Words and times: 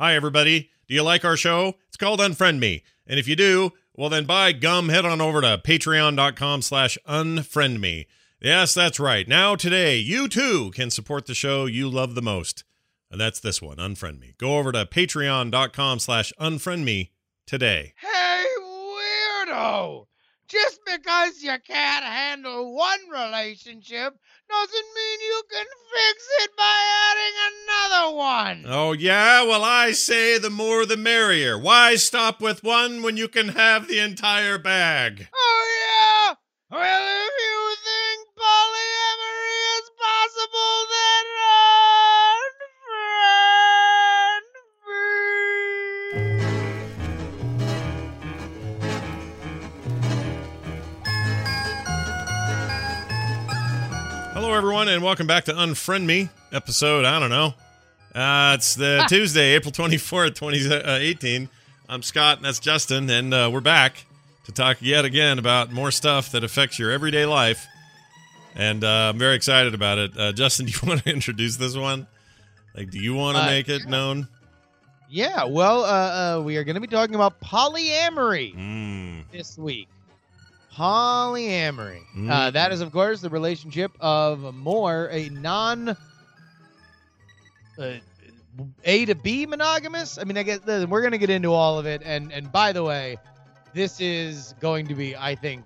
Hi, 0.00 0.16
everybody. 0.16 0.70
Do 0.88 0.94
you 0.94 1.04
like 1.04 1.24
our 1.24 1.36
show? 1.36 1.74
It's 1.86 1.96
called 1.96 2.18
Unfriend 2.18 2.58
Me. 2.58 2.82
And 3.06 3.20
if 3.20 3.28
you 3.28 3.36
do, 3.36 3.70
well, 3.94 4.08
then 4.10 4.24
by 4.24 4.50
gum, 4.50 4.88
head 4.88 5.04
on 5.04 5.20
over 5.20 5.40
to 5.40 5.56
patreon.com 5.64 6.62
slash 6.62 6.98
unfriend 7.08 7.78
me. 7.78 8.08
Yes, 8.40 8.74
that's 8.74 8.98
right. 8.98 9.28
Now, 9.28 9.54
today, 9.54 9.96
you 9.98 10.26
too 10.26 10.72
can 10.74 10.90
support 10.90 11.26
the 11.26 11.34
show 11.34 11.66
you 11.66 11.88
love 11.88 12.16
the 12.16 12.22
most. 12.22 12.64
And 13.08 13.20
that's 13.20 13.38
this 13.38 13.62
one, 13.62 13.76
Unfriend 13.76 14.18
Me. 14.18 14.34
Go 14.36 14.58
over 14.58 14.72
to 14.72 14.84
patreon.com 14.84 16.00
slash 16.00 16.32
unfriend 16.40 16.82
me 16.82 17.12
today. 17.46 17.94
Hey, 17.98 18.44
weirdo! 19.46 20.06
Just 20.46 20.80
because 20.84 21.42
you 21.42 21.56
can't 21.66 22.04
handle 22.04 22.74
one 22.74 23.00
relationship 23.10 24.14
doesn't 24.48 24.94
mean 24.94 25.20
you 25.20 25.42
can 25.50 25.66
fix 25.94 26.28
it 26.42 26.50
by 26.56 26.80
adding 27.10 27.34
another 27.50 28.16
one. 28.16 28.64
Oh, 28.68 28.92
yeah? 28.92 29.42
Well, 29.42 29.64
I 29.64 29.92
say 29.92 30.38
the 30.38 30.50
more 30.50 30.84
the 30.84 30.98
merrier. 30.98 31.58
Why 31.58 31.96
stop 31.96 32.40
with 32.42 32.62
one 32.62 33.02
when 33.02 33.16
you 33.16 33.28
can 33.28 33.48
have 33.48 33.88
the 33.88 33.98
entire 34.00 34.58
bag? 34.58 35.28
Oh, 35.34 35.66
yeah? 35.80 36.34
Well, 36.70 37.04
if 37.26 37.34
you 37.40 37.76
think 37.84 38.28
polyamory 38.36 39.62
is 39.78 39.90
possible, 39.96 40.86
then 40.92 41.24
unfriend 41.40 41.53
Hello, 54.54 54.62
everyone, 54.68 54.86
and 54.86 55.02
welcome 55.02 55.26
back 55.26 55.46
to 55.46 55.52
Unfriend 55.52 56.04
Me, 56.04 56.28
episode, 56.52 57.04
I 57.04 57.18
don't 57.18 57.28
know. 57.28 57.54
Uh, 58.14 58.54
it's 58.54 58.76
the 58.76 59.04
Tuesday, 59.08 59.54
April 59.56 59.72
24th, 59.72 60.36
2018. 60.36 61.48
I'm 61.88 62.04
Scott, 62.04 62.36
and 62.36 62.46
that's 62.46 62.60
Justin, 62.60 63.10
and 63.10 63.34
uh, 63.34 63.50
we're 63.52 63.60
back 63.60 64.04
to 64.44 64.52
talk 64.52 64.76
yet 64.80 65.04
again 65.04 65.40
about 65.40 65.72
more 65.72 65.90
stuff 65.90 66.30
that 66.30 66.44
affects 66.44 66.78
your 66.78 66.92
everyday 66.92 67.26
life. 67.26 67.66
And 68.54 68.84
uh, 68.84 69.10
I'm 69.12 69.18
very 69.18 69.34
excited 69.34 69.74
about 69.74 69.98
it. 69.98 70.16
Uh, 70.16 70.30
Justin, 70.30 70.66
do 70.66 70.72
you 70.72 70.78
want 70.88 71.02
to 71.02 71.10
introduce 71.12 71.56
this 71.56 71.76
one? 71.76 72.06
Like, 72.76 72.90
do 72.92 73.00
you 73.00 73.12
want 73.12 73.36
to 73.36 73.42
Uh, 73.42 73.46
make 73.46 73.68
it 73.68 73.88
known? 73.88 74.28
Yeah, 75.10 75.46
well, 75.46 75.82
uh, 75.82 76.38
uh, 76.38 76.42
we 76.42 76.58
are 76.58 76.62
going 76.64 76.76
to 76.76 76.80
be 76.80 76.86
talking 76.86 77.16
about 77.16 77.40
polyamory 77.40 78.54
Mm. 78.54 79.24
this 79.32 79.58
week. 79.58 79.88
Polyamory. 80.76 82.00
Uh, 82.00 82.50
Mm. 82.50 82.52
that 82.52 82.72
is, 82.72 82.80
of 82.80 82.90
course, 82.92 83.20
the 83.20 83.30
relationship 83.30 83.92
of 84.00 84.54
more 84.54 85.08
a 85.10 85.28
non 85.28 85.90
uh, 87.78 87.94
A 88.84 89.04
to 89.06 89.14
B 89.14 89.46
monogamous. 89.46 90.18
I 90.18 90.24
mean, 90.24 90.36
I 90.36 90.42
guess 90.42 90.60
listen, 90.64 90.90
we're 90.90 91.00
going 91.00 91.12
to 91.12 91.18
get 91.18 91.30
into 91.30 91.52
all 91.52 91.78
of 91.78 91.86
it. 91.86 92.02
And 92.04 92.32
and 92.32 92.50
by 92.50 92.72
the 92.72 92.82
way, 92.82 93.16
this 93.72 94.00
is 94.00 94.54
going 94.60 94.86
to 94.88 94.94
be, 94.94 95.16
I 95.16 95.34
think, 95.34 95.64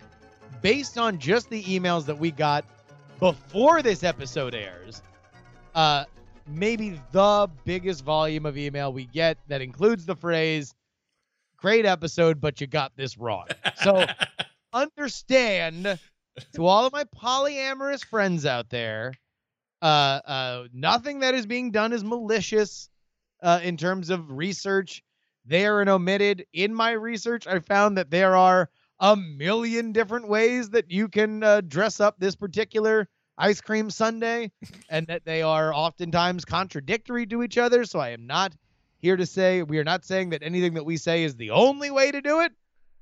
based 0.62 0.98
on 0.98 1.19
just 1.19 1.50
the 1.50 1.62
emails 1.65 2.06
that 2.06 2.19
we 2.19 2.31
got 2.31 2.65
before 3.19 3.83
this 3.83 4.05
episode 4.05 4.55
airs. 4.55 5.03
Uh, 5.75 6.05
maybe 6.47 6.98
the 7.12 7.48
biggest 7.65 8.05
volume 8.05 8.47
of 8.47 8.56
email 8.56 8.93
we 8.93 9.05
get 9.06 9.37
that 9.48 9.61
includes 9.61 10.06
the 10.06 10.17
phrase 10.17 10.75
great 11.59 11.84
episode 11.84 12.41
but 12.41 12.59
you 12.61 12.67
got 12.67 12.91
this 12.97 13.19
wrong 13.19 13.45
so 13.83 14.06
understand 14.73 15.99
to 16.55 16.67
all 16.67 16.87
of 16.87 16.93
my 16.93 17.05
polyamorous 17.05 18.05
friends 18.05 18.47
out 18.47 18.69
there 18.71 19.13
uh 19.83 20.21
uh 20.27 20.65
nothing 20.73 21.21
that 21.21 21.35
is 21.35 21.47
being 21.47 21.71
done 21.71 21.93
is 21.93 22.05
malicious 22.05 22.89
uh 23.43 23.61
in 23.63 23.77
terms 23.77 24.11
of 24.11 24.31
research. 24.31 25.03
There 25.45 25.81
and 25.81 25.89
omitted. 25.89 26.45
In 26.53 26.75
my 26.75 26.91
research 26.93 27.47
i 27.47 27.59
found 27.61 27.97
that 27.97 28.11
there 28.11 28.37
are 28.37 28.69
a 29.01 29.17
million 29.17 29.93
different 29.93 30.29
ways 30.29 30.71
that 30.71 30.91
you 30.91 31.09
can 31.09 31.43
uh, 31.43 31.61
dress 31.61 32.01
up 32.01 32.17
this 32.19 32.34
particular 32.34 33.09
ice 33.39 33.61
cream 33.61 33.89
sundae 33.91 34.51
and 34.91 35.07
that 35.07 35.25
they 35.25 35.41
are 35.43 35.73
oftentimes 35.73 36.45
contradictory 36.45 37.25
to 37.27 37.43
each 37.43 37.57
other. 37.57 37.84
So 37.84 38.01
i 38.01 38.11
am 38.11 38.27
not 38.27 38.53
here 38.99 39.17
to 39.17 39.25
say 39.25 39.62
we 39.62 39.78
are 39.78 39.84
not 39.84 40.05
saying 40.05 40.31
that 40.31 40.43
anything 40.43 40.75
that 40.75 40.84
we 40.84 40.97
say 40.97 41.23
is 41.25 41.37
the 41.37 41.51
only 41.51 41.91
way 41.91 42.11
to 42.11 42.21
do 42.21 42.41
it 42.41 42.53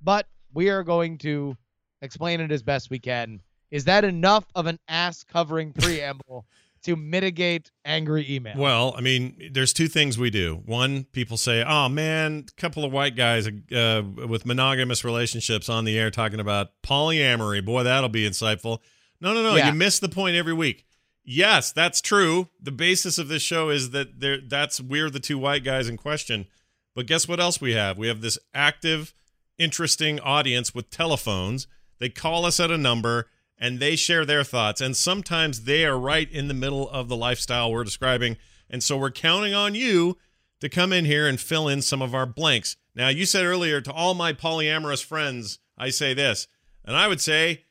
but 0.03 0.27
we 0.57 0.71
are 0.71 0.83
going 0.83 1.19
to 1.19 1.57
explain 2.03 2.41
it 2.41 2.51
as 2.51 2.63
best 2.63 2.91
we 2.91 2.99
can. 2.99 3.41
Is 3.71 3.85
that 3.85 4.05
enough 4.05 4.47
of 4.55 4.67
an 4.67 4.79
ass 4.89 5.23
covering 5.23 5.73
preamble 5.73 6.47
to 6.85 6.97
mitigate 6.97 7.71
angry 7.85 8.25
email? 8.29 8.57
Well, 8.57 8.95
I 8.97 9.03
mean, 9.03 9.51
there's 9.53 9.73
two 9.73 9.89
things 9.89 10.17
we 10.17 10.31
do. 10.31 10.63
One, 10.65 11.05
people 11.05 11.37
say, 11.37 11.63
"Oh 11.63 11.89
man, 11.89 12.47
a 12.49 12.61
couple 12.61 12.85
of 12.85 12.93
white 12.93 13.17
guys 13.17 13.47
uh, 13.47 14.03
with 14.27 14.47
monogamous 14.47 15.05
relationships 15.05 15.69
on 15.69 15.85
the 15.85 15.99
air 15.99 16.11
talking 16.11 16.41
about 16.41 16.71
polyamory. 16.83 17.65
Boy, 17.65 17.83
that'll 17.83 18.09
be 18.09 18.29
insightful." 18.29 18.79
No, 19.21 19.35
no, 19.35 19.43
no. 19.43 19.57
Yeah. 19.57 19.69
You 19.69 19.75
miss 19.75 19.99
the 19.99 20.09
point 20.09 20.37
every 20.37 20.55
week. 20.55 20.85
Yes, 21.25 21.73
that's 21.73 22.01
true. 22.01 22.49
The 22.61 22.71
basis 22.71 23.19
of 23.19 23.29
this 23.29 23.43
show 23.43 23.69
is 23.69 23.91
that 23.91 24.21
there 24.21 24.39
that's 24.41 24.81
we're 24.81 25.11
the 25.11 25.21
two 25.21 25.39
white 25.39 25.65
guys 25.65 25.89
in 25.89 25.97
question. 25.97 26.47
But 26.95 27.07
guess 27.07 27.29
what 27.29 27.41
else 27.41 27.61
we 27.61 27.75
have? 27.75 27.99
We 27.99 28.09
have 28.09 28.23
this 28.23 28.39
active, 28.55 29.13
interesting 29.59 30.21
audience 30.21 30.75
with 30.75 30.91
telephones. 30.91 31.67
They 31.99 32.09
call 32.09 32.45
us 32.45 32.61
at 32.61 32.71
a 32.71 32.79
number 32.79 33.29
and 33.59 33.79
they 33.79 33.97
share 33.97 34.25
their 34.25 34.45
thoughts. 34.45 34.81
And 34.81 34.97
sometimes 34.97 35.65
they 35.65 35.85
are 35.85 35.99
right 35.99 36.31
in 36.31 36.49
the 36.49 36.55
middle 36.55 36.89
of 36.91 37.09
the 37.09 37.17
lifestyle 37.17 37.73
we're 37.73 37.85
describing. 37.85 38.37
And 38.69 38.83
so 38.83 38.97
we're 38.97 39.11
counting 39.11 39.55
on 39.55 39.75
you 39.75 40.19
to 40.61 40.69
come 40.69 40.93
in 40.93 41.05
here 41.05 41.27
and 41.27 41.41
fill 41.41 41.69
in 41.69 41.83
some 41.83 42.03
of 42.03 42.15
our 42.15 42.27
blanks. 42.27 42.77
Now, 42.95 43.09
you 43.09 43.27
said 43.27 43.45
earlier 43.45 43.81
to 43.81 43.93
all 43.93 44.15
my 44.15 44.33
polyamorous 44.33 45.05
friends, 45.05 45.59
I 45.77 45.91
say 45.91 46.15
this, 46.15 46.49
and 46.85 46.97
I 46.97 47.09
would 47.09 47.21
say 47.21 47.65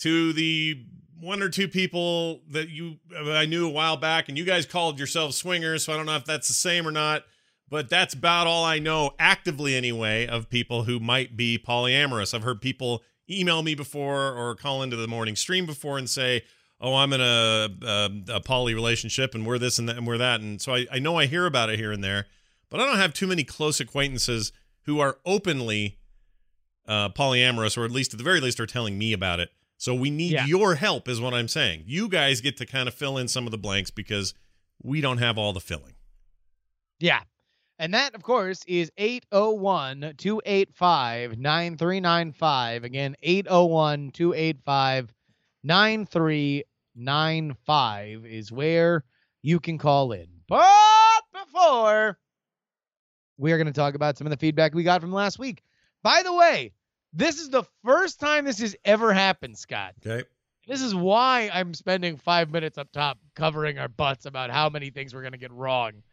to 0.00 0.32
the 0.32 0.84
one 1.20 1.40
or 1.40 1.48
two 1.48 1.68
people 1.68 2.42
that 2.50 2.68
you 2.68 2.96
I 3.16 3.46
knew 3.46 3.68
a 3.68 3.70
while 3.70 3.96
back, 3.96 4.28
and 4.28 4.36
you 4.36 4.44
guys 4.44 4.66
called 4.66 4.98
yourselves 4.98 5.36
swingers, 5.36 5.84
so 5.84 5.92
I 5.92 5.96
don't 5.96 6.06
know 6.06 6.16
if 6.16 6.24
that's 6.24 6.48
the 6.48 6.54
same 6.54 6.86
or 6.86 6.90
not, 6.90 7.24
but 7.72 7.88
that's 7.88 8.12
about 8.12 8.46
all 8.46 8.64
I 8.66 8.78
know 8.78 9.12
actively 9.18 9.74
anyway 9.74 10.26
of 10.26 10.50
people 10.50 10.84
who 10.84 11.00
might 11.00 11.38
be 11.38 11.58
polyamorous. 11.58 12.34
I've 12.34 12.42
heard 12.42 12.60
people 12.60 13.02
email 13.30 13.62
me 13.62 13.74
before 13.74 14.30
or 14.36 14.54
call 14.54 14.82
into 14.82 14.94
the 14.94 15.08
morning 15.08 15.34
stream 15.36 15.64
before 15.64 15.96
and 15.96 16.08
say, 16.08 16.42
"Oh, 16.82 16.94
I'm 16.94 17.14
in 17.14 17.22
a 17.22 17.68
a, 17.82 18.10
a 18.36 18.40
poly 18.42 18.74
relationship, 18.74 19.34
and 19.34 19.46
we're 19.46 19.56
this 19.58 19.78
and 19.78 19.88
that, 19.88 19.96
and 19.96 20.06
we're 20.06 20.18
that," 20.18 20.42
and 20.42 20.60
so 20.60 20.74
I, 20.74 20.86
I 20.92 20.98
know 20.98 21.16
I 21.18 21.24
hear 21.24 21.46
about 21.46 21.70
it 21.70 21.78
here 21.78 21.92
and 21.92 22.04
there, 22.04 22.26
but 22.68 22.78
I 22.78 22.84
don't 22.84 22.98
have 22.98 23.14
too 23.14 23.26
many 23.26 23.42
close 23.42 23.80
acquaintances 23.80 24.52
who 24.82 25.00
are 25.00 25.16
openly 25.24 25.96
uh, 26.86 27.08
polyamorous, 27.08 27.78
or 27.78 27.86
at 27.86 27.90
least 27.90 28.12
at 28.12 28.18
the 28.18 28.24
very 28.24 28.40
least 28.40 28.60
are 28.60 28.66
telling 28.66 28.98
me 28.98 29.14
about 29.14 29.40
it. 29.40 29.48
So 29.78 29.94
we 29.94 30.10
need 30.10 30.32
Yeah. 30.32 30.44
your 30.44 30.74
help, 30.74 31.08
is 31.08 31.22
what 31.22 31.32
I'm 31.32 31.48
saying. 31.48 31.84
You 31.86 32.06
guys 32.08 32.42
get 32.42 32.58
to 32.58 32.66
kind 32.66 32.86
of 32.86 32.92
fill 32.94 33.16
in 33.16 33.28
some 33.28 33.46
of 33.46 33.50
the 33.50 33.58
blanks 33.58 33.90
because 33.90 34.34
we 34.82 35.00
don't 35.00 35.18
have 35.18 35.38
all 35.38 35.54
the 35.54 35.60
filling. 35.60 35.94
Yeah. 37.00 37.20
And 37.82 37.92
that, 37.94 38.14
of 38.14 38.22
course, 38.22 38.62
is 38.68 38.92
801 38.96 40.14
285 40.16 41.36
9395. 41.36 42.84
Again, 42.84 43.16
801 43.20 44.12
285 44.12 45.12
9395 45.64 48.24
is 48.24 48.52
where 48.52 49.02
you 49.42 49.58
can 49.58 49.78
call 49.78 50.12
in. 50.12 50.28
But 50.46 51.22
before, 51.32 52.20
we 53.36 53.50
are 53.50 53.56
going 53.56 53.66
to 53.66 53.72
talk 53.72 53.96
about 53.96 54.16
some 54.16 54.28
of 54.28 54.30
the 54.30 54.36
feedback 54.36 54.74
we 54.74 54.84
got 54.84 55.00
from 55.00 55.12
last 55.12 55.40
week. 55.40 55.64
By 56.04 56.22
the 56.22 56.32
way, 56.32 56.70
this 57.12 57.40
is 57.40 57.50
the 57.50 57.64
first 57.84 58.20
time 58.20 58.44
this 58.44 58.60
has 58.60 58.76
ever 58.84 59.12
happened, 59.12 59.58
Scott. 59.58 59.94
Okay. 60.06 60.22
This 60.68 60.82
is 60.82 60.94
why 60.94 61.50
I'm 61.52 61.74
spending 61.74 62.16
five 62.16 62.48
minutes 62.48 62.78
up 62.78 62.92
top 62.92 63.18
covering 63.34 63.80
our 63.80 63.88
butts 63.88 64.24
about 64.24 64.50
how 64.50 64.68
many 64.68 64.90
things 64.90 65.12
we're 65.12 65.22
going 65.22 65.32
to 65.32 65.38
get 65.38 65.50
wrong, 65.50 66.04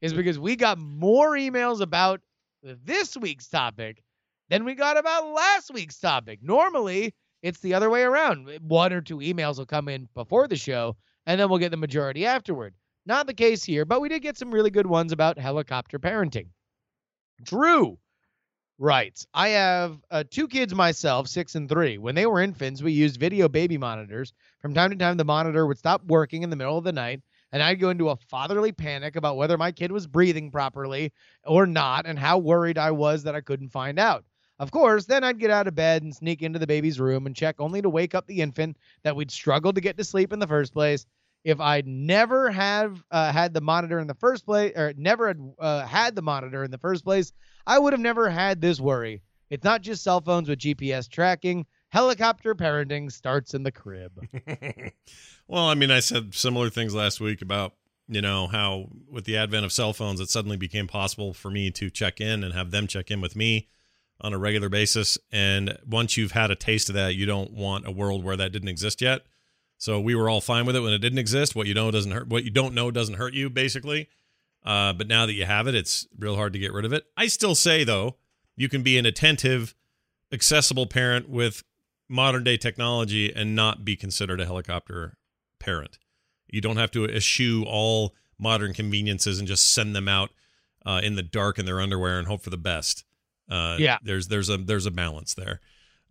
is 0.00 0.12
because 0.12 0.38
we 0.38 0.56
got 0.56 0.78
more 0.78 1.32
emails 1.32 1.80
about 1.80 2.20
this 2.62 3.16
week's 3.16 3.48
topic 3.48 4.02
than 4.48 4.64
we 4.64 4.74
got 4.74 4.96
about 4.96 5.32
last 5.32 5.72
week's 5.72 5.98
topic. 5.98 6.40
Normally, 6.42 7.14
it's 7.42 7.60
the 7.60 7.74
other 7.74 7.90
way 7.90 8.02
around. 8.02 8.48
One 8.62 8.92
or 8.92 9.00
two 9.00 9.18
emails 9.18 9.58
will 9.58 9.66
come 9.66 9.88
in 9.88 10.08
before 10.14 10.48
the 10.48 10.56
show, 10.56 10.96
and 11.26 11.40
then 11.40 11.48
we'll 11.48 11.58
get 11.58 11.70
the 11.70 11.76
majority 11.76 12.26
afterward. 12.26 12.74
Not 13.06 13.26
the 13.26 13.34
case 13.34 13.64
here, 13.64 13.84
but 13.84 14.00
we 14.00 14.08
did 14.08 14.22
get 14.22 14.36
some 14.36 14.50
really 14.50 14.70
good 14.70 14.86
ones 14.86 15.12
about 15.12 15.38
helicopter 15.38 15.98
parenting. 15.98 16.48
Drew 17.42 17.98
writes, 18.78 19.26
I 19.34 19.48
have 19.50 19.98
uh, 20.10 20.24
two 20.30 20.48
kids 20.48 20.74
myself, 20.74 21.26
six 21.28 21.54
and 21.54 21.68
three. 21.68 21.98
When 21.98 22.14
they 22.14 22.26
were 22.26 22.40
infants, 22.40 22.82
we 22.82 22.92
used 22.92 23.18
video 23.18 23.48
baby 23.48 23.78
monitors. 23.78 24.32
From 24.60 24.74
time 24.74 24.90
to 24.90 24.96
time, 24.96 25.16
the 25.16 25.24
monitor 25.24 25.66
would 25.66 25.78
stop 25.78 26.04
working 26.04 26.42
in 26.42 26.50
the 26.50 26.56
middle 26.56 26.78
of 26.78 26.84
the 26.84 26.92
night, 26.92 27.22
and 27.52 27.62
I'd 27.62 27.80
go 27.80 27.90
into 27.90 28.10
a 28.10 28.16
fatherly 28.16 28.72
panic 28.72 29.16
about 29.16 29.36
whether 29.36 29.56
my 29.56 29.72
kid 29.72 29.92
was 29.92 30.06
breathing 30.06 30.50
properly 30.50 31.12
or 31.44 31.66
not, 31.66 32.06
and 32.06 32.18
how 32.18 32.38
worried 32.38 32.78
I 32.78 32.90
was 32.90 33.22
that 33.24 33.34
I 33.34 33.40
couldn't 33.40 33.70
find 33.70 33.98
out. 33.98 34.24
Of 34.58 34.72
course, 34.72 35.06
then 35.06 35.22
I'd 35.22 35.38
get 35.38 35.50
out 35.50 35.68
of 35.68 35.76
bed 35.76 36.02
and 36.02 36.14
sneak 36.14 36.42
into 36.42 36.58
the 36.58 36.66
baby's 36.66 36.98
room 36.98 37.26
and 37.26 37.36
check 37.36 37.56
only 37.60 37.80
to 37.80 37.88
wake 37.88 38.14
up 38.14 38.26
the 38.26 38.40
infant 38.40 38.76
that 39.04 39.14
we'd 39.14 39.30
struggled 39.30 39.76
to 39.76 39.80
get 39.80 39.96
to 39.98 40.04
sleep 40.04 40.32
in 40.32 40.40
the 40.40 40.48
first 40.48 40.72
place. 40.72 41.06
if 41.44 41.60
I'd 41.60 41.86
never 41.86 42.50
have 42.50 43.02
uh, 43.12 43.32
had 43.32 43.54
the 43.54 43.60
monitor 43.60 44.00
in 44.00 44.08
the 44.08 44.14
first 44.14 44.44
place, 44.44 44.72
or 44.76 44.92
never 44.96 45.28
had 45.28 45.52
uh, 45.58 45.86
had 45.86 46.16
the 46.16 46.22
monitor 46.22 46.64
in 46.64 46.70
the 46.72 46.78
first 46.78 47.04
place, 47.04 47.32
I 47.66 47.78
would 47.78 47.92
have 47.92 48.00
never 48.00 48.28
had 48.28 48.60
this 48.60 48.80
worry. 48.80 49.22
It's 49.48 49.64
not 49.64 49.82
just 49.82 50.02
cell 50.02 50.20
phones 50.20 50.48
with 50.48 50.58
GPS 50.58 51.08
tracking. 51.08 51.64
Helicopter 51.90 52.54
parenting 52.54 53.10
starts 53.10 53.54
in 53.54 53.62
the 53.62 53.72
crib. 53.72 54.12
well, 55.48 55.64
I 55.64 55.74
mean, 55.74 55.90
I 55.90 56.00
said 56.00 56.34
similar 56.34 56.68
things 56.70 56.94
last 56.94 57.20
week 57.20 57.40
about 57.40 57.74
you 58.08 58.20
know 58.22 58.46
how 58.46 58.88
with 59.10 59.24
the 59.24 59.36
advent 59.36 59.64
of 59.64 59.72
cell 59.72 59.92
phones, 59.92 60.20
it 60.20 60.30
suddenly 60.30 60.56
became 60.56 60.86
possible 60.86 61.32
for 61.32 61.50
me 61.50 61.70
to 61.72 61.90
check 61.90 62.20
in 62.20 62.42
and 62.42 62.54
have 62.54 62.70
them 62.70 62.86
check 62.86 63.10
in 63.10 63.20
with 63.20 63.36
me 63.36 63.68
on 64.20 64.32
a 64.32 64.38
regular 64.38 64.68
basis. 64.68 65.18
And 65.30 65.78
once 65.86 66.16
you've 66.16 66.32
had 66.32 66.50
a 66.50 66.56
taste 66.56 66.88
of 66.88 66.94
that, 66.94 67.14
you 67.14 67.26
don't 67.26 67.52
want 67.52 67.86
a 67.86 67.90
world 67.90 68.24
where 68.24 68.36
that 68.36 68.52
didn't 68.52 68.68
exist 68.68 69.00
yet. 69.00 69.22
So 69.76 70.00
we 70.00 70.14
were 70.14 70.28
all 70.28 70.40
fine 70.40 70.66
with 70.66 70.74
it 70.74 70.80
when 70.80 70.92
it 70.92 70.98
didn't 70.98 71.18
exist. 71.18 71.54
What 71.54 71.68
you 71.68 71.74
know 71.74 71.90
doesn't 71.90 72.10
hurt. 72.10 72.28
What 72.28 72.44
you 72.44 72.50
don't 72.50 72.74
know 72.74 72.90
doesn't 72.90 73.14
hurt 73.14 73.34
you, 73.34 73.48
basically. 73.48 74.08
Uh, 74.64 74.92
but 74.92 75.06
now 75.06 75.24
that 75.24 75.34
you 75.34 75.44
have 75.44 75.66
it, 75.68 75.74
it's 75.74 76.06
real 76.18 76.36
hard 76.36 76.52
to 76.52 76.58
get 76.58 76.72
rid 76.72 76.84
of 76.84 76.92
it. 76.92 77.04
I 77.16 77.28
still 77.28 77.54
say 77.54 77.84
though, 77.84 78.16
you 78.56 78.68
can 78.68 78.82
be 78.82 78.98
an 78.98 79.06
attentive, 79.06 79.74
accessible 80.32 80.86
parent 80.86 81.28
with 81.28 81.62
modern 82.08 82.44
day 82.44 82.56
technology 82.56 83.32
and 83.34 83.54
not 83.54 83.84
be 83.84 83.96
considered 83.96 84.40
a 84.40 84.46
helicopter 84.46 85.16
parent. 85.58 85.98
You 86.48 86.60
don't 86.60 86.76
have 86.76 86.90
to 86.92 87.04
eschew 87.04 87.64
all 87.66 88.14
modern 88.38 88.72
conveniences 88.72 89.38
and 89.38 89.46
just 89.46 89.72
send 89.72 89.94
them 89.94 90.08
out 90.08 90.30
uh, 90.86 91.00
in 91.02 91.16
the 91.16 91.22
dark 91.22 91.58
in 91.58 91.66
their 91.66 91.80
underwear 91.80 92.18
and 92.18 92.26
hope 92.26 92.42
for 92.42 92.50
the 92.50 92.56
best. 92.56 93.04
Uh, 93.50 93.76
yeah, 93.78 93.98
there's 94.02 94.28
there's 94.28 94.48
a 94.48 94.56
there's 94.56 94.86
a 94.86 94.90
balance 94.90 95.34
there. 95.34 95.60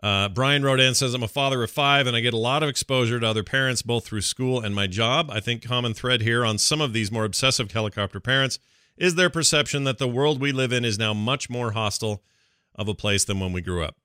Uh, 0.02 0.30
Brian 0.30 0.64
Rodan 0.64 0.94
says, 0.94 1.16
I'm 1.16 1.24
a 1.24 1.28
father 1.28 1.64
of 1.64 1.72
five 1.72 2.06
and 2.06 2.16
I 2.16 2.20
get 2.20 2.34
a 2.34 2.38
lot 2.38 2.62
of 2.62 2.70
exposure 2.70 3.20
to 3.20 3.28
other 3.28 3.44
parents, 3.44 3.82
both 3.82 4.06
through 4.06 4.22
school 4.22 4.60
and 4.60 4.76
my 4.76 4.86
job. 4.86 5.32
I 5.32 5.40
think 5.40 5.64
common 5.64 5.96
thread 5.96 6.22
here 6.22 6.46
on 6.46 6.60
some 6.60 6.82
of 6.82 6.94
these 6.94 7.12
more 7.12 7.26
obsessive 7.26 7.72
helicopter 7.72 8.20
parents 8.20 8.60
is 8.96 9.16
their 9.16 9.30
perception 9.30 9.86
that 9.86 9.98
the 9.98 10.08
world 10.08 10.40
we 10.40 10.52
live 10.52 10.72
in 10.72 10.86
is 10.86 11.00
now 11.00 11.14
much 11.14 11.50
more 11.50 11.72
hostile 11.72 12.24
of 12.76 12.88
a 12.88 12.94
place 12.94 13.26
than 13.26 13.40
when 13.40 13.54
we 13.54 13.62
grew 13.62 13.84
up, 13.84 13.96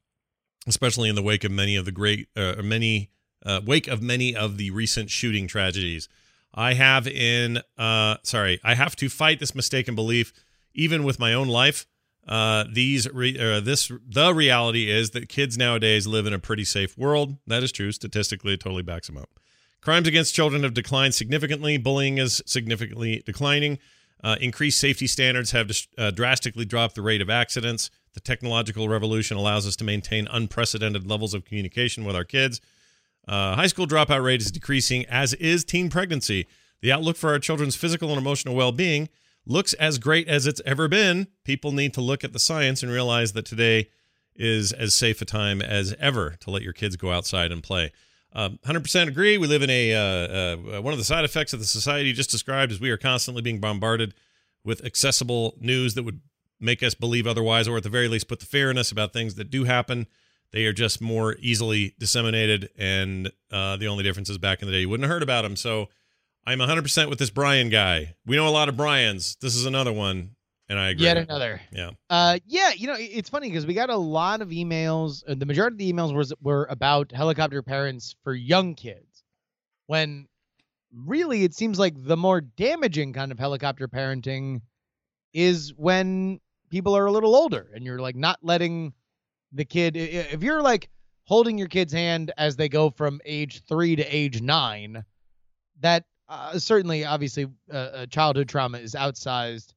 especially 0.67 1.09
in 1.09 1.15
the 1.15 1.23
wake 1.23 1.45
of 1.45 1.51
many 1.51 1.77
of 1.77 1.85
the 1.85 1.93
great, 1.93 2.29
uh, 2.37 2.55
many, 2.63 3.11
uh, 3.45 3.61
wake 3.65 3.89
of 3.89 4.03
many 4.03 4.35
of 4.35 4.57
the 4.57 4.71
recent 4.71 5.11
shooting 5.11 5.47
tragedies. 5.47 6.09
I 6.55 6.75
have 6.75 7.07
in, 7.07 7.61
uh, 7.79 8.17
sorry, 8.23 8.61
I 8.63 8.75
have 8.75 8.95
to 8.97 9.09
fight 9.09 9.41
this 9.41 9.55
mistaken 9.55 9.95
belief, 9.95 10.33
even 10.75 11.03
with 11.05 11.19
my 11.19 11.33
own 11.33 11.49
life. 11.49 11.87
Uh, 12.27 12.65
these 12.71 13.11
re- 13.13 13.37
uh, 13.39 13.59
this 13.59 13.91
the 14.07 14.33
reality 14.33 14.89
is 14.89 15.11
that 15.11 15.29
kids 15.29 15.59
nowadays 15.59 16.07
live 16.07 16.25
in 16.25 16.33
a 16.33 16.39
pretty 16.39 16.65
safe 16.65 16.97
world. 16.97 17.37
That 17.47 17.65
is 17.65 17.73
true 17.73 17.91
statistically. 17.91 18.55
It 18.55 18.61
totally 18.61 18.83
backs 18.83 19.09
them 19.09 19.17
up. 19.17 19.31
Crimes 19.81 20.07
against 20.07 20.35
children 20.35 20.63
have 20.63 20.75
declined 20.75 21.15
significantly. 21.15 21.77
Bullying 21.79 22.19
is 22.19 22.41
significantly 22.47 23.23
declining. 23.27 23.79
Uh, 24.23 24.37
increased 24.41 24.79
safety 24.79 25.09
standards 25.09 25.51
have 25.51 25.73
uh, 25.99 26.13
drastically 26.13 26.65
dropped 26.65 26.95
the 26.95 27.03
rate 27.03 27.21
of 27.21 27.29
accidents. 27.29 27.91
The 28.15 28.21
technological 28.21 28.89
revolution 28.89 29.37
allows 29.37 29.67
us 29.67 29.77
to 29.77 29.85
maintain 29.85 30.29
unprecedented 30.31 31.07
levels 31.07 31.35
of 31.35 31.45
communication 31.45 32.05
with 32.05 32.15
our 32.15 32.25
kids. 32.25 32.61
Uh, 33.27 33.55
high 33.55 33.67
school 33.67 33.87
dropout 33.87 34.23
rate 34.23 34.41
is 34.41 34.51
decreasing, 34.51 35.07
as 35.07 35.33
is 35.35 35.65
teen 35.65 35.89
pregnancy. 35.89 36.47
The 36.81 36.93
outlook 36.93 37.17
for 37.17 37.31
our 37.31 37.39
children's 37.39 37.77
physical 37.77 38.11
and 38.11 38.19
emotional 38.19 38.55
well 38.55 38.73
being 38.73 39.09
looks 39.47 39.73
as 39.75 39.99
great 39.99 40.29
as 40.29 40.47
it's 40.47 40.61
ever 40.65 40.89
been. 40.89 41.29
People 41.45 41.73
need 41.73 41.95
to 41.95 42.01
look 42.01 42.25
at 42.25 42.33
the 42.33 42.39
science 42.39 42.83
and 42.83 42.93
realize 42.93 43.33
that 43.33 43.47
today 43.47 43.89
is 44.35 44.73
as 44.73 44.95
safe 44.95 45.21
a 45.23 45.25
time 45.25 45.63
as 45.63 45.95
ever 45.99 46.37
to 46.41 46.51
let 46.51 46.63
your 46.63 46.73
kids 46.73 46.97
go 46.97 47.13
outside 47.13 47.53
and 47.53 47.63
play. 47.63 47.93
Uh, 48.35 48.51
100% 48.67 49.09
agree. 49.09 49.37
We 49.37 49.47
live 49.47 49.63
in 49.63 49.71
a 49.71 49.95
uh, 49.95 49.99
uh, 49.99 50.83
one 50.83 50.93
of 50.93 50.99
the 50.99 51.05
side 51.05 51.25
effects 51.25 51.53
of 51.53 51.61
the 51.61 51.67
society 51.67 52.13
just 52.13 52.31
described 52.31 52.73
is 52.73 52.81
we 52.81 52.91
are 52.91 52.97
constantly 52.97 53.43
being 53.43 53.61
bombarded 53.61 54.15
with 54.65 54.85
accessible 54.85 55.55
news 55.61 55.95
that 55.95 56.03
would 56.05 56.21
make 56.63 56.83
us 56.83 56.95
believe 56.95 57.27
otherwise, 57.27 57.69
or 57.69 57.77
at 57.77 57.83
the 57.83 57.91
very 57.91 58.09
least, 58.09 58.29
put 58.29 58.41
the 58.41 58.47
fear 58.47 58.71
in 58.71 58.79
us 58.79 58.93
about 58.93 59.13
things 59.13 59.35
that 59.35 59.51
do 59.51 59.65
happen. 59.65 60.07
They 60.53 60.65
are 60.67 60.73
just 60.73 61.01
more 61.01 61.37
easily 61.41 61.95
disseminated, 61.99 62.71
and 62.77 63.31
uh, 63.51 63.77
the 63.77 63.89
only 63.89 64.05
difference 64.05 64.29
is 64.29 64.39
back 64.39 64.61
in 64.61 64.67
the 64.67 64.73
day 64.73 64.81
you 64.81 64.89
wouldn't 64.89 65.05
have 65.05 65.13
heard 65.13 65.23
about 65.23 65.43
them. 65.43 65.57
So 65.57 65.89
I'm 66.47 66.59
100% 66.59 67.09
with 67.09 67.19
this 67.19 67.31
Brian 67.31 67.69
guy. 67.69 68.15
We 68.27 68.37
know 68.37 68.47
a 68.47 68.51
lot 68.51 68.69
of 68.69 68.77
Brians. 68.77 69.37
This 69.41 69.55
is 69.55 69.65
another 69.65 69.93
one, 69.93 70.37
and 70.69 70.79
I 70.79 70.91
agree. 70.91 71.05
Yet 71.05 71.17
another. 71.17 71.61
Yeah. 71.73 71.91
Uh, 72.11 72.39
yeah. 72.47 72.73
You 72.77 72.87
know, 72.87 72.97
it's 72.99 73.31
funny 73.31 73.49
because 73.49 73.67
we 73.67 73.75
got 73.75 73.91
a 73.91 73.97
lot 73.97 74.43
of 74.43 74.49
emails. 74.49 75.23
Uh, 75.27 75.35
the 75.35 75.47
majority 75.47 75.75
of 75.75 75.79
the 75.79 75.93
emails 75.93 76.15
was 76.15 76.33
were 76.43 76.67
about 76.69 77.13
helicopter 77.13 77.63
parents 77.63 78.15
for 78.23 78.35
young 78.35 78.75
kids, 78.75 79.25
when 79.87 80.29
really 80.95 81.45
it 81.45 81.55
seems 81.55 81.79
like 81.79 81.95
the 81.97 82.17
more 82.17 82.41
damaging 82.41 83.13
kind 83.15 83.33
of 83.33 83.39
helicopter 83.39 83.89
parenting 83.89 84.61
is 85.33 85.73
when 85.77 86.41
people 86.73 86.97
are 86.97 87.05
a 87.05 87.13
little 87.13 87.37
older 87.37 87.71
and 87.75 87.85
you're 87.85 88.01
like 88.01 88.17
not 88.17 88.39
letting 88.43 88.95
the 89.53 89.65
kid. 89.65 89.95
If 89.95 90.43
you're 90.43 90.63
like 90.63 90.89
holding 91.25 91.59
your 91.59 91.69
kid's 91.69 91.93
hand 91.93 92.33
as 92.39 92.57
they 92.57 92.71
go 92.71 92.89
from 92.89 93.21
age 93.27 93.63
three 93.69 93.95
to 93.95 94.03
age 94.05 94.41
nine, 94.41 95.05
that 95.81 96.05
uh, 96.31 96.59
certainly, 96.59 97.05
obviously, 97.05 97.47
uh, 97.71 98.07
childhood 98.07 98.49
trauma 98.49 98.79
is 98.79 98.95
outsized 98.95 99.75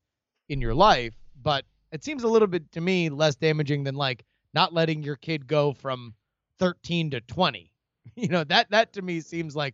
in 0.48 0.62
your 0.62 0.74
life, 0.74 1.14
but 1.44 1.66
it 1.92 2.02
seems 2.02 2.24
a 2.24 2.30
little 2.30 2.48
bit 2.48 2.72
to 2.72 2.80
me 2.80 3.10
less 3.10 3.36
damaging 3.36 3.84
than 3.84 3.96
like 3.96 4.24
not 4.54 4.74
letting 4.74 5.04
your 5.04 5.18
kid 5.18 5.48
go 5.48 5.74
from 5.74 6.16
13 6.60 7.12
to 7.12 7.22
20. 7.22 7.72
You 8.16 8.28
know, 8.28 8.44
that 8.46 8.70
that 8.70 8.94
to 8.94 9.02
me 9.02 9.20
seems 9.20 9.56
like 9.56 9.74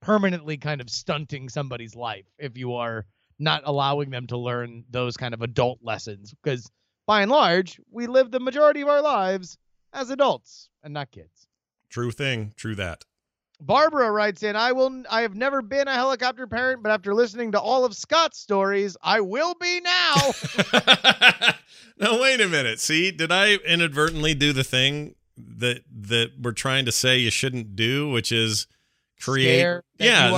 permanently 0.00 0.56
kind 0.56 0.80
of 0.80 0.88
stunting 0.88 1.48
somebody's 1.48 1.96
life 1.96 2.24
if 2.38 2.56
you 2.56 2.74
are 2.74 3.04
not 3.42 3.62
allowing 3.64 4.10
them 4.10 4.26
to 4.28 4.38
learn 4.38 4.84
those 4.90 5.16
kind 5.16 5.34
of 5.34 5.42
adult 5.42 5.80
lessons 5.82 6.32
because 6.42 6.70
by 7.06 7.22
and 7.22 7.30
large, 7.30 7.80
we 7.90 8.06
live 8.06 8.30
the 8.30 8.40
majority 8.40 8.80
of 8.80 8.88
our 8.88 9.02
lives 9.02 9.58
as 9.92 10.10
adults 10.10 10.68
and 10.82 10.94
not 10.94 11.10
kids. 11.10 11.48
True 11.90 12.12
thing, 12.12 12.54
true 12.56 12.76
that. 12.76 13.04
Barbara 13.60 14.10
writes 14.10 14.42
in, 14.42 14.56
I 14.56 14.72
will 14.72 15.04
I 15.10 15.22
have 15.22 15.34
never 15.34 15.62
been 15.62 15.86
a 15.88 15.94
helicopter 15.94 16.46
parent, 16.46 16.82
but 16.82 16.90
after 16.90 17.14
listening 17.14 17.52
to 17.52 17.60
all 17.60 17.84
of 17.84 17.94
Scott's 17.94 18.38
stories, 18.38 18.96
I 19.02 19.20
will 19.20 19.54
be 19.54 19.80
now. 19.80 20.14
now 21.98 22.20
wait 22.20 22.40
a 22.40 22.48
minute. 22.48 22.80
See, 22.80 23.10
did 23.10 23.30
I 23.30 23.54
inadvertently 23.54 24.34
do 24.34 24.52
the 24.52 24.64
thing 24.64 25.14
that 25.36 25.82
that 25.90 26.30
we're 26.40 26.52
trying 26.52 26.84
to 26.86 26.92
say 26.92 27.18
you 27.18 27.30
shouldn't 27.30 27.76
do, 27.76 28.08
which 28.08 28.32
is 28.32 28.66
create 29.20 29.80
yeah. 29.98 30.30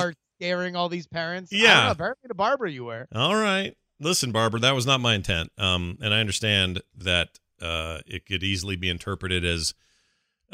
Scaring 0.44 0.76
all 0.76 0.88
these 0.88 1.06
parents. 1.06 1.52
Yeah. 1.52 1.86
Know, 1.86 1.90
apparently 1.92 2.28
to 2.28 2.34
Barbara 2.34 2.70
you 2.70 2.84
were. 2.84 3.08
All 3.14 3.34
right. 3.34 3.74
Listen, 3.98 4.30
Barbara, 4.30 4.60
that 4.60 4.74
was 4.74 4.86
not 4.86 5.00
my 5.00 5.14
intent. 5.14 5.50
Um, 5.56 5.98
and 6.02 6.12
I 6.12 6.20
understand 6.20 6.82
that 6.98 7.38
uh, 7.62 8.00
it 8.06 8.26
could 8.26 8.42
easily 8.42 8.76
be 8.76 8.90
interpreted 8.90 9.44
as 9.44 9.74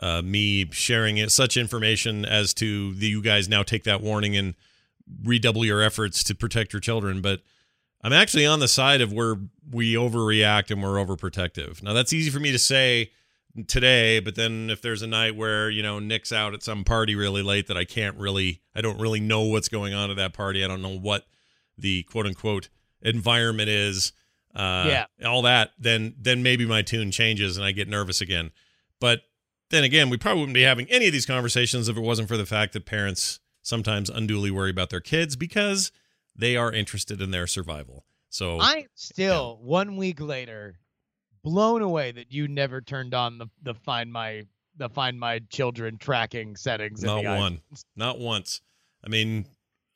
uh, 0.01 0.23
me 0.23 0.71
sharing 0.71 1.19
it, 1.19 1.33
such 1.33 1.57
information 1.57 2.25
as 2.25 2.55
to 2.55 2.95
the, 2.95 3.07
you 3.07 3.23
guys 3.23 3.49
now 3.49 3.63
take 3.63 3.85
that 3.85 4.01
warning 4.01 4.37
and 4.37 4.55
redouble 5.25 5.65
your 5.65 5.83
efforts 5.83 6.23
to 6.25 6.35
protect 6.35 6.73
your 6.73 6.81
children. 6.81 7.21
But 7.21 7.41
I'm 8.03 8.13
actually 8.13 8.47
on 8.47 8.61
the 8.61 8.69
side 8.69 9.01
of 9.01 9.13
where 9.13 9.37
we 9.71 9.95
overreact 9.95 10.71
and 10.71 10.83
we're 10.83 11.05
overprotective. 11.05 11.83
Now 11.83 11.93
that's 11.93 12.13
easy 12.13 12.31
for 12.31 12.41
me 12.41 12.53
to 12.53 12.59
say 12.59 13.11
today, 13.67 14.21
but 14.21 14.35
then 14.35 14.71
if 14.71 14.83
there's 14.83 15.03
a 15.03 15.07
night 15.07 15.37
where 15.37 15.71
you 15.71 15.83
know 15.83 15.99
Nick's 15.99 16.33
out 16.33 16.55
at 16.55 16.63
some 16.63 16.85
party 16.85 17.15
really 17.15 17.43
late 17.43 17.67
that 17.69 17.77
I 17.77 17.85
can't 17.85 18.17
really, 18.17 18.63
I 18.75 18.81
don't 18.81 19.01
really 19.01 19.21
know 19.21 19.43
what's 19.43 19.69
going 19.69 19.95
on 19.95 20.11
at 20.11 20.17
that 20.17 20.33
party. 20.33 20.65
I 20.65 20.69
don't 20.69 20.83
know 20.83 20.99
what 20.99 21.27
the 21.77 22.03
quote 22.05 22.27
unquote 22.27 22.69
environment 23.03 23.69
is. 23.69 24.13
Uh, 24.55 24.87
yeah, 24.89 25.07
all 25.29 25.43
that. 25.43 25.73
Then 25.79 26.15
then 26.19 26.43
maybe 26.43 26.67
my 26.67 26.83
tune 26.83 27.11
changes 27.11 27.57
and 27.57 27.65
I 27.65 27.73
get 27.73 27.89
nervous 27.89 28.21
again. 28.21 28.51
But 29.01 29.23
then 29.71 29.85
again, 29.85 30.11
we 30.11 30.17
probably 30.17 30.41
wouldn't 30.41 30.55
be 30.55 30.63
having 30.63 30.87
any 30.91 31.07
of 31.07 31.13
these 31.13 31.27
conversations 31.27 31.89
if 31.89 31.97
it 31.97 32.01
wasn't 32.01 32.29
for 32.29 32.37
the 32.37 32.47
fact 32.47 32.73
that 32.73 32.87
parents 32.87 33.41
sometimes 33.63 34.11
unduly 34.11 34.51
worry 34.51 34.71
about 34.71 34.91
their 34.91 35.01
kids 35.01 35.37
because 35.37 35.93
they 36.35 36.57
are 36.57 36.73
interested 36.73 37.21
in 37.21 37.31
their 37.31 37.47
survival. 37.47 38.05
So 38.29 38.59
I'm 38.61 38.87
still 38.95 39.59
yeah. 39.61 39.67
one 39.67 39.97
week 39.97 40.21
later 40.21 40.79
blown 41.43 41.83
away 41.83 42.13
that 42.13 42.33
you 42.33 42.49
never 42.49 42.81
turned 42.81 43.15
on 43.15 43.39
the 43.39 43.47
the 43.63 43.75
find 43.75 44.13
my 44.13 44.45
the 44.77 44.89
find 44.89 45.19
my 45.19 45.41
children 45.51 45.99
tracking 45.99 46.57
settings. 46.57 47.03
Not 47.03 47.25
one. 47.25 47.61
Not 47.97 48.19
once. 48.19 48.61
I 49.05 49.09
mean, 49.09 49.47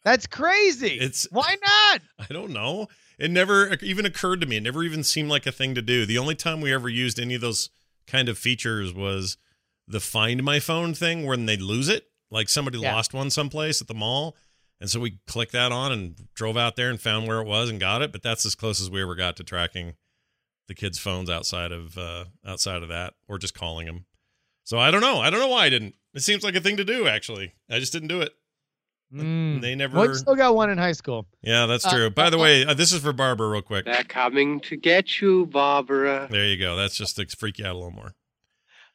that's 0.04 0.26
crazy. 0.26 0.98
It's 1.00 1.26
why 1.30 1.56
not? 1.64 2.02
I 2.18 2.32
don't 2.32 2.52
know. 2.52 2.88
It 3.18 3.30
never 3.30 3.74
even 3.82 4.06
occurred 4.06 4.40
to 4.40 4.46
me. 4.46 4.56
It 4.56 4.62
never 4.62 4.82
even 4.82 5.04
seemed 5.04 5.30
like 5.30 5.46
a 5.46 5.52
thing 5.52 5.74
to 5.74 5.82
do. 5.82 6.04
The 6.04 6.18
only 6.18 6.34
time 6.34 6.60
we 6.60 6.72
ever 6.72 6.88
used 6.88 7.18
any 7.18 7.34
of 7.34 7.40
those 7.40 7.70
kind 8.06 8.28
of 8.28 8.38
features 8.38 8.92
was 8.92 9.36
the 9.86 10.00
find 10.00 10.42
my 10.42 10.60
phone 10.60 10.94
thing 10.94 11.26
when 11.26 11.46
they 11.46 11.56
lose 11.56 11.88
it. 11.88 12.04
Like 12.30 12.48
somebody 12.48 12.78
yeah. 12.78 12.94
lost 12.94 13.14
one 13.14 13.30
someplace 13.30 13.80
at 13.80 13.88
the 13.88 13.94
mall. 13.94 14.36
And 14.80 14.90
so 14.90 15.00
we 15.00 15.20
clicked 15.26 15.52
that 15.52 15.72
on 15.72 15.92
and 15.92 16.16
drove 16.34 16.56
out 16.56 16.76
there 16.76 16.90
and 16.90 17.00
found 17.00 17.26
where 17.26 17.40
it 17.40 17.46
was 17.46 17.70
and 17.70 17.78
got 17.78 18.02
it. 18.02 18.12
But 18.12 18.22
that's 18.22 18.44
as 18.44 18.54
close 18.54 18.80
as 18.80 18.90
we 18.90 19.02
ever 19.02 19.14
got 19.14 19.36
to 19.36 19.44
tracking 19.44 19.94
the 20.68 20.74
kids' 20.74 20.98
phones 20.98 21.30
outside 21.30 21.72
of 21.72 21.96
uh, 21.98 22.24
outside 22.46 22.82
of 22.82 22.88
that, 22.88 23.14
or 23.28 23.38
just 23.38 23.54
calling 23.54 23.86
them. 23.86 24.06
So 24.64 24.78
I 24.78 24.90
don't 24.90 25.00
know. 25.00 25.20
I 25.20 25.30
don't 25.30 25.40
know 25.40 25.48
why 25.48 25.66
I 25.66 25.70
didn't. 25.70 25.94
It 26.14 26.22
seems 26.22 26.42
like 26.44 26.54
a 26.54 26.60
thing 26.60 26.76
to 26.78 26.84
do. 26.84 27.06
Actually, 27.06 27.54
I 27.70 27.78
just 27.78 27.92
didn't 27.92 28.08
do 28.08 28.20
it. 28.22 28.32
Mm. 29.12 29.60
They 29.60 29.74
never. 29.74 29.96
Well, 29.98 30.08
you 30.08 30.14
still 30.14 30.34
got 30.34 30.54
one 30.54 30.70
in 30.70 30.78
high 30.78 30.92
school. 30.92 31.26
Yeah, 31.42 31.66
that's 31.66 31.86
Uh, 31.86 31.90
true. 31.90 32.10
By 32.10 32.30
the 32.30 32.38
uh, 32.38 32.42
way, 32.42 32.66
uh, 32.66 32.74
this 32.74 32.92
is 32.92 33.02
for 33.02 33.12
Barbara, 33.12 33.48
real 33.48 33.62
quick. 33.62 33.84
They're 33.84 34.02
coming 34.04 34.60
to 34.60 34.76
get 34.76 35.20
you, 35.20 35.46
Barbara. 35.46 36.28
There 36.30 36.46
you 36.46 36.58
go. 36.58 36.76
That's 36.76 36.96
just 36.96 37.16
to 37.16 37.26
freak 37.36 37.58
you 37.58 37.66
out 37.66 37.74
a 37.74 37.78
little 37.78 37.90
more. 37.92 38.14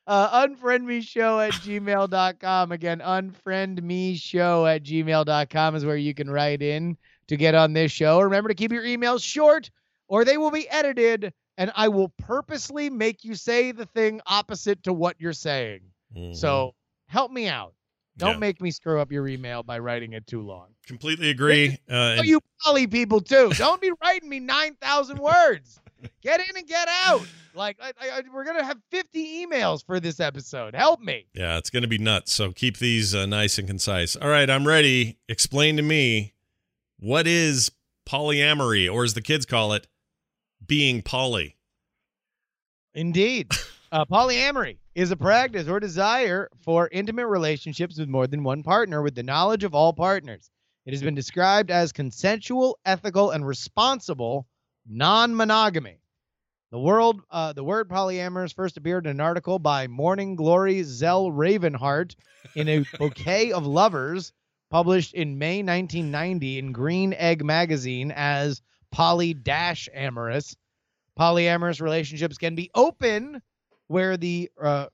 Uh, 0.08 0.48
unfriend 0.48 0.86
me 0.86 1.02
show 1.02 1.40
at 1.40 1.52
gmail.com. 1.54 2.72
Again, 2.72 3.00
unfriend 3.00 3.84
me 3.84 4.16
show 4.16 4.66
at 4.66 4.82
gmail.com 4.84 5.76
is 5.76 5.86
where 5.86 5.98
you 5.98 6.16
can 6.16 6.30
write 6.32 6.64
in 6.64 6.98
to 7.28 7.38
get 7.38 7.54
on 7.54 7.74
this 7.74 7.92
show. 7.92 8.20
Remember 8.20 8.50
to 8.50 8.56
keep 8.56 8.72
your 8.72 8.84
emails 8.84 9.24
short 9.24 9.70
or 10.08 10.26
they 10.26 10.38
will 10.38 10.50
be 10.50 10.68
edited 10.68 11.32
and 11.60 11.72
I 11.76 11.90
will 11.90 12.10
purposely 12.18 12.90
make 12.90 13.24
you 13.24 13.36
say 13.36 13.72
the 13.74 13.86
thing 13.86 14.22
opposite 14.26 14.82
to 14.84 14.94
what 14.94 15.18
you're 15.20 15.34
saying. 15.34 15.82
Mhm. 16.18 16.36
So 16.36 16.74
help 17.08 17.32
me 17.32 17.48
out. 17.48 17.74
Don't 18.18 18.34
Yeah. 18.36 18.40
make 18.40 18.60
me 18.62 18.72
screw 18.72 19.00
up 19.00 19.12
your 19.12 19.28
email 19.28 19.62
by 19.62 19.78
writing 19.80 20.14
it 20.14 20.26
too 20.26 20.42
long. 20.42 20.70
completely 20.88 21.30
agree. 21.30 21.78
Uh, 21.88 21.94
Oh, 21.94 22.16
and- 22.18 22.26
you 22.26 22.40
poly 22.64 22.88
people 22.88 23.22
too. 23.22 23.50
Don't 23.56 23.80
be 23.80 23.92
writing 24.02 24.28
me 24.28 24.40
9,000 24.40 25.20
words. 25.20 25.80
Get 26.24 26.40
in 26.40 26.58
and 26.58 26.66
get 26.68 26.88
out. 27.06 27.22
Like 27.54 27.78
I, 27.82 27.92
I, 28.02 28.22
we're 28.34 28.44
gonna 28.46 28.64
have 28.64 28.80
50 28.90 29.46
emails 29.46 29.86
for 29.86 30.00
this 30.00 30.20
episode. 30.20 30.74
Help 30.74 31.00
me. 31.02 31.28
Yeah, 31.36 31.58
it's 31.60 31.70
going 31.70 31.82
to 31.84 31.88
be 31.90 31.98
nuts. 32.00 32.32
So 32.34 32.52
keep 32.54 32.78
these 32.78 33.14
uh, 33.14 33.26
nice 33.28 33.58
and 33.60 33.68
concise. 33.68 34.16
All 34.16 34.30
right, 34.30 34.50
I'm 34.50 34.66
ready. 34.68 35.18
Explain 35.28 35.76
to 35.78 35.84
me 35.84 36.34
what 36.98 37.28
is 37.28 37.70
polyamory, 38.08 38.92
or 38.92 39.04
as 39.04 39.14
the 39.14 39.22
kids 39.22 39.46
call 39.46 39.74
it, 39.74 39.88
being 40.70 41.02
poly. 41.02 41.58
Indeed. 42.94 43.52
Uh, 43.92 44.06
polyamory 44.06 44.78
is 44.94 45.10
a 45.10 45.18
practice 45.18 45.68
or 45.68 45.80
desire 45.80 46.48
for 46.64 46.88
intimate 46.92 47.26
relationships 47.26 47.98
with 47.98 48.08
more 48.08 48.28
than 48.28 48.44
one 48.44 48.62
partner 48.62 49.02
with 49.02 49.16
the 49.16 49.24
knowledge 49.24 49.64
of 49.64 49.74
all 49.74 49.92
partners. 49.94 50.52
It 50.86 50.94
has 50.94 51.02
been 51.02 51.16
described 51.16 51.72
as 51.72 51.92
consensual, 51.92 52.78
ethical, 52.86 53.32
and 53.32 53.48
responsible 53.48 54.46
non-monogamy. 54.88 56.02
The 56.72 56.80
world, 56.80 57.22
uh, 57.32 57.54
the 57.54 57.64
word 57.64 57.90
polyamorous 57.90 58.54
first 58.54 58.78
appeared 58.78 59.08
in 59.08 59.12
an 59.14 59.22
article 59.22 59.58
by 59.58 59.88
Morning 59.88 60.36
Glory 60.36 60.84
Zell 60.84 61.32
Ravenheart 61.32 62.14
in 62.54 62.70
a 62.70 62.86
bouquet 63.00 63.52
of 63.54 63.66
lovers 63.66 64.34
published 64.70 65.16
in 65.16 65.40
May 65.40 65.64
1990 65.64 66.60
in 66.60 66.72
Green 66.74 67.14
Egg 67.14 67.44
magazine 67.44 68.12
as 68.12 68.62
poly 68.92 69.34
dash 69.34 69.90
amorous. 69.94 70.56
Polyamorous 71.20 71.82
relationships 71.82 72.38
can 72.38 72.56
be 72.56 72.72
open 72.76 73.42
where 73.88 74.16
the 74.16 74.50
uh, 74.62 74.86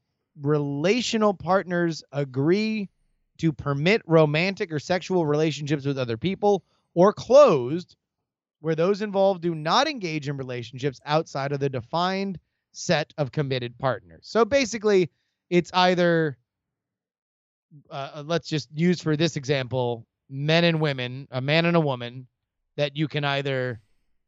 relational 0.41 1.34
partners 1.34 2.03
agree 2.12 2.89
to 3.38 3.51
permit 3.51 4.01
romantic 4.08 4.72
or 4.72 4.79
sexual 4.79 5.25
relationships 5.25 5.86
with 5.86 6.00
other 6.00 6.17
people, 6.17 6.63
or 6.94 7.13
closed 7.13 7.96
where 8.62 8.75
those 8.75 9.01
involved 9.01 9.41
do 9.41 9.53
not 9.53 9.88
engage 9.88 10.27
in 10.29 10.38
relationships 10.38 11.00
outside 11.05 11.51
of 11.51 11.60
the 11.60 11.70
defined 11.70 12.39
set 12.72 13.13
of 13.17 13.32
committed 13.32 13.77
partners. 13.77 14.22
So 14.24 14.46
basically, 14.46 15.12
it's 15.50 15.70
either, 15.74 16.38
uh, 17.91 18.24
let's 18.25 18.48
just 18.48 18.70
use 18.74 19.01
for 19.01 19.15
this 19.15 19.36
example, 19.36 20.08
men 20.29 20.63
and 20.63 20.79
women, 20.79 21.27
a 21.29 21.41
man 21.41 21.65
and 21.65 21.75
a 21.75 21.82
woman, 21.82 22.25
that 22.77 22.96
you 22.98 23.08
can 23.08 23.24
either, 23.24 23.79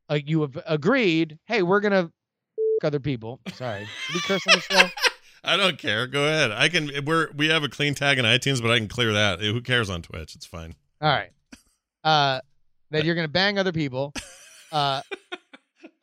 uh, 0.09 0.19
you 0.25 0.41
have 0.41 0.57
agreed, 0.65 1.37
hey, 1.45 1.61
we're 1.63 1.79
going 1.79 1.91
to 1.91 2.11
other 2.83 2.99
people. 2.99 3.39
Sorry. 3.53 3.87
We 4.13 4.19
curse 4.21 4.45
on 4.47 4.55
the 4.55 4.61
show? 4.61 4.87
I 5.43 5.55
don't 5.57 5.77
care. 5.77 6.07
Go 6.07 6.25
ahead. 6.25 6.51
I 6.51 6.67
can. 6.67 6.89
We're 7.05 7.29
we 7.31 7.47
have 7.47 7.63
a 7.63 7.69
clean 7.69 7.93
tag 7.93 8.19
in 8.19 8.25
iTunes, 8.25 8.61
but 8.61 8.69
I 8.71 8.77
can 8.79 8.87
clear 8.87 9.13
that. 9.13 9.39
Who 9.39 9.61
cares 9.61 9.89
on 9.89 10.01
Twitch? 10.01 10.35
It's 10.35 10.45
fine. 10.45 10.73
All 11.01 11.09
right. 11.09 11.29
Uh, 12.03 12.41
that 12.91 13.05
you're 13.05 13.15
gonna 13.15 13.27
bang 13.29 13.57
other 13.57 13.71
people, 13.71 14.13
uh, 14.71 15.01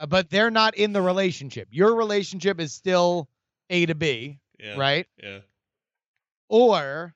but 0.08 0.30
they're 0.30 0.50
not 0.50 0.76
in 0.76 0.92
the 0.92 1.02
relationship. 1.02 1.68
Your 1.70 1.94
relationship 1.94 2.58
is 2.60 2.72
still 2.72 3.28
A 3.70 3.84
to 3.86 3.94
B, 3.94 4.38
Yeah. 4.58 4.76
right? 4.78 5.06
Yeah. 5.22 5.40
Or 6.48 7.14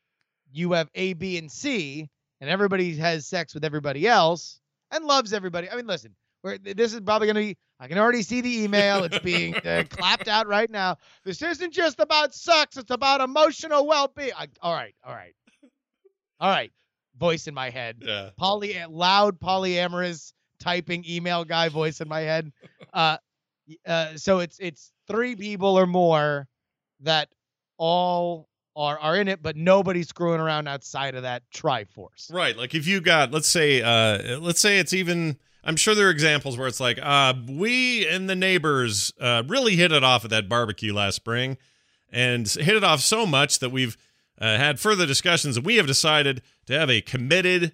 you 0.52 0.72
have 0.72 0.90
A, 0.94 1.12
B, 1.14 1.38
and 1.38 1.50
C, 1.50 2.08
and 2.40 2.50
everybody 2.50 2.96
has 2.96 3.26
sex 3.26 3.54
with 3.54 3.64
everybody 3.64 4.06
else 4.06 4.60
and 4.90 5.04
loves 5.04 5.32
everybody. 5.32 5.70
I 5.70 5.76
mean, 5.76 5.86
listen, 5.86 6.14
we're, 6.42 6.58
this 6.58 6.92
is 6.94 7.00
probably 7.00 7.26
gonna 7.26 7.40
be. 7.40 7.56
I 7.80 7.86
can 7.86 7.98
already 7.98 8.22
see 8.22 8.40
the 8.40 8.62
email. 8.64 9.04
It's 9.04 9.18
being 9.20 9.54
uh, 9.56 9.84
clapped 9.90 10.28
out 10.28 10.46
right 10.48 10.70
now. 10.70 10.96
This 11.24 11.42
isn't 11.42 11.72
just 11.72 12.00
about 12.00 12.34
sex. 12.34 12.76
It's 12.76 12.90
about 12.90 13.20
emotional 13.20 13.86
well-being. 13.86 14.32
I, 14.36 14.48
all 14.60 14.74
right. 14.74 14.94
All 15.04 15.14
right. 15.14 15.34
All 16.40 16.50
right. 16.50 16.72
Voice 17.16 17.46
in 17.46 17.54
my 17.54 17.70
head. 17.70 17.98
Yeah. 18.00 18.30
poly 18.36 18.76
loud 18.88 19.38
polyamorous 19.40 20.32
typing 20.60 21.04
email 21.08 21.44
guy 21.44 21.68
voice 21.68 22.00
in 22.00 22.08
my 22.08 22.20
head. 22.20 22.52
Uh, 22.92 23.16
uh, 23.86 24.16
so 24.16 24.38
it's 24.38 24.58
it's 24.60 24.92
three 25.06 25.36
people 25.36 25.78
or 25.78 25.86
more 25.86 26.48
that 27.00 27.28
all 27.76 28.48
are 28.76 28.98
are 28.98 29.16
in 29.16 29.28
it, 29.28 29.42
but 29.42 29.56
nobody's 29.56 30.08
screwing 30.08 30.40
around 30.40 30.68
outside 30.68 31.14
of 31.14 31.22
that 31.22 31.42
triforce. 31.54 32.32
Right. 32.32 32.56
Like 32.56 32.74
if 32.74 32.86
you 32.86 33.00
got, 33.00 33.32
let's 33.32 33.48
say, 33.48 33.82
uh, 33.82 34.38
let's 34.40 34.60
say 34.60 34.78
it's 34.78 34.92
even. 34.92 35.38
I'm 35.64 35.76
sure 35.76 35.94
there 35.94 36.06
are 36.06 36.10
examples 36.10 36.56
where 36.56 36.68
it's 36.68 36.80
like, 36.80 36.98
uh, 37.02 37.34
we 37.48 38.06
and 38.06 38.28
the 38.28 38.36
neighbors 38.36 39.12
uh, 39.20 39.42
really 39.46 39.76
hit 39.76 39.92
it 39.92 40.04
off 40.04 40.24
at 40.24 40.30
that 40.30 40.48
barbecue 40.48 40.94
last 40.94 41.16
spring, 41.16 41.58
and 42.10 42.48
hit 42.48 42.76
it 42.76 42.84
off 42.84 43.00
so 43.00 43.26
much 43.26 43.58
that 43.58 43.70
we've 43.70 43.96
uh, 44.40 44.56
had 44.56 44.80
further 44.80 45.06
discussions, 45.06 45.56
and 45.56 45.66
we 45.66 45.76
have 45.76 45.86
decided 45.86 46.42
to 46.66 46.78
have 46.78 46.88
a 46.88 47.00
committed 47.00 47.72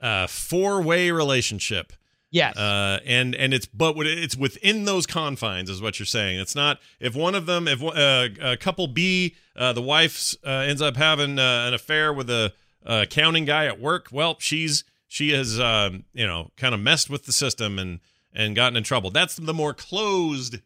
uh, 0.00 0.26
four-way 0.26 1.10
relationship. 1.10 1.92
Yes. 2.30 2.56
Uh, 2.56 2.98
and 3.06 3.36
and 3.36 3.54
it's 3.54 3.66
but 3.66 3.94
it's 3.98 4.36
within 4.36 4.86
those 4.86 5.06
confines 5.06 5.70
is 5.70 5.80
what 5.80 6.00
you're 6.00 6.06
saying. 6.06 6.40
It's 6.40 6.56
not 6.56 6.80
if 6.98 7.14
one 7.14 7.36
of 7.36 7.46
them 7.46 7.68
if 7.68 7.80
uh, 7.80 8.28
uh, 8.42 8.56
couple 8.58 8.88
B 8.88 9.36
uh, 9.54 9.72
the 9.72 9.80
wife 9.80 10.34
uh, 10.44 10.50
ends 10.50 10.82
up 10.82 10.96
having 10.96 11.38
uh, 11.38 11.66
an 11.68 11.74
affair 11.74 12.12
with 12.12 12.28
a 12.28 12.52
uh, 12.84 13.04
accounting 13.04 13.44
guy 13.44 13.66
at 13.66 13.78
work. 13.78 14.08
Well, 14.10 14.36
she's 14.40 14.82
she 15.08 15.30
has 15.30 15.60
um, 15.60 16.04
you 16.12 16.26
know 16.26 16.50
kind 16.56 16.74
of 16.74 16.80
messed 16.80 17.10
with 17.10 17.24
the 17.24 17.32
system 17.32 17.78
and 17.78 18.00
and 18.32 18.56
gotten 18.56 18.76
in 18.76 18.82
trouble. 18.82 19.10
That's 19.10 19.36
the 19.36 19.54
more 19.54 19.74
closed 19.74 20.58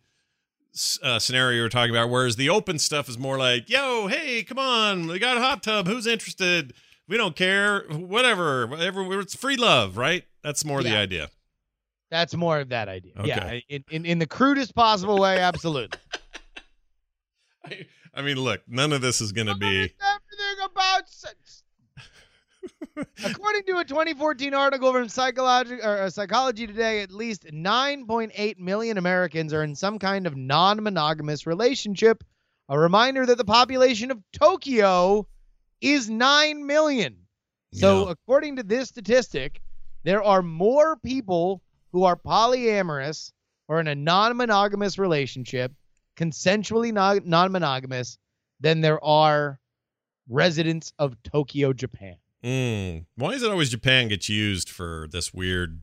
uh, 1.02 1.18
scenario 1.18 1.58
you're 1.58 1.68
talking 1.68 1.94
about. 1.94 2.10
Whereas 2.10 2.36
the 2.36 2.48
open 2.48 2.78
stuff 2.78 3.08
is 3.08 3.18
more 3.18 3.38
like, 3.38 3.68
yo, 3.68 4.06
hey, 4.06 4.42
come 4.42 4.58
on, 4.58 5.06
we 5.06 5.18
got 5.18 5.36
a 5.36 5.40
hot 5.40 5.62
tub. 5.62 5.86
Who's 5.86 6.06
interested? 6.06 6.72
We 7.08 7.16
don't 7.16 7.36
care. 7.36 7.84
Whatever, 7.90 8.66
whatever. 8.66 9.20
It's 9.20 9.34
free 9.34 9.56
love, 9.56 9.96
right? 9.96 10.24
That's 10.42 10.64
more 10.64 10.82
the 10.82 10.96
idea. 10.96 11.30
That's 12.10 12.34
more 12.34 12.60
of 12.60 12.70
that 12.70 12.88
idea. 12.88 13.12
Yeah. 13.22 13.58
In, 13.68 13.84
in 13.90 14.06
in 14.06 14.18
the 14.18 14.26
crudest 14.26 14.74
possible 14.74 15.18
way, 15.18 15.38
absolutely. 15.38 15.98
I, 17.64 17.86
I 18.14 18.22
mean, 18.22 18.36
look, 18.38 18.62
none 18.66 18.92
of 18.92 19.00
this 19.00 19.20
is 19.20 19.32
going 19.32 19.46
to 19.46 19.54
be. 19.54 19.66
everything 19.66 20.64
about 20.64 21.08
sex. 21.08 21.36
According 23.24 23.64
to 23.64 23.78
a 23.78 23.84
2014 23.84 24.54
article 24.54 24.92
from 24.92 25.08
Psychology, 25.08 25.74
or, 25.74 25.98
uh, 26.02 26.10
Psychology 26.10 26.66
Today, 26.66 27.02
at 27.02 27.12
least 27.12 27.44
9.8 27.44 28.58
million 28.58 28.98
Americans 28.98 29.52
are 29.52 29.62
in 29.62 29.74
some 29.74 29.98
kind 29.98 30.26
of 30.26 30.36
non-monogamous 30.36 31.46
relationship. 31.46 32.24
A 32.68 32.78
reminder 32.78 33.24
that 33.26 33.38
the 33.38 33.44
population 33.44 34.10
of 34.10 34.22
Tokyo 34.32 35.26
is 35.80 36.08
9 36.10 36.66
million. 36.66 37.16
So, 37.74 38.06
Yeah. 38.06 38.12
according 38.12 38.56
to 38.56 38.62
this 38.62 38.88
statistic, 38.88 39.60
there 40.04 40.22
are 40.22 40.42
more 40.42 40.96
people 40.96 41.62
who 41.92 42.04
are 42.04 42.16
polyamorous 42.16 43.32
or 43.68 43.80
in 43.80 43.88
a 43.88 43.94
non-monogamous 43.94 44.98
relationship, 44.98 45.72
consensually 46.16 46.92
non-monogamous, 46.92 48.18
than 48.60 48.80
there 48.80 49.02
are 49.04 49.60
residents 50.28 50.92
of 50.98 51.22
Tokyo, 51.22 51.72
Japan. 51.72 52.16
Mm. 52.44 53.06
Why 53.16 53.30
is 53.30 53.42
it 53.42 53.50
always 53.50 53.70
Japan 53.70 54.08
gets 54.08 54.28
used 54.28 54.68
for 54.68 55.08
this 55.10 55.34
weird? 55.34 55.80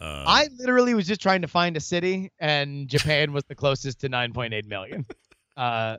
Uh, 0.00 0.24
I 0.26 0.48
literally 0.58 0.94
was 0.94 1.06
just 1.06 1.20
trying 1.20 1.42
to 1.42 1.48
find 1.48 1.76
a 1.76 1.80
city, 1.80 2.32
and 2.38 2.88
Japan 2.88 3.32
was 3.32 3.44
the 3.44 3.54
closest 3.54 4.00
to 4.00 4.08
9.8 4.08 4.66
million. 4.66 5.06
Uh, 5.56 5.98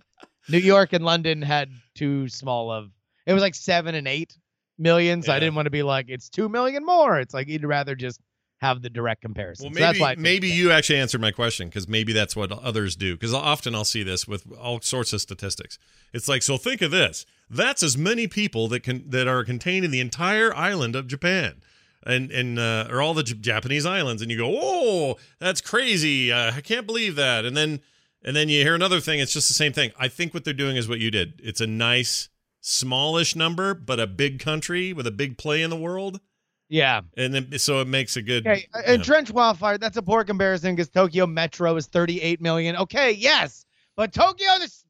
New 0.49 0.57
York 0.57 0.91
and 0.91 1.05
London 1.05 1.41
had 1.41 1.69
too 1.95 2.27
small 2.27 2.69
of. 2.69 2.91
It 3.25 3.31
was 3.31 3.41
like 3.41 3.55
seven 3.55 3.95
and 3.95 4.05
eight 4.05 4.37
million, 4.77 5.21
so 5.21 5.31
I 5.31 5.39
didn't 5.39 5.55
want 5.55 5.67
to 5.67 5.71
be 5.71 5.81
like 5.81 6.07
it's 6.09 6.27
two 6.27 6.49
million 6.49 6.85
more. 6.85 7.17
It's 7.21 7.33
like 7.33 7.47
you'd 7.47 7.63
rather 7.63 7.95
just 7.95 8.19
have 8.65 8.81
the 8.81 8.89
direct 8.89 9.21
comparison. 9.21 9.65
well, 9.65 9.73
So 9.73 9.79
maybe 9.79 9.85
that's 9.85 9.99
why 9.99 10.15
maybe 10.17 10.49
you 10.49 10.71
actually 10.71 10.99
answered 10.99 11.21
my 11.21 11.31
question 11.31 11.67
because 11.69 11.87
maybe 11.87 12.13
that's 12.13 12.35
what 12.35 12.51
others 12.51 12.95
do. 12.95 13.15
Because 13.15 13.33
often 13.33 13.73
I'll 13.75 13.85
see 13.85 14.03
this 14.03 14.27
with 14.27 14.51
all 14.59 14.81
sorts 14.81 15.13
of 15.13 15.21
statistics. 15.21 15.77
It's 16.13 16.27
like, 16.27 16.43
so 16.43 16.57
think 16.57 16.81
of 16.81 16.91
this: 16.91 17.25
that's 17.49 17.83
as 17.83 17.97
many 17.97 18.27
people 18.27 18.67
that 18.69 18.81
can 18.83 19.09
that 19.09 19.27
are 19.27 19.43
contained 19.43 19.85
in 19.85 19.91
the 19.91 19.99
entire 19.99 20.53
island 20.55 20.95
of 20.95 21.07
Japan. 21.07 21.61
And 22.07 22.29
and 22.31 22.59
uh, 22.59 22.87
or 22.91 23.01
all 23.01 23.15
the 23.15 23.23
J- 23.23 23.33
Japanese 23.33 23.83
islands, 23.83 24.21
and 24.21 24.29
you 24.29 24.37
go, 24.37 24.51
oh, 24.61 25.15
that's 25.39 25.59
crazy! 25.59 26.31
Uh, 26.31 26.51
I 26.55 26.61
can't 26.61 26.85
believe 26.85 27.15
that. 27.15 27.45
And 27.45 27.57
then 27.57 27.79
and 28.23 28.35
then 28.35 28.47
you 28.47 28.61
hear 28.61 28.75
another 28.75 28.99
thing. 28.99 29.19
It's 29.19 29.33
just 29.33 29.47
the 29.47 29.55
same 29.55 29.73
thing. 29.73 29.91
I 29.97 30.07
think 30.07 30.31
what 30.33 30.43
they're 30.43 30.53
doing 30.53 30.75
is 30.77 30.87
what 30.87 30.99
you 30.99 31.09
did. 31.09 31.41
It's 31.43 31.61
a 31.61 31.67
nice 31.67 32.29
smallish 32.61 33.35
number, 33.35 33.73
but 33.73 33.99
a 33.99 34.07
big 34.07 34.39
country 34.39 34.93
with 34.93 35.07
a 35.07 35.11
big 35.11 35.37
play 35.37 35.61
in 35.63 35.69
the 35.69 35.75
world, 35.75 36.19
Yeah. 36.67 37.01
and 37.15 37.33
then 37.33 37.59
so 37.59 37.81
it 37.81 37.87
makes 37.87 38.17
a 38.17 38.21
good. 38.21 38.45
Okay. 38.45 38.67
And 38.85 38.97
know. 38.97 39.03
Trench 39.03 39.31
Wildfire, 39.31 39.77
that's 39.77 39.97
a 39.97 40.01
poor 40.01 40.23
comparison 40.23 40.75
because 40.75 40.89
Tokyo 40.89 41.27
Metro 41.27 41.75
is 41.75 41.87
38 41.87 42.41
million. 42.41 42.75
Okay, 42.75 43.11
yes. 43.11 43.65
But 43.95 44.13
Tokyo, 44.13 44.47
this 44.59 44.83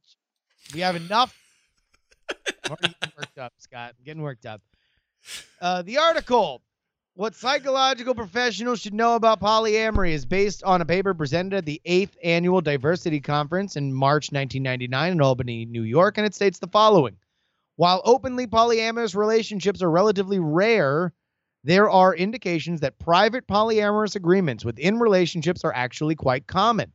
we 0.73 0.79
have 0.79 0.95
enough. 0.95 1.37
Getting 2.67 2.95
worked 3.17 3.37
up, 3.37 3.53
Scott. 3.57 3.93
I'm 3.97 4.03
getting 4.03 4.23
worked 4.23 4.45
up. 4.45 4.61
Uh, 5.61 5.83
the 5.83 5.99
article, 5.99 6.61
what 7.13 7.35
psychological 7.35 8.15
professionals 8.15 8.81
should 8.81 8.95
know 8.95 9.15
about 9.15 9.39
polyamory, 9.39 10.11
is 10.11 10.25
based 10.25 10.63
on 10.63 10.81
a 10.81 10.85
paper 10.85 11.13
presented 11.13 11.57
at 11.57 11.65
the 11.65 11.81
eighth 11.85 12.17
annual 12.23 12.61
Diversity 12.61 13.21
Conference 13.21 13.75
in 13.75 13.93
March 13.93 14.31
1999 14.31 15.11
in 15.11 15.21
Albany, 15.21 15.65
New 15.65 15.83
York, 15.83 16.17
and 16.17 16.25
it 16.25 16.33
states 16.33 16.57
the 16.57 16.67
following: 16.67 17.15
While 17.75 18.01
openly 18.05 18.47
polyamorous 18.47 19.15
relationships 19.15 19.83
are 19.83 19.91
relatively 19.91 20.39
rare, 20.39 21.13
there 21.65 21.89
are 21.89 22.15
indications 22.15 22.79
that 22.81 22.99
private 22.99 23.47
polyamorous 23.47 24.15
agreements 24.15 24.63
within 24.63 24.99
relationships 24.99 25.63
are 25.63 25.73
actually 25.73 26.13
quite 26.13 26.45
common. 26.45 26.91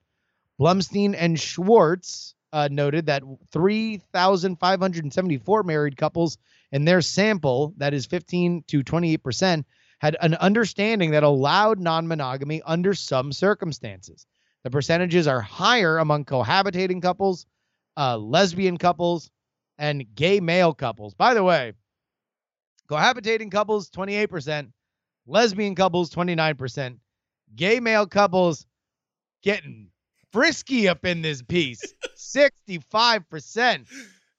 Blumstein 0.60 1.16
and 1.18 1.40
Schwartz 1.40 2.36
uh, 2.52 2.68
noted 2.70 3.06
that 3.06 3.24
3,574 3.50 5.62
married 5.64 5.96
couples 5.96 6.38
in 6.70 6.84
their 6.84 7.00
sample, 7.00 7.74
that 7.78 7.94
is 7.94 8.06
15 8.06 8.62
to 8.68 8.84
28 8.84 9.16
percent, 9.16 9.66
had 9.98 10.16
an 10.20 10.36
understanding 10.36 11.10
that 11.10 11.24
allowed 11.24 11.80
non 11.80 12.06
monogamy 12.06 12.62
under 12.62 12.94
some 12.94 13.32
circumstances. 13.32 14.24
The 14.62 14.70
percentages 14.70 15.26
are 15.26 15.40
higher 15.40 15.98
among 15.98 16.26
cohabitating 16.26 17.02
couples, 17.02 17.44
uh, 17.96 18.16
lesbian 18.18 18.78
couples, 18.78 19.32
and 19.78 20.14
gay 20.14 20.38
male 20.38 20.74
couples. 20.74 21.14
By 21.14 21.34
the 21.34 21.42
way, 21.42 21.72
cohabitating 22.90 23.50
couples 23.50 23.88
28%, 23.90 24.72
lesbian 25.26 25.74
couples 25.74 26.10
29%, 26.10 26.96
gay 27.54 27.78
male 27.80 28.06
couples 28.06 28.66
getting 29.42 29.88
frisky 30.32 30.88
up 30.88 31.04
in 31.04 31.22
this 31.22 31.42
piece 31.42 31.94
65%. 32.16 33.86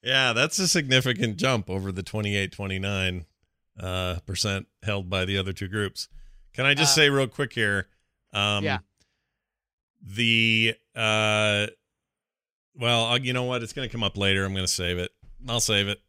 Yeah, 0.03 0.33
that's 0.33 0.57
a 0.59 0.67
significant 0.67 1.37
jump 1.37 1.69
over 1.69 1.91
the 1.91 2.03
28 2.03 2.51
29 2.51 3.25
uh, 3.79 4.15
percent 4.25 4.67
held 4.83 5.09
by 5.09 5.25
the 5.25 5.37
other 5.37 5.53
two 5.53 5.67
groups. 5.67 6.07
Can 6.53 6.65
I 6.65 6.73
just 6.73 6.93
Uh, 6.93 7.01
say 7.01 7.09
real 7.09 7.27
quick 7.27 7.53
here? 7.53 7.87
Um, 8.33 8.63
Yeah. 8.63 8.79
The 10.03 10.75
uh, 10.95 11.67
well, 12.75 13.17
you 13.19 13.33
know 13.33 13.43
what? 13.43 13.61
It's 13.61 13.73
going 13.73 13.87
to 13.87 13.91
come 13.91 14.03
up 14.03 14.17
later. 14.17 14.43
I'm 14.43 14.53
going 14.53 14.65
to 14.65 14.71
save 14.71 14.97
it. 14.97 15.11
I'll 15.47 15.59
save 15.59 15.87
it. 15.87 16.01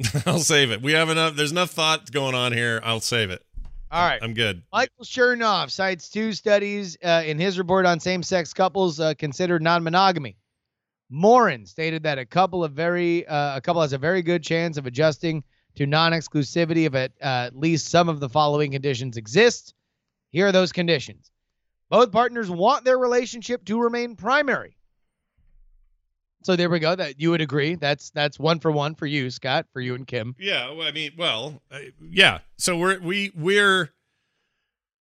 I'll 0.26 0.38
save 0.38 0.70
it. 0.70 0.82
We 0.82 0.92
have 0.92 1.10
enough. 1.10 1.34
There's 1.34 1.50
enough 1.50 1.70
thought 1.70 2.10
going 2.12 2.34
on 2.34 2.52
here. 2.52 2.80
I'll 2.84 3.00
save 3.00 3.30
it. 3.30 3.42
All 3.90 4.06
right. 4.06 4.20
I'm 4.22 4.34
good. 4.34 4.62
Michael 4.72 5.04
Shernoff 5.04 5.70
cites 5.70 6.08
two 6.08 6.32
studies 6.32 6.96
uh, 7.02 7.22
in 7.24 7.38
his 7.38 7.58
report 7.58 7.86
on 7.86 7.98
same-sex 7.98 8.52
couples 8.52 9.00
uh, 9.00 9.14
considered 9.14 9.62
non-monogamy. 9.62 10.36
Morin 11.10 11.64
stated 11.64 12.02
that 12.02 12.18
a 12.18 12.26
couple 12.26 12.62
of 12.62 12.72
very 12.72 13.26
uh, 13.26 13.56
a 13.56 13.60
couple 13.60 13.80
has 13.80 13.94
a 13.94 13.98
very 13.98 14.20
good 14.20 14.42
chance 14.42 14.76
of 14.76 14.86
adjusting 14.86 15.42
to 15.76 15.86
non-exclusivity 15.86 16.86
if 16.86 16.94
at, 16.94 17.12
uh, 17.22 17.46
at 17.46 17.56
least 17.56 17.88
some 17.88 18.08
of 18.10 18.20
the 18.20 18.28
following 18.28 18.72
conditions 18.72 19.16
exist. 19.16 19.74
Here 20.30 20.48
are 20.48 20.52
those 20.52 20.70
conditions: 20.70 21.30
both 21.88 22.12
partners 22.12 22.50
want 22.50 22.84
their 22.84 22.98
relationship 22.98 23.64
to 23.64 23.80
remain 23.80 24.16
primary. 24.16 24.76
So 26.44 26.54
there 26.56 26.70
we 26.70 26.78
go. 26.78 26.94
That 26.94 27.20
you 27.20 27.30
would 27.30 27.40
agree. 27.40 27.74
That's 27.74 28.10
that's 28.10 28.38
one 28.38 28.60
for 28.60 28.70
one 28.70 28.94
for 28.94 29.06
you, 29.06 29.30
Scott, 29.30 29.66
for 29.72 29.80
you 29.80 29.94
and 29.94 30.06
Kim. 30.06 30.34
Yeah, 30.38 30.70
well, 30.72 30.86
I 30.86 30.92
mean, 30.92 31.12
well, 31.18 31.60
uh, 31.70 31.78
yeah. 32.00 32.38
So 32.58 32.76
we're 32.78 33.00
we 33.00 33.32
we're 33.34 33.90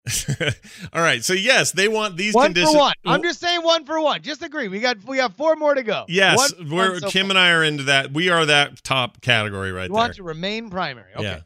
all 0.92 1.02
right. 1.02 1.22
So 1.24 1.32
yes, 1.32 1.72
they 1.72 1.88
want 1.88 2.16
these 2.16 2.32
One 2.34 2.46
conditions. 2.46 2.72
for 2.72 2.78
one. 2.78 2.94
I'm 3.04 3.22
just 3.22 3.40
saying 3.40 3.62
one 3.62 3.84
for 3.84 4.00
one. 4.00 4.22
Just 4.22 4.42
agree. 4.42 4.68
We 4.68 4.80
got 4.80 5.04
we 5.04 5.16
got 5.16 5.36
four 5.36 5.56
more 5.56 5.74
to 5.74 5.82
go. 5.82 6.04
Yes, 6.08 6.52
One- 6.54 6.70
we're 6.70 6.90
one 6.92 7.00
so 7.00 7.08
Kim 7.10 7.26
far. 7.26 7.30
and 7.32 7.38
I 7.38 7.50
are 7.50 7.64
into 7.64 7.84
that. 7.84 8.12
We 8.12 8.28
are 8.30 8.46
that 8.46 8.82
top 8.84 9.20
category 9.20 9.72
right 9.72 9.82
You 9.84 9.88
there. 9.88 9.94
want 9.94 10.14
to 10.14 10.22
remain 10.22 10.70
primary. 10.70 11.12
Okay. 11.14 11.22
Yeah. 11.24 11.40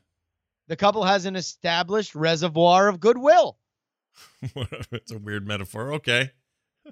The 0.68 0.76
couple 0.76 1.02
has 1.04 1.24
an 1.26 1.34
established 1.36 2.14
reservoir 2.14 2.88
of 2.88 3.00
goodwill. 3.00 3.58
it's 4.92 5.10
a 5.10 5.18
weird 5.18 5.46
metaphor. 5.46 5.94
Okay, 5.94 6.30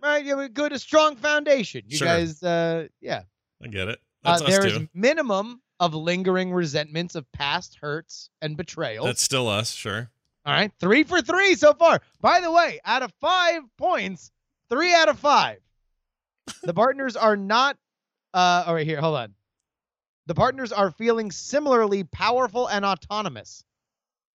Right? 0.03 0.25
You 0.25 0.37
have 0.37 0.45
a 0.45 0.49
good, 0.49 0.73
a 0.73 0.79
strong 0.79 1.17
foundation. 1.17 1.83
You 1.87 1.97
Sure. 1.99 2.07
guys, 2.07 2.43
uh, 2.43 2.89
yeah. 3.01 3.23
I 3.63 3.69
get 3.69 3.89
it. 3.89 4.01
Uh, 4.25 4.39
That's 4.39 4.43
us 4.43 4.49
there 4.49 4.67
is 4.67 4.89
minimum 4.95 5.61
of 5.81 5.95
lingering 5.95 6.53
resentments 6.53 7.15
of 7.15 7.31
past 7.33 7.77
hurts 7.81 8.31
and 8.43 8.57
betrayal. 8.57 9.05
That's 9.07 9.23
still 9.23 9.49
us. 9.49 9.73
Sure. 9.73 10.11
All 10.45 10.53
right. 10.53 10.73
Three 10.81 11.05
for 11.05 11.21
three 11.23 11.55
so 11.55 11.75
far. 11.75 12.01
By 12.21 12.41
the 12.41 12.51
way, 12.51 12.81
out 12.85 13.03
of 13.03 13.13
five 13.21 13.63
points, 13.77 14.31
three 14.71 14.95
out 14.95 15.09
of 15.09 15.19
five. 15.19 15.59
the 16.63 16.75
partners 16.75 17.17
are 17.17 17.37
not, 17.37 17.77
uh, 18.35 18.65
all 18.67 18.75
right, 18.75 18.87
here, 18.87 19.01
hold 19.01 19.17
on. 19.17 19.35
The 20.27 20.35
partners 20.35 20.73
are 20.73 20.91
feeling 20.91 21.31
similarly 21.31 22.05
powerful 22.05 22.67
and 22.67 22.85
autonomous. 22.85 23.65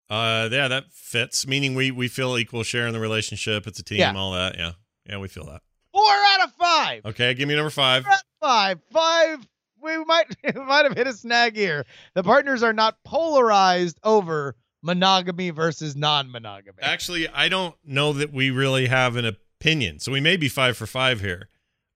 Uh, 0.10 0.50
yeah, 0.52 0.68
that 0.68 0.86
fits. 0.92 1.48
Meaning 1.48 1.76
we 1.76 1.92
we 1.92 2.08
feel 2.08 2.38
equal 2.38 2.64
share 2.64 2.88
in 2.88 2.94
the 2.94 3.00
relationship. 3.00 3.68
It's 3.68 3.80
a 3.80 3.84
team. 3.84 4.00
Yeah. 4.00 4.14
All 4.16 4.34
that. 4.34 4.58
Yeah. 4.58 4.74
Yeah, 5.08 5.18
we 5.18 5.28
feel 5.28 5.46
that. 5.46 5.62
Four 5.92 6.04
out 6.04 6.44
of 6.48 6.54
five. 6.54 7.06
Okay, 7.06 7.34
give 7.34 7.48
me 7.48 7.56
number 7.56 7.70
five. 7.70 8.06
five. 8.42 8.80
Five. 8.92 9.48
We 9.82 10.04
might 10.06 10.26
we 10.56 10.62
might 10.62 10.86
have 10.86 10.96
hit 10.96 11.08
a 11.08 11.14
snag 11.14 11.56
here. 11.56 11.86
The 12.16 12.24
partners 12.24 12.64
are 12.64 12.74
not 12.74 12.98
polarized 13.04 14.00
over 14.04 14.56
monogamy 14.82 15.50
versus 15.50 15.96
non-monogamy. 15.96 16.78
Actually, 16.82 17.28
I 17.30 17.48
don't 17.50 17.76
know 17.86 18.14
that 18.14 18.34
we 18.34 18.50
really 18.50 18.88
have 18.88 19.16
an 19.16 19.26
opinion. 19.26 20.00
So 20.00 20.12
we 20.12 20.20
may 20.20 20.36
be 20.38 20.50
five 20.50 20.78
for 20.78 20.86
five 20.86 21.22
here. 21.22 21.50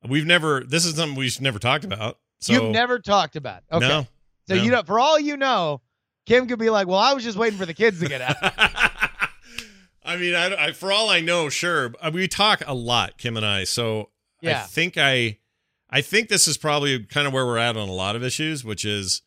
We've 0.08 0.26
never. 0.26 0.64
This 0.64 0.86
is 0.86 0.96
something 0.96 1.18
we've 1.18 1.40
never 1.42 1.60
talked 1.60 1.84
about. 1.84 2.20
So 2.40 2.54
You've 2.54 2.72
never 2.72 3.00
talked 3.00 3.36
about. 3.36 3.64
Okay. 3.72 3.88
no. 3.88 4.08
so 4.48 4.56
no. 4.56 4.62
you 4.62 4.72
know, 4.72 4.84
for 4.84 5.00
all 5.00 5.20
you 5.20 5.38
know, 5.38 5.82
Kim 6.28 6.48
could 6.48 6.60
be 6.60 6.70
like, 6.70 6.88
"Well, 6.88 7.00
I 7.00 7.14
was 7.14 7.24
just 7.24 7.38
waiting 7.38 7.58
for 7.58 7.66
the 7.66 7.74
kids 7.74 8.00
to 8.00 8.08
get 8.08 8.22
out." 8.22 8.36
I 10.08 10.18
mean, 10.18 10.34
I, 10.34 10.68
I 10.68 10.72
for 10.72 10.92
all 10.92 11.10
I 11.10 11.20
know, 11.20 11.50
sure. 11.50 11.94
Uh, 12.02 12.10
We 12.14 12.28
talk 12.28 12.64
a 12.66 12.74
lot, 12.74 13.18
Kim 13.18 13.38
and 13.38 13.46
I. 13.46 13.66
So 13.66 14.10
I 14.64 14.68
think 14.68 14.98
I, 14.98 15.38
I 15.90 16.02
think 16.02 16.30
this 16.30 16.48
is 16.48 16.58
probably 16.58 17.04
kind 17.04 17.28
of 17.28 17.34
where 17.34 17.46
we're 17.46 17.58
at 17.58 17.78
on 17.78 17.90
a 17.90 17.94
lot 17.94 18.16
of 18.16 18.24
issues, 18.24 18.64
which 18.64 18.86
is, 18.86 19.22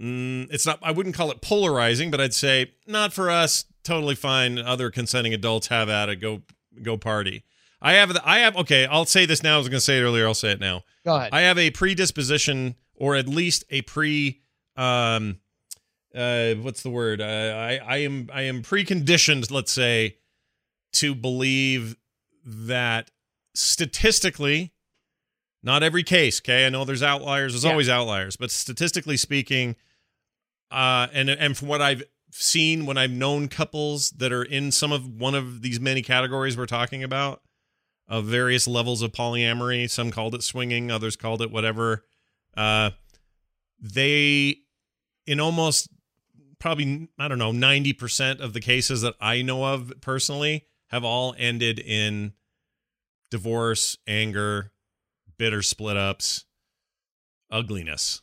mm, 0.00 0.48
it's 0.50 0.66
not. 0.66 0.78
I 0.82 0.90
wouldn't 0.92 1.14
call 1.14 1.30
it 1.30 1.40
polarizing, 1.40 2.10
but 2.10 2.20
I'd 2.20 2.34
say 2.34 2.72
not 2.86 3.12
for 3.12 3.30
us. 3.30 3.66
Totally 3.84 4.14
fine. 4.14 4.58
Other 4.58 4.90
consenting 4.90 5.34
adults 5.34 5.66
have 5.68 5.88
at 5.88 6.08
it. 6.08 6.16
Go 6.16 6.42
go 6.82 6.96
party. 6.96 7.44
I 7.80 7.94
have. 7.94 8.12
the 8.14 8.22
I 8.24 8.38
have. 8.38 8.56
Okay, 8.56 8.86
I'll 8.86 9.06
say 9.06 9.26
this 9.26 9.42
now. 9.42 9.56
I 9.56 9.58
was 9.58 9.68
going 9.68 9.78
to 9.78 9.84
say 9.84 9.98
it 9.98 10.02
earlier. 10.02 10.26
I'll 10.26 10.34
say 10.34 10.52
it 10.52 10.60
now. 10.60 10.82
Go 11.04 11.16
ahead. 11.16 11.30
I 11.32 11.40
have 11.42 11.58
a 11.58 11.70
predisposition, 11.70 12.76
or 12.94 13.16
at 13.16 13.28
least 13.28 13.64
a 13.70 13.82
pre, 13.82 14.40
um, 14.76 15.38
uh, 16.14 16.54
what's 16.54 16.82
the 16.82 16.90
word? 16.90 17.20
Uh, 17.20 17.24
I 17.24 17.80
I 17.84 17.96
am 17.98 18.28
I 18.32 18.42
am 18.42 18.62
preconditioned, 18.62 19.50
let's 19.50 19.72
say, 19.72 20.16
to 20.94 21.14
believe 21.14 21.96
that 22.44 23.10
statistically, 23.54 24.72
not 25.62 25.82
every 25.82 26.02
case. 26.02 26.40
Okay, 26.40 26.66
I 26.66 26.68
know 26.68 26.84
there's 26.84 27.02
outliers. 27.02 27.52
There's 27.52 27.64
Yeah. 27.64 27.70
always 27.70 27.88
outliers, 27.88 28.36
but 28.36 28.50
statistically 28.50 29.16
speaking, 29.16 29.76
uh, 30.70 31.08
and 31.12 31.30
and 31.30 31.56
from 31.56 31.68
what 31.68 31.80
I've 31.82 32.02
seen 32.30 32.86
when 32.86 32.96
I've 32.96 33.10
known 33.10 33.48
couples 33.48 34.10
that 34.12 34.32
are 34.32 34.42
in 34.42 34.72
some 34.72 34.90
of 34.90 35.06
one 35.06 35.34
of 35.34 35.60
these 35.62 35.78
many 35.78 36.00
categories 36.02 36.56
we're 36.56 36.64
talking 36.66 37.02
about 37.04 37.42
of 38.08 38.24
various 38.24 38.66
levels 38.66 39.02
of 39.02 39.12
polyamory. 39.12 39.88
Some 39.88 40.10
called 40.10 40.34
it 40.34 40.42
swinging, 40.42 40.90
others 40.90 41.14
called 41.16 41.42
it 41.42 41.50
whatever. 41.50 42.04
Uh, 42.56 42.90
they, 43.78 44.58
in 45.26 45.40
almost 45.40 45.88
probably, 46.62 47.08
I 47.18 47.26
don't 47.26 47.38
know, 47.38 47.50
90% 47.50 48.38
of 48.40 48.52
the 48.52 48.60
cases 48.60 49.02
that 49.02 49.14
I 49.20 49.42
know 49.42 49.64
of 49.64 49.92
personally 50.00 50.66
have 50.90 51.02
all 51.04 51.34
ended 51.36 51.80
in 51.80 52.34
divorce, 53.32 53.98
anger, 54.06 54.70
bitter 55.36 55.60
split 55.62 55.96
ups, 55.96 56.44
ugliness. 57.50 58.22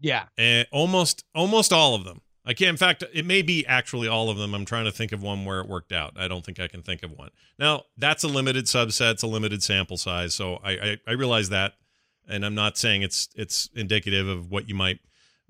yeah. 0.00 0.24
And 0.36 0.66
almost 0.72 1.24
almost 1.34 1.72
all 1.72 1.94
of 1.94 2.04
them. 2.04 2.22
I 2.44 2.54
can't. 2.54 2.70
In 2.70 2.76
fact, 2.76 3.04
it 3.12 3.24
may 3.24 3.42
be 3.42 3.64
actually 3.66 4.08
all 4.08 4.30
of 4.30 4.36
them. 4.38 4.54
I'm 4.54 4.64
trying 4.64 4.86
to 4.86 4.90
think 4.90 5.12
of 5.12 5.22
one 5.22 5.44
where 5.44 5.60
it 5.60 5.68
worked 5.68 5.92
out. 5.92 6.14
I 6.16 6.26
don't 6.26 6.44
think 6.44 6.58
I 6.58 6.66
can 6.66 6.82
think 6.82 7.04
of 7.04 7.12
one. 7.12 7.30
Now 7.58 7.84
that's 7.96 8.24
a 8.24 8.28
limited 8.28 8.64
subset. 8.64 9.12
It's 9.12 9.22
a 9.22 9.28
limited 9.28 9.62
sample 9.62 9.96
size. 9.96 10.34
So 10.34 10.56
I 10.64 10.72
I, 10.72 10.96
I 11.06 11.12
realize 11.12 11.50
that, 11.50 11.74
and 12.26 12.44
I'm 12.44 12.54
not 12.56 12.76
saying 12.78 13.02
it's 13.02 13.28
it's 13.36 13.68
indicative 13.76 14.26
of 14.26 14.50
what 14.50 14.68
you 14.68 14.74
might 14.74 14.98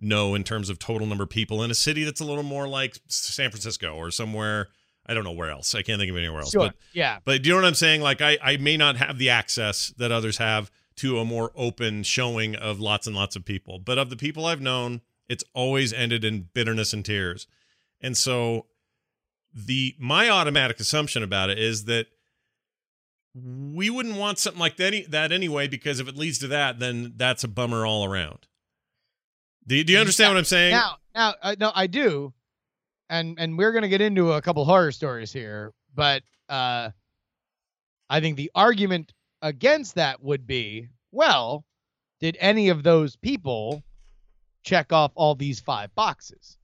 know 0.01 0.35
in 0.35 0.45
terms 0.45 0.71
of 0.71 0.79
total 0.79 1.07
number 1.07 1.25
of 1.25 1.31
people 1.31 1.63
in 1.63 1.71
a 1.71 1.75
city 1.75 2.05
that's 2.05 2.21
a 2.21 2.25
little 2.25 2.43
more 2.43 2.67
like 2.67 2.99
San 3.07 3.51
Francisco 3.51 3.95
or 3.95 4.11
somewhere. 4.11 4.69
I 5.07 5.15
don't 5.15 5.25
know 5.25 5.33
where 5.33 5.51
else. 5.51 5.75
I 5.75 5.83
can't 5.83 5.99
think 5.99 6.11
of 6.11 6.17
anywhere 6.17 6.41
else. 6.41 6.53
Sure. 6.53 6.67
But 6.67 6.75
yeah. 6.93 7.19
but 7.25 7.43
do 7.43 7.49
you 7.49 7.55
know 7.55 7.63
what 7.63 7.67
I'm 7.67 7.75
saying? 7.75 8.01
Like 8.01 8.21
I, 8.21 8.39
I 8.43 8.57
may 8.59 8.77
not 8.77 8.97
have 8.97 9.19
the 9.19 9.31
access 9.31 9.89
that 9.97 10.13
others 10.13 10.39
have 10.39 10.71
to 10.97 11.19
a 11.19 11.25
more 11.25 11.51
open 11.57 12.03
showing 12.03 12.55
of 12.55 12.79
lots 12.79 13.07
and 13.07 13.17
lots 13.17 13.35
of 13.35 13.45
people. 13.45 13.79
But 13.79 13.99
of 13.99 14.11
the 14.11 14.17
people 14.17 14.47
I've 14.47 14.61
known 14.61 15.01
it's 15.31 15.45
always 15.55 15.93
ended 15.93 16.25
in 16.25 16.49
bitterness 16.53 16.93
and 16.93 17.05
tears. 17.05 17.47
And 18.01 18.17
so 18.17 18.67
the 19.55 19.95
my 19.99 20.29
automatic 20.29 20.81
assumption 20.81 21.23
about 21.23 21.51
it 21.51 21.59
is 21.59 21.85
that 21.85 22.07
we 23.33 23.89
wouldn't 23.91 24.17
want 24.17 24.39
something 24.41 24.61
like 24.61 24.77
that, 24.77 25.05
that 25.09 25.31
anyway 25.31 25.69
because 25.69 26.01
if 26.01 26.09
it 26.09 26.17
leads 26.17 26.39
to 26.39 26.49
that 26.49 26.81
then 26.81 27.15
that's 27.17 27.45
a 27.45 27.49
bummer 27.49 27.87
all 27.87 28.05
around. 28.05 28.47
Do 29.71 29.77
you, 29.77 29.85
do 29.85 29.93
you 29.93 30.01
understand 30.01 30.33
what 30.35 30.39
I'm 30.39 30.45
saying? 30.45 30.73
Now, 30.73 30.97
now, 31.15 31.35
uh, 31.41 31.55
no, 31.61 31.71
I 31.73 31.87
do, 31.87 32.35
and 33.09 33.37
and 33.39 33.57
we're 33.57 33.71
gonna 33.71 33.87
get 33.87 34.01
into 34.01 34.33
a 34.33 34.43
couple 34.43 34.65
horror 34.65 34.91
stories 34.91 35.33
here, 35.33 35.73
but 35.95 36.25
uh, 36.49 36.91
I 38.09 38.21
think 38.21 38.37
the 38.37 38.51
argument 38.53 39.13
against 39.41 39.95
that 39.95 40.21
would 40.25 40.45
be, 40.45 40.89
well, 41.13 41.65
did 42.19 42.37
any 42.41 42.71
of 42.71 42.83
those 42.83 43.15
people 43.15 43.85
check 44.65 44.93
off 44.93 45.13
all 45.15 45.37
these 45.37 45.61
five 45.61 45.95
boxes? 45.95 46.59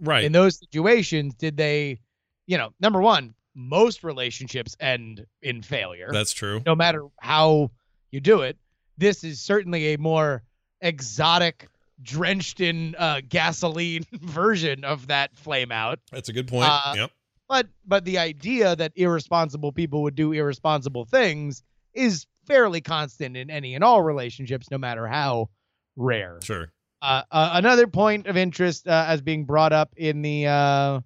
right. 0.00 0.24
In 0.24 0.32
those 0.32 0.58
situations, 0.58 1.34
did 1.34 1.54
they, 1.58 2.00
you 2.46 2.56
know, 2.56 2.70
number 2.80 3.02
one, 3.02 3.34
most 3.54 4.02
relationships 4.02 4.74
end 4.80 5.26
in 5.42 5.60
failure, 5.60 6.08
that's 6.10 6.32
true. 6.32 6.62
no 6.64 6.74
matter 6.74 7.04
how 7.20 7.70
you 8.10 8.20
do 8.20 8.40
it. 8.40 8.56
This 8.96 9.22
is 9.22 9.38
certainly 9.38 9.92
a 9.92 9.98
more 9.98 10.42
exotic, 10.80 11.68
drenched 12.02 12.60
in 12.60 12.94
uh, 12.98 13.20
gasoline 13.28 14.04
version 14.12 14.84
of 14.84 15.08
that 15.08 15.36
flame 15.36 15.72
out. 15.72 15.98
That's 16.12 16.28
a 16.28 16.32
good 16.32 16.48
point. 16.48 16.70
Uh, 16.70 16.92
yep. 16.96 17.10
But 17.48 17.66
but 17.86 18.04
the 18.04 18.18
idea 18.18 18.76
that 18.76 18.92
irresponsible 18.94 19.72
people 19.72 20.02
would 20.02 20.14
do 20.14 20.32
irresponsible 20.32 21.04
things 21.06 21.62
is 21.94 22.26
fairly 22.46 22.80
constant 22.80 23.36
in 23.36 23.50
any 23.50 23.74
and 23.74 23.82
all 23.82 24.02
relationships, 24.02 24.70
no 24.70 24.78
matter 24.78 25.06
how 25.06 25.48
rare. 25.96 26.38
Sure. 26.42 26.70
Uh, 27.00 27.22
uh, 27.30 27.50
another 27.54 27.86
point 27.86 28.26
of 28.26 28.36
interest 28.36 28.86
uh, 28.86 29.04
as 29.08 29.22
being 29.22 29.44
brought 29.44 29.72
up 29.72 29.94
in 29.96 30.20
the 30.20 30.46
uh, 30.46 31.00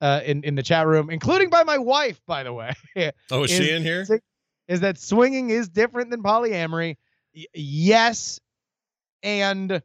uh, 0.00 0.20
in 0.24 0.42
in 0.42 0.54
the 0.56 0.62
chat 0.62 0.86
room, 0.86 1.10
including 1.10 1.48
by 1.48 1.62
my 1.62 1.78
wife, 1.78 2.20
by 2.26 2.42
the 2.42 2.52
way, 2.52 2.72
Oh, 3.30 3.44
is, 3.44 3.50
Is- 3.52 3.56
she 3.58 3.70
in 3.72 3.82
here? 3.82 4.04
is 4.68 4.80
that 4.80 4.98
swinging 4.98 5.50
is 5.50 5.68
different 5.68 6.10
than 6.10 6.22
polyamory. 6.22 6.96
Y- 7.36 7.44
yes, 7.54 8.40
and 9.22 9.80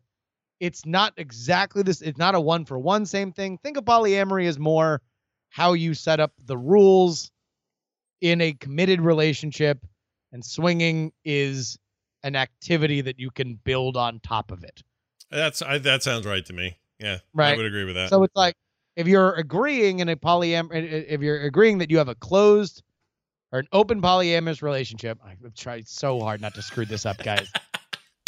it's 0.60 0.86
not 0.86 1.14
exactly 1.18 1.84
this. 1.84 2.02
It's 2.02 2.18
not 2.18 2.36
a 2.36 2.40
one 2.40 2.66
for 2.66 2.80
one 2.80 3.06
same 3.06 3.32
thing. 3.32 3.58
Think 3.58 3.78
of 3.78 3.86
polyamory 3.86 4.48
as 4.48 4.58
more 4.58 5.02
how 5.50 5.74
you 5.74 5.94
set 5.94 6.20
up 6.20 6.34
the 6.46 6.58
rules 6.58 7.32
in 8.22 8.42
a 8.42 8.54
committed 8.54 9.02
relationship, 9.02 9.86
and 10.32 10.44
swinging 10.44 11.12
is 11.24 11.78
an 12.24 12.36
activity 12.36 13.02
that 13.02 13.20
you 13.20 13.30
can 13.32 13.60
build 13.64 13.96
on 13.96 14.20
top 14.20 14.52
of 14.52 14.64
it. 14.64 14.82
That's 15.30 15.62
I, 15.62 15.78
that 15.80 16.04
sounds 16.04 16.26
right 16.26 16.46
to 16.46 16.54
me. 16.54 16.78
Yeah. 17.00 17.20
right. 17.34 17.54
I 17.54 17.58
would 17.58 17.66
agree 17.66 17.86
with 17.86 17.96
that. 17.96 18.10
So 18.10 18.24
it's 18.24 18.36
like 18.36 18.56
if 18.96 19.08
you're 19.08 19.34
agreeing 19.34 20.00
in 20.00 20.10
a 20.10 20.16
polyam, 20.16 20.70
if 20.74 21.22
you're 21.22 21.42
agreeing 21.42 21.78
that 21.78 21.92
you 21.92 22.00
have 22.00 22.08
a 22.08 22.16
closed 22.16 22.82
or 23.52 23.60
an 23.60 23.68
open 23.72 24.02
polyamorous 24.02 24.62
relationship, 24.62 25.20
I've 25.24 25.54
tried 25.54 25.88
so 25.88 26.20
hard 26.20 26.42
not 26.42 26.56
to 26.56 26.62
screw 26.62 26.86
this 26.86 27.06
up, 27.06 27.18
guys. 27.20 27.52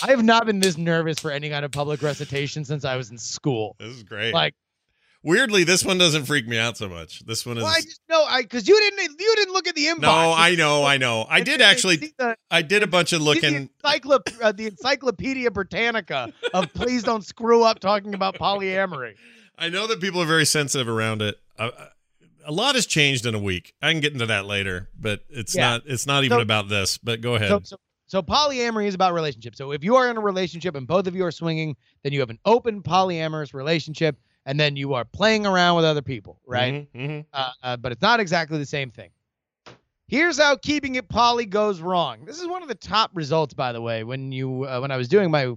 I 0.03 0.11
have 0.11 0.23
not 0.23 0.45
been 0.45 0.59
this 0.59 0.77
nervous 0.77 1.19
for 1.19 1.31
any 1.31 1.49
kind 1.49 1.65
of 1.65 1.71
public 1.71 2.01
recitation 2.01 2.63
since 2.65 2.85
I 2.85 2.95
was 2.95 3.09
in 3.11 3.17
school. 3.17 3.75
this 3.79 3.89
is 3.95 4.03
great. 4.03 4.33
Like, 4.33 4.55
Weirdly, 5.21 5.65
this 5.65 5.83
one 5.83 5.97
doesn't 5.97 6.23
freak 6.25 6.47
me 6.47 6.57
out 6.57 6.77
so 6.77 6.87
much. 6.87 7.25
This 7.25 7.45
one 7.45 7.57
is 7.57 7.63
well, 7.63 7.73
I 7.75 7.81
just 7.81 7.99
know 8.09 8.23
I 8.23 8.41
because 8.41 8.69
you 8.69 8.79
didn't 8.79 9.19
you 9.19 9.35
didn't 9.35 9.53
look 9.53 9.67
at 9.67 9.75
the 9.75 9.87
inbox. 9.87 9.99
No, 10.03 10.33
I 10.33 10.55
know, 10.55 10.85
I 10.85 10.95
know. 10.95 11.25
I 11.29 11.41
did 11.41 11.59
actually 11.61 11.97
the, 11.97 12.37
I 12.49 12.61
did 12.61 12.83
a 12.83 12.87
bunch 12.87 13.11
of 13.11 13.21
looking 13.21 13.69
the, 13.83 13.89
encyclop- 13.89 14.29
uh, 14.41 14.53
the 14.53 14.67
Encyclopedia 14.67 15.51
Britannica 15.51 16.31
of 16.53 16.73
please 16.73 17.03
don't 17.03 17.25
screw 17.25 17.63
up 17.63 17.79
talking 17.79 18.13
about 18.13 18.35
polyamory. 18.35 19.15
I 19.57 19.67
know 19.67 19.87
that 19.87 19.99
people 19.99 20.21
are 20.21 20.25
very 20.25 20.45
sensitive 20.45 20.87
around 20.87 21.21
it. 21.21 21.37
Uh, 21.57 21.71
a 22.45 22.53
lot 22.53 22.75
has 22.75 22.85
changed 22.85 23.25
in 23.25 23.35
a 23.35 23.39
week. 23.39 23.73
I 23.81 23.91
can 23.91 23.99
get 23.99 24.13
into 24.13 24.25
that 24.27 24.45
later, 24.45 24.87
but 24.97 25.25
it's 25.29 25.53
Yeah. 25.53 25.71
not 25.71 25.81
it's 25.85 26.05
not 26.07 26.23
even 26.23 26.37
So- 26.37 26.41
about 26.43 26.69
this. 26.69 26.97
But 26.97 27.19
go 27.19 27.35
ahead. 27.35 27.49
So, 27.49 27.59
so, 27.65 27.77
so 28.09 28.23
polyamory 28.23 28.87
is 28.87 28.95
about 28.95 29.13
relationships. 29.13 29.59
So 29.59 29.71
if 29.71 29.83
you 29.83 29.95
are 29.95 30.09
in 30.09 30.17
a 30.17 30.19
relationship 30.19 30.75
and 30.75 30.87
both 30.87 31.05
of 31.05 31.15
you 31.15 31.23
are 31.25 31.31
swinging, 31.31 31.77
then 32.03 32.11
you 32.11 32.19
have 32.21 32.31
an 32.31 32.39
open 32.43 32.81
polyamorous 32.81 33.53
relationship, 33.53 34.19
and 34.47 34.59
then 34.59 34.75
you 34.75 34.95
are 34.95 35.05
playing 35.05 35.45
around 35.45 35.75
with 35.75 35.85
other 35.85 36.01
people, 36.01 36.41
right? 36.47 36.87
Mhm, 36.95 37.09
mhm. 37.09 37.25
Uh, 37.31 37.51
uh, 37.61 37.77
but 37.77 37.91
it's 37.91 38.01
not 38.01 38.19
exactly 38.19 38.57
the 38.57 38.65
same 38.65 38.89
thing. 38.89 39.11
Here's 40.07 40.39
how 40.39 40.55
keeping 40.55 40.95
it 40.95 41.07
poly 41.07 41.45
goes 41.45 41.81
wrong. 41.81 42.25
This 42.25 42.39
is 42.39 42.47
one 42.47 42.63
of 42.63 42.67
the 42.67 42.73
top 42.73 43.11
results, 43.13 43.53
by 43.53 43.73
the 43.73 43.81
way. 43.81 44.03
When 44.03 44.31
you 44.31 44.65
uh, 44.65 44.79
when 44.79 44.89
I 44.89 44.97
was 44.97 45.07
doing 45.07 45.29
my 45.29 45.53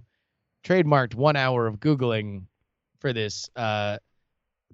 trademarked 0.63 1.15
one 1.15 1.37
hour 1.37 1.67
of 1.67 1.81
googling 1.81 2.45
for 2.99 3.15
this, 3.15 3.49
uh, 3.57 3.97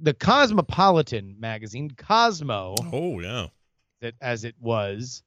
the 0.00 0.14
Cosmopolitan 0.14 1.36
magazine, 1.38 1.92
Cosmo, 1.96 2.74
Oh 2.92 3.20
yeah, 3.20 3.46
that 4.00 4.14
as 4.20 4.42
it 4.42 4.56
was, 4.58 5.22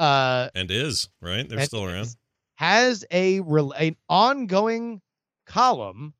uh, 0.00 0.48
and 0.54 0.70
is 0.70 1.08
right. 1.20 1.48
They're 1.48 1.64
still 1.64 1.84
around. 1.84 2.00
is- 2.00 2.16
Has 2.56 3.04
a 3.10 3.40
rel- 3.40 3.72
an 3.72 3.96
ongoing 4.08 5.00
column 5.46 6.14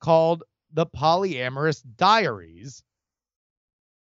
called 0.00 0.44
the 0.72 0.86
Polyamorous 0.86 1.82
Diaries, 1.96 2.82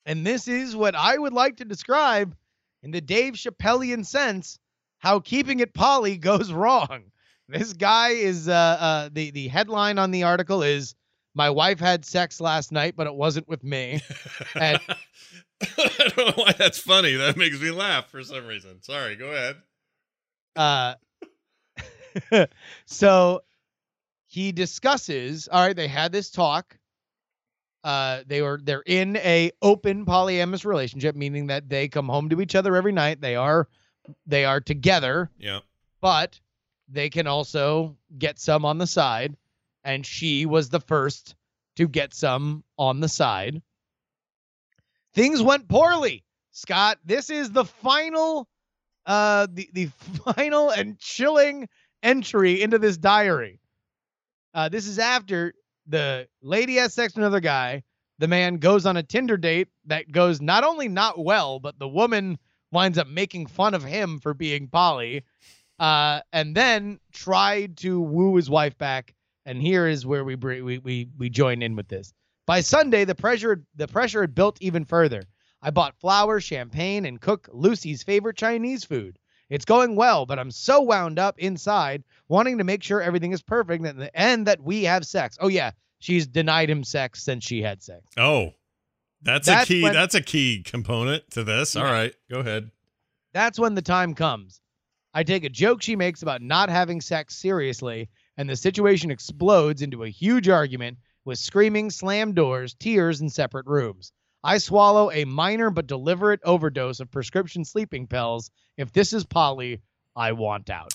and 0.05 0.27
this 0.27 0.49
is 0.49 0.75
what 0.77 0.95
I 0.95 1.17
would 1.17 1.33
like 1.33 1.57
to 1.59 1.65
describe 1.65 2.37
in 2.83 2.91
the 2.91 3.01
Dave 3.01 3.35
Chappellian 3.35 4.05
sense 4.05 4.59
how 4.99 5.21
keeping 5.21 5.61
it 5.61 5.75
poly 5.75 6.17
goes 6.31 6.53
wrong. 6.53 7.05
This 7.49 7.73
guy 7.73 8.09
is 8.11 8.49
uh, 8.49 8.53
uh 8.53 9.09
the 9.13 9.31
the 9.31 9.49
headline 9.49 9.99
on 9.99 10.11
the 10.11 10.25
article 10.25 10.63
is 10.63 10.95
my 11.37 11.51
wife 11.51 11.79
had 11.79 12.05
sex 12.05 12.41
last 12.41 12.73
night, 12.73 12.95
but 12.97 13.07
it 13.07 13.15
wasn't 13.15 13.47
with 13.47 13.63
me. 13.63 14.01
and- 14.55 14.81
I 15.79 16.11
don't 16.15 16.37
know 16.37 16.45
why 16.45 16.53
that's 16.53 16.79
funny. 16.79 17.15
That 17.15 17.37
makes 17.37 17.61
me 17.61 17.71
laugh 17.71 18.11
for 18.11 18.23
some 18.23 18.47
reason. 18.47 18.83
Sorry. 18.83 19.17
Go 19.17 19.29
ahead. 19.33 19.57
Uh, 20.55 20.95
so 22.87 23.43
he 24.27 24.53
discusses. 24.53 25.49
All 25.51 25.65
right, 25.67 25.77
they 25.77 25.89
had 25.89 26.13
this 26.13 26.31
talk. 26.31 26.77
Uh, 27.85 28.23
they 28.27 28.43
were 28.43 28.61
they're 28.63 28.83
in 28.85 29.17
a 29.19 29.51
open 29.63 30.05
polyamorous 30.05 30.65
relationship, 30.65 31.15
meaning 31.17 31.47
that 31.47 31.69
they 31.69 31.89
come 31.89 32.09
home 32.09 32.29
to 32.31 32.41
each 32.41 32.55
other 32.55 32.75
every 32.77 32.93
night. 32.93 33.21
They 33.21 33.37
are 33.37 33.69
they 34.27 34.45
are 34.45 34.61
together, 34.61 35.31
Yeah. 35.39 35.61
but 36.01 36.39
they 36.89 37.09
can 37.11 37.27
also 37.27 37.97
get 38.19 38.39
some 38.39 38.65
on 38.65 38.79
the 38.79 38.87
side. 38.87 39.37
And 39.87 40.05
she 40.05 40.47
was 40.47 40.69
the 40.69 40.81
first 40.81 41.37
to 41.77 41.87
get 41.87 42.13
some 42.13 42.65
on 42.77 42.99
the 42.99 43.09
side. 43.09 43.63
Things 45.15 45.41
went 45.41 45.69
poorly. 45.69 46.25
Scott, 46.51 46.99
this 47.05 47.31
is 47.31 47.53
the 47.53 47.65
final 47.65 48.49
uh 49.07 49.47
the, 49.49 49.71
the 49.73 49.87
final 50.35 50.71
and 50.71 50.99
chilling 50.99 51.69
entry 52.03 52.61
into 52.61 52.79
this 52.81 52.97
diary. 52.97 53.61
Uh 54.53 54.69
this 54.69 54.89
is 54.89 54.99
after 54.99 55.55
the 55.87 56.27
lady 56.43 56.75
has 56.77 56.93
sex 56.93 57.15
with 57.15 57.23
another 57.23 57.41
guy. 57.41 57.85
The 58.19 58.27
man 58.27 58.57
goes 58.57 58.87
on 58.87 58.97
a 58.97 59.05
Tinder 59.05 59.37
date 59.37 59.69
that 59.85 60.11
goes 60.11 60.41
not 60.41 60.65
only 60.65 60.89
not 60.89 61.17
well, 61.17 61.61
but 61.61 61.79
the 61.79 61.87
woman 61.87 62.39
winds 62.73 62.99
up 62.99 63.07
making 63.07 63.47
fun 63.47 63.75
of 63.75 63.85
him 63.85 64.19
for 64.19 64.35
being 64.35 64.67
poly. 64.67 65.23
Uh, 65.79 66.23
and 66.33 66.57
then 66.57 66.99
tried 67.13 67.77
to 67.77 68.01
woo 68.01 68.35
his 68.35 68.51
wife 68.51 68.77
back. 68.79 69.15
And 69.47 69.63
here 69.63 69.87
is 69.87 70.05
where 70.05 70.25
we 70.25 70.35
we 70.35 70.79
we 70.79 71.09
we 71.17 71.31
join 71.31 71.63
in 71.63 71.75
with 71.77 71.89
this. 71.89 72.13
By 72.47 72.61
Sunday, 72.61 73.05
the 73.07 73.15
pressure 73.15 73.65
the 73.77 73.89
pressure 73.89 74.21
had 74.21 74.35
built 74.35 74.59
even 74.61 74.85
further. 74.85 75.23
I 75.63 75.71
bought 75.71 75.99
flowers, 75.99 76.45
champagne, 76.45 77.07
and 77.07 77.21
cook 77.21 77.49
Lucy's 77.53 78.03
favorite 78.03 78.37
Chinese 78.37 78.85
food. 78.85 79.19
It's 79.49 79.65
going 79.65 79.97
well, 79.97 80.27
but 80.27 80.39
I'm 80.39 80.51
so 80.51 80.83
wound 80.83 81.19
up 81.19 81.39
inside, 81.39 82.03
wanting 82.29 82.59
to 82.59 82.65
make 82.65 82.83
sure 82.83 83.01
everything 83.01 83.33
is 83.33 83.41
perfect 83.43 83.85
and, 83.87 84.11
and 84.13 84.47
that 84.49 84.61
we 84.61 84.83
have 84.85 85.07
sex. 85.07 85.39
Oh 85.41 85.49
yeah, 85.49 85.71
she's 86.01 86.27
denied 86.27 86.69
him 86.69 86.83
sex 86.85 87.23
since 87.23 87.45
she 87.45 87.63
had 87.63 87.83
sex. 87.83 88.05
Oh, 88.19 88.51
that's, 89.23 89.47
That's 89.47 89.71
a 89.71 89.73
key. 89.73 89.83
when- 89.85 89.93
that's 89.95 90.15
a 90.17 90.21
key 90.23 90.63
component 90.65 91.31
to 91.31 91.45
this. 91.45 91.75
All 91.77 91.85
Yeah. 91.85 91.93
right. 91.93 92.15
Go 92.29 92.41
ahead. 92.41 92.71
That's 93.33 93.59
when 93.59 93.75
the 93.75 93.83
time 93.83 94.15
comes. 94.15 94.61
I 95.15 95.23
take 95.23 95.45
a 95.45 95.49
joke 95.49 95.81
she 95.81 95.97
makes 95.97 96.23
about 96.23 96.43
not 96.43 96.69
having 96.69 97.01
sex 97.01 97.35
seriously, 97.37 98.09
and 98.37 98.49
the 98.49 98.57
situation 98.57 99.11
explodes 99.11 99.83
into 99.83 100.05
a 100.05 100.09
huge 100.09 100.49
argument 100.49 100.99
with 101.25 101.39
screaming, 101.39 101.91
slammed 101.91 102.35
doors, 102.37 102.75
tears, 102.75 103.21
and 103.21 103.33
separate 103.33 103.67
rooms. 103.67 104.13
I 104.45 104.59
swallow 104.59 105.11
a 105.11 105.25
minor 105.25 105.71
but 105.71 105.87
deliberate 105.87 106.41
overdose 106.45 107.01
of 107.01 107.11
prescription 107.11 107.65
sleeping 107.65 108.07
pills. 108.07 108.51
If 108.77 108.93
this 108.93 109.13
is 109.13 109.25
poly, 109.25 109.81
I 110.15 110.33
want 110.33 110.71
out. 110.71 110.93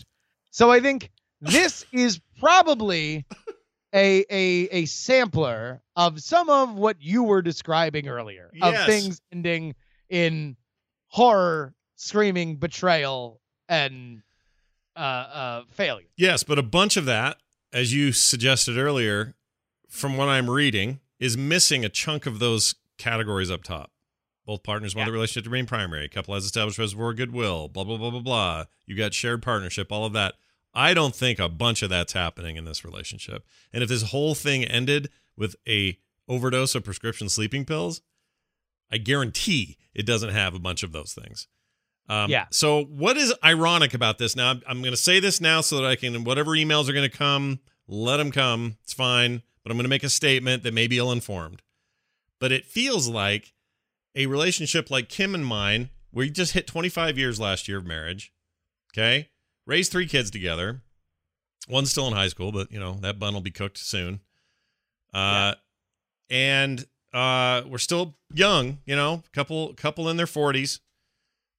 So 0.51 0.71
I 0.71 0.79
think 0.79 1.09
this 1.41 1.85
is 1.91 2.21
probably 2.39 3.25
a 3.93 4.25
a 4.29 4.69
a 4.71 4.85
sampler 4.85 5.81
of 5.97 6.21
some 6.21 6.49
of 6.49 6.75
what 6.75 7.01
you 7.01 7.23
were 7.23 7.41
describing 7.41 8.07
earlier 8.07 8.49
Yes. 8.53 8.79
of 8.79 8.85
things 8.85 9.21
ending 9.33 9.75
in 10.09 10.55
horror, 11.07 11.73
screaming, 11.97 12.55
betrayal, 12.55 13.41
and 13.67 14.21
uh, 14.95 14.99
uh, 14.99 15.63
failure. 15.71 16.07
Yes, 16.17 16.43
but 16.43 16.59
a 16.59 16.63
bunch 16.63 16.97
of 16.97 17.05
that, 17.05 17.37
as 17.73 17.93
you 17.93 18.11
suggested 18.11 18.77
earlier, 18.77 19.35
from 19.89 20.17
what 20.17 20.27
I'm 20.29 20.49
reading, 20.49 20.99
is 21.19 21.37
missing 21.37 21.83
a 21.85 21.89
chunk 21.89 22.25
of 22.25 22.39
those 22.39 22.75
categories 22.97 23.49
up 23.51 23.63
top. 23.63 23.91
Both 24.45 24.63
partners 24.63 24.95
want 24.95 25.05
Yeah. 25.07 25.11
the 25.11 25.13
relationship 25.13 25.43
to 25.45 25.49
remain 25.49 25.65
primary. 25.67 26.09
Couple 26.09 26.33
has 26.33 26.45
established 26.45 26.77
reservoir 26.79 27.13
goodwill. 27.13 27.67
Blah 27.67 27.83
blah 27.83 27.97
blah 27.97 28.09
blah 28.09 28.19
blah. 28.21 28.65
You 28.85 28.95
got 28.95 29.13
shared 29.13 29.41
partnership. 29.43 29.91
All 29.91 30.05
of 30.05 30.13
that. 30.13 30.35
I 30.73 30.93
don't 30.93 31.13
think 31.15 31.37
a 31.37 31.49
bunch 31.49 31.81
of 31.83 31.89
that's 31.89 32.13
happening 32.13 32.55
in 32.55 32.63
this 32.65 32.83
relationship. 32.85 33.45
And 33.73 33.83
if 33.83 33.89
this 33.89 34.03
whole 34.03 34.35
thing 34.35 34.63
ended 34.63 35.09
with 35.37 35.55
a 35.67 35.97
overdose 36.29 36.75
of 36.75 36.83
prescription 36.85 37.27
sleeping 37.29 37.65
pills, 37.65 38.01
I 38.89 38.97
guarantee 38.97 39.77
it 39.93 40.05
doesn't 40.05 40.29
have 40.29 40.53
a 40.55 40.59
bunch 40.59 40.81
of 40.83 40.91
those 40.93 41.13
things. 41.13 41.47
Um, 42.11 42.29
Yeah. 42.29 42.45
So 42.51 42.83
what 42.83 43.15
is 43.15 43.33
ironic 43.43 43.93
about 43.93 44.17
this? 44.17 44.35
Now 44.35 44.51
I'm, 44.51 44.61
I'm 44.67 44.81
going 44.81 44.91
to 44.91 44.97
say 44.97 45.19
this 45.21 45.39
now 45.39 45.61
so 45.61 45.77
that 45.77 45.85
I 45.85 45.95
can 45.95 46.23
whatever 46.25 46.51
emails 46.51 46.89
are 46.89 46.93
going 46.93 47.09
to 47.09 47.17
come, 47.17 47.59
let 47.87 48.17
them 48.17 48.31
come. 48.31 48.77
It's 48.83 48.93
fine. 48.93 49.41
But 49.63 49.71
I'm 49.71 49.77
going 49.77 49.85
to 49.85 49.89
make 49.89 50.03
a 50.03 50.09
statement 50.09 50.63
that 50.63 50.73
may 50.73 50.87
be 50.87 50.97
ill-informed. 50.97 51.61
But 52.39 52.51
it 52.51 52.65
feels 52.65 53.07
like 53.07 53.53
a 54.15 54.25
relationship 54.25 54.89
like 54.89 55.07
Kim 55.07 55.35
and 55.35 55.45
mine, 55.45 55.89
you 56.13 56.29
just 56.29 56.53
hit 56.53 56.67
25 56.67 57.17
years 57.17 57.39
last 57.39 57.67
year 57.67 57.77
of 57.77 57.85
marriage. 57.85 58.33
Okay, 58.93 59.29
raised 59.65 59.91
three 59.91 60.07
kids 60.07 60.31
together. 60.31 60.81
One's 61.69 61.91
still 61.91 62.07
in 62.07 62.13
high 62.13 62.27
school, 62.27 62.51
but 62.51 62.71
you 62.71 62.79
know 62.79 62.93
that 63.01 63.19
bun 63.19 63.33
will 63.33 63.41
be 63.41 63.51
cooked 63.51 63.77
soon. 63.77 64.19
Uh, 65.13 65.53
and 66.29 66.85
uh, 67.13 67.61
we're 67.67 67.77
still 67.77 68.15
young. 68.33 68.79
You 68.85 68.95
know, 68.95 69.23
couple 69.31 69.73
couple 69.75 70.09
in 70.09 70.17
their 70.17 70.25
40s. 70.25 70.79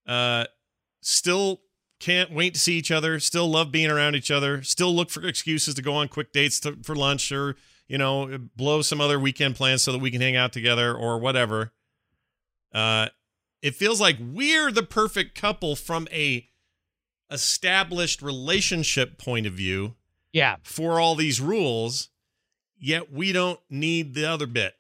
Uh, 0.07 0.45
still 1.01 1.61
can't 2.01 2.33
wait 2.33 2.55
to 2.55 2.61
see 2.61 2.75
each 2.75 2.91
other. 2.91 3.21
Still 3.21 3.49
love 3.49 3.71
being 3.71 3.91
around 3.91 4.17
each 4.17 4.31
other. 4.31 4.63
Still 4.63 4.95
look 4.95 5.11
for 5.11 5.25
excuses 5.27 5.75
to 5.75 5.83
go 5.83 5.95
on 5.95 6.09
quick 6.09 6.33
dates 6.33 6.59
to, 6.61 6.77
for 6.83 6.95
lunch 6.97 7.31
or 7.31 7.57
you 7.89 7.99
know 7.99 8.39
blow 8.57 8.83
some 8.83 9.01
other 9.01 9.19
weekend 9.21 9.55
plans 9.57 9.83
so 9.83 9.93
that 9.93 9.99
we 9.99 10.11
can 10.11 10.21
hang 10.21 10.37
out 10.37 10.53
together 10.53 10.95
or 10.95 11.19
whatever. 11.19 11.73
Uh, 12.75 13.09
it 13.61 13.75
feels 13.75 14.01
like 14.01 14.17
we're 14.21 14.73
the 14.73 14.83
perfect 14.83 15.35
couple 15.41 15.77
from 15.77 16.09
a 16.11 16.49
established 17.31 18.21
relationship 18.23 19.19
point 19.19 19.47
of 19.47 19.53
view 19.55 19.95
Yeah. 20.33 20.57
for 20.63 20.99
all 21.01 21.15
these 21.15 21.41
rules, 21.41 22.09
yet 22.79 23.13
we 23.13 23.33
don't 23.33 23.61
need 23.71 24.15
the 24.15 24.29
other 24.29 24.47
bit. 24.47 24.75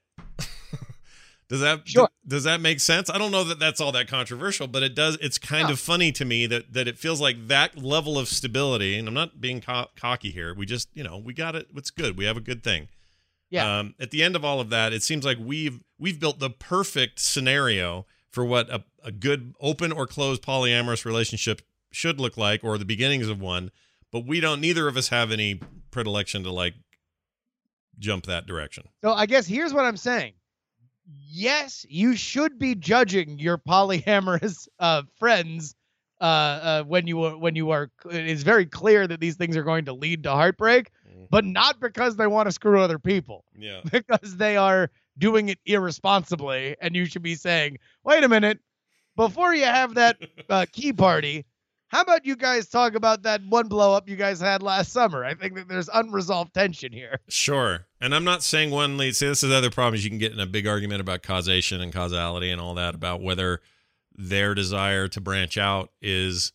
Does 1.53 1.61
that 1.61 1.87
Sure. 1.87 2.09
does 2.27 2.45
that 2.45 2.61
make 2.62 2.81
sense? 2.81 3.11
I 3.11 3.19
don't 3.19 3.31
know 3.31 3.45
that 3.45 3.59
that's 3.59 3.79
all 3.79 3.93
that 3.93 4.09
controversial, 4.09 4.67
but 4.67 4.83
it 4.83 4.95
does. 4.95 5.19
It's 5.21 5.37
kind 5.37 5.69
No. 5.69 5.75
of 5.75 5.79
funny 5.81 6.11
to 6.12 6.25
me 6.25 6.47
that 6.47 6.73
that 6.73 6.88
it 6.88 6.99
feels 6.99 7.21
like 7.21 7.47
that 7.49 7.77
level 7.77 8.19
of 8.19 8.27
stability. 8.27 8.97
And 8.97 9.07
I'm 9.07 9.12
not 9.12 9.38
being 9.41 9.61
co- 9.61 9.88
cocky 9.95 10.31
here. 10.31 10.55
We 10.55 10.65
just 10.65 10.88
you 10.95 11.05
know 11.05 11.19
we 11.19 11.35
got 11.35 11.55
it. 11.55 11.69
It's 11.77 11.91
good. 11.91 12.17
We 12.17 12.25
have 12.25 12.38
a 12.38 12.41
good 12.41 12.65
thing. 12.65 12.88
Yeah. 13.51 13.81
Um, 13.81 13.95
at 14.01 14.11
the 14.12 14.23
end 14.23 14.35
of 14.35 14.47
all 14.47 14.61
of 14.61 14.71
that, 14.71 14.95
it 14.95 15.03
seems 15.03 15.27
like 15.27 15.37
we've 15.38 15.81
we've 15.99 16.19
built 16.19 16.38
the 16.38 16.49
perfect 16.49 17.21
scenario 17.21 18.07
for 18.31 18.47
what 18.47 18.71
a, 18.71 18.83
a 19.05 19.12
good 19.12 19.55
open 19.61 19.93
or 19.93 20.07
closed 20.07 20.41
polyamorous 20.43 21.05
relationship 21.05 21.61
should 21.91 22.19
look 22.19 22.38
like, 22.38 22.65
or 22.65 22.79
the 22.79 22.87
beginnings 22.87 23.29
of 23.29 23.38
one. 23.43 23.71
But 24.11 24.25
we 24.27 24.41
don't. 24.41 24.59
Neither 24.62 24.88
of 24.88 24.97
us 24.97 25.09
have 25.09 25.31
any 25.31 25.61
predilection 25.91 26.43
to 26.45 26.51
like 26.51 26.73
jump 27.99 28.25
that 28.27 28.47
direction. 28.47 28.85
So 29.03 29.12
I 29.12 29.27
guess 29.27 29.47
here's 29.47 29.75
what 29.75 29.85
I'm 29.85 29.99
saying. 29.99 30.33
Yes, 31.05 31.85
you 31.88 32.15
should 32.17 32.59
be 32.59 32.75
judging 32.75 33.38
your 33.38 33.59
polyamorous 33.59 34.69
uh, 34.79 35.03
friends 35.19 35.75
uh, 36.21 36.25
uh, 36.25 36.83
when 36.85 37.07
you 37.07 37.23
are 37.25 37.37
when 37.37 37.57
you 37.57 37.71
are. 37.71 37.91
It 38.11 38.29
is 38.29 38.43
very 38.43 38.67
clear 38.67 39.07
that 39.07 39.21
these 39.21 39.37
things 39.37 39.57
are 39.57 39.65
going 39.65 39.85
to 39.87 39.93
lead 39.93 40.23
to 40.25 40.31
heartbreak, 40.31 40.91
but 41.31 41.45
not 41.45 41.81
because 41.81 42.17
they 42.17 42.27
want 42.27 42.47
to 42.49 42.53
screw 42.53 42.81
other 42.81 42.99
people, 42.99 43.45
Yeah. 43.59 43.81
because 43.91 44.37
they 44.37 44.57
are 44.57 44.91
doing 45.19 45.49
it 45.49 45.59
irresponsibly, 45.67 46.77
and 46.81 46.95
you 46.95 47.07
should 47.07 47.23
be 47.23 47.35
saying, 47.35 47.79
"Wait 48.05 48.23
a 48.23 48.29
minute, 48.29 48.61
before 49.17 49.55
you 49.55 49.65
have 49.65 49.95
that 49.95 50.19
uh, 50.49 50.67
key 50.71 50.93
party." 50.93 51.45
How 51.88 52.01
about 52.01 52.25
you 52.25 52.37
guys 52.37 52.69
talk 52.69 52.95
about 52.95 53.25
that 53.25 53.43
one 53.51 53.69
blow 53.69 53.93
up 53.93 54.09
you 54.09 54.17
guys 54.17 54.41
had 54.41 54.62
last 54.62 54.93
summer? 54.93 55.27
I 55.27 55.35
think 55.35 55.57
that 55.57 55.69
there's 55.69 55.91
unresolved 55.93 56.55
tension 56.55 56.91
here. 56.91 57.19
Sure. 57.29 57.85
And 58.03 58.17
I'm 58.17 58.25
not 58.25 58.43
saying 58.43 58.71
one 58.73 58.97
lead. 58.99 59.15
See, 59.15 59.29
this 59.29 59.45
is 59.45 59.51
the 59.51 59.57
other 59.57 59.71
problems 59.71 60.03
you 60.03 60.11
can 60.11 60.19
get 60.19 60.33
in 60.33 60.41
a 60.41 60.47
big 60.47 60.67
argument 60.67 61.01
about 61.01 61.23
causation 61.23 61.81
and 61.81 61.93
causality 61.93 62.51
and 62.51 62.61
all 62.61 62.75
that 62.75 62.97
about 62.97 63.23
whether 63.23 63.61
their 64.12 64.57
desire 64.57 65.07
to 65.07 65.21
branch 65.21 65.57
out 65.57 65.93
is 66.03 66.51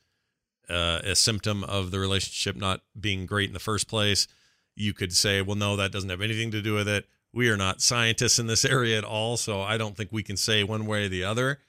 uh, 0.69 0.99
a 1.05 1.15
symptom 1.15 1.63
of 1.63 1.91
the 1.91 1.99
relationship 1.99 2.57
not 2.57 2.81
being 2.99 3.25
great 3.25 3.47
in 3.47 3.53
the 3.53 3.59
first 3.59 3.87
place. 3.87 4.27
You 4.75 4.93
could 4.93 5.13
say, 5.13 5.41
well, 5.41 5.55
no, 5.55 5.77
that 5.77 5.93
doesn't 5.93 6.09
have 6.09 6.19
anything 6.19 6.51
to 6.51 6.61
do 6.61 6.73
with 6.73 6.89
it. 6.89 7.07
We 7.31 7.49
are 7.49 7.55
not 7.55 7.81
scientists 7.81 8.39
in 8.39 8.47
this 8.47 8.65
area 8.65 8.97
at 8.97 9.05
all, 9.05 9.37
so 9.37 9.61
I 9.61 9.77
don't 9.77 9.95
think 9.95 10.11
we 10.11 10.23
can 10.23 10.35
say 10.35 10.65
one 10.65 10.85
way 10.85 11.05
or 11.05 11.09
the 11.09 11.23
other. 11.23 11.59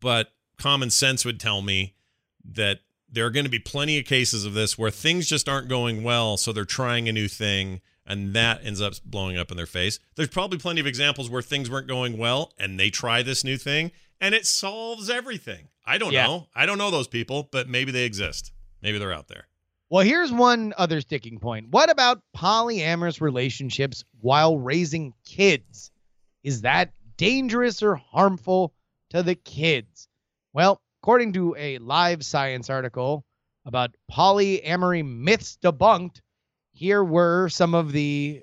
But 0.00 0.28
common 0.58 0.90
sense 0.90 1.24
would 1.24 1.40
tell 1.40 1.60
me 1.60 1.96
that 2.44 2.78
there 3.10 3.26
are 3.26 3.30
going 3.30 3.46
to 3.46 3.50
be 3.50 3.58
plenty 3.58 3.98
of 3.98 4.04
cases 4.04 4.44
of 4.44 4.54
this 4.54 4.78
where 4.78 4.92
things 4.92 5.26
just 5.26 5.48
aren't 5.48 5.68
going 5.68 6.04
well, 6.04 6.36
so 6.36 6.52
they're 6.52 6.64
trying 6.64 7.08
a 7.08 7.12
new 7.12 7.26
thing, 7.26 7.80
and 8.08 8.34
that 8.34 8.64
ends 8.64 8.80
up 8.80 8.94
blowing 9.04 9.36
up 9.36 9.50
in 9.52 9.56
their 9.56 9.66
face. 9.66 10.00
There's 10.16 10.28
probably 10.28 10.58
plenty 10.58 10.80
of 10.80 10.86
examples 10.86 11.30
where 11.30 11.42
things 11.42 11.70
weren't 11.70 11.86
going 11.86 12.18
well, 12.18 12.52
and 12.58 12.80
they 12.80 12.90
try 12.90 13.22
this 13.22 13.44
new 13.44 13.56
thing, 13.56 13.92
and 14.20 14.34
it 14.34 14.46
solves 14.46 15.08
everything. 15.08 15.68
I 15.86 15.98
don't 15.98 16.12
Yeah. 16.12 16.26
know. 16.26 16.48
I 16.54 16.66
don't 16.66 16.78
know 16.78 16.90
those 16.90 17.06
people, 17.08 17.48
but 17.52 17.68
maybe 17.68 17.92
they 17.92 18.04
exist. 18.04 18.52
Maybe 18.82 18.98
they're 18.98 19.12
out 19.12 19.28
there. 19.28 19.46
Well, 19.90 20.04
here's 20.04 20.32
one 20.32 20.74
other 20.76 21.00
sticking 21.00 21.38
point. 21.38 21.68
What 21.70 21.88
about 21.90 22.22
polyamorous 22.36 23.20
relationships 23.20 24.04
while 24.20 24.58
raising 24.58 25.14
kids? 25.24 25.90
Is 26.42 26.62
that 26.62 26.92
dangerous 27.16 27.82
or 27.82 27.94
harmful 27.96 28.74
to 29.10 29.22
the 29.22 29.34
kids? 29.34 30.08
Well, 30.52 30.82
according 31.02 31.32
to 31.34 31.54
a 31.56 31.78
live 31.78 32.24
science 32.24 32.68
article 32.68 33.24
about 33.64 33.94
polyamory 34.10 35.04
myths 35.06 35.58
debunked, 35.62 36.20
here 36.78 37.02
were 37.02 37.48
some 37.48 37.74
of 37.74 37.90
the 37.92 38.40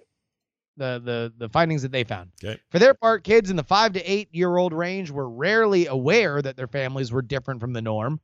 the 0.78 1.02
the, 1.04 1.34
the 1.38 1.50
findings 1.50 1.82
that 1.84 1.92
they 1.92 2.04
found. 2.04 2.32
Okay. 2.44 2.60
For 2.70 2.80
their 2.80 2.94
part, 2.94 3.24
kids 3.24 3.50
in 3.50 3.56
the 3.56 3.64
5 3.64 3.94
to 3.94 4.12
8 4.12 4.30
year 4.34 4.58
old 4.58 4.74
range 4.74 5.10
were 5.10 5.30
rarely 5.30 5.88
aware 5.88 6.42
that 6.42 6.58
their 6.58 6.68
families 6.68 7.12
were 7.14 7.22
different 7.22 7.62
from 7.62 7.72
the 7.72 7.82
norm. 7.82 8.20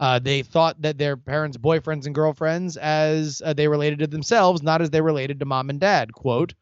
Uh, 0.00 0.18
they 0.18 0.42
thought 0.42 0.80
that 0.82 0.98
their 0.98 1.16
parents' 1.16 1.56
boyfriends 1.56 2.06
and 2.06 2.14
girlfriends 2.14 2.76
as 2.76 3.42
uh, 3.44 3.52
they 3.52 3.66
related 3.66 3.98
to 3.98 4.06
themselves, 4.06 4.62
not 4.62 4.82
as 4.82 4.90
they 4.90 5.00
related 5.00 5.40
to 5.40 5.46
mom 5.46 5.70
and 5.70 5.80
dad. 5.80 6.12
Quote, 6.12 6.54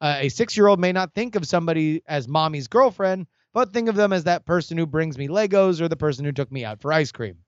uh, 0.00 0.18
a 0.18 0.28
six 0.28 0.56
year 0.56 0.68
old 0.68 0.78
may 0.78 0.92
not 0.92 1.14
think 1.14 1.34
of 1.34 1.46
somebody 1.46 2.02
as 2.06 2.28
mommy's 2.28 2.68
girlfriend, 2.68 3.26
but 3.54 3.72
think 3.72 3.88
of 3.88 3.96
them 3.96 4.12
as 4.12 4.24
that 4.24 4.44
person 4.44 4.76
who 4.76 4.86
brings 4.86 5.16
me 5.16 5.28
Legos 5.28 5.80
or 5.80 5.88
the 5.88 5.96
person 5.96 6.24
who 6.24 6.32
took 6.32 6.52
me 6.52 6.64
out 6.64 6.80
for 6.80 6.92
ice 6.92 7.10
cream. 7.10 7.38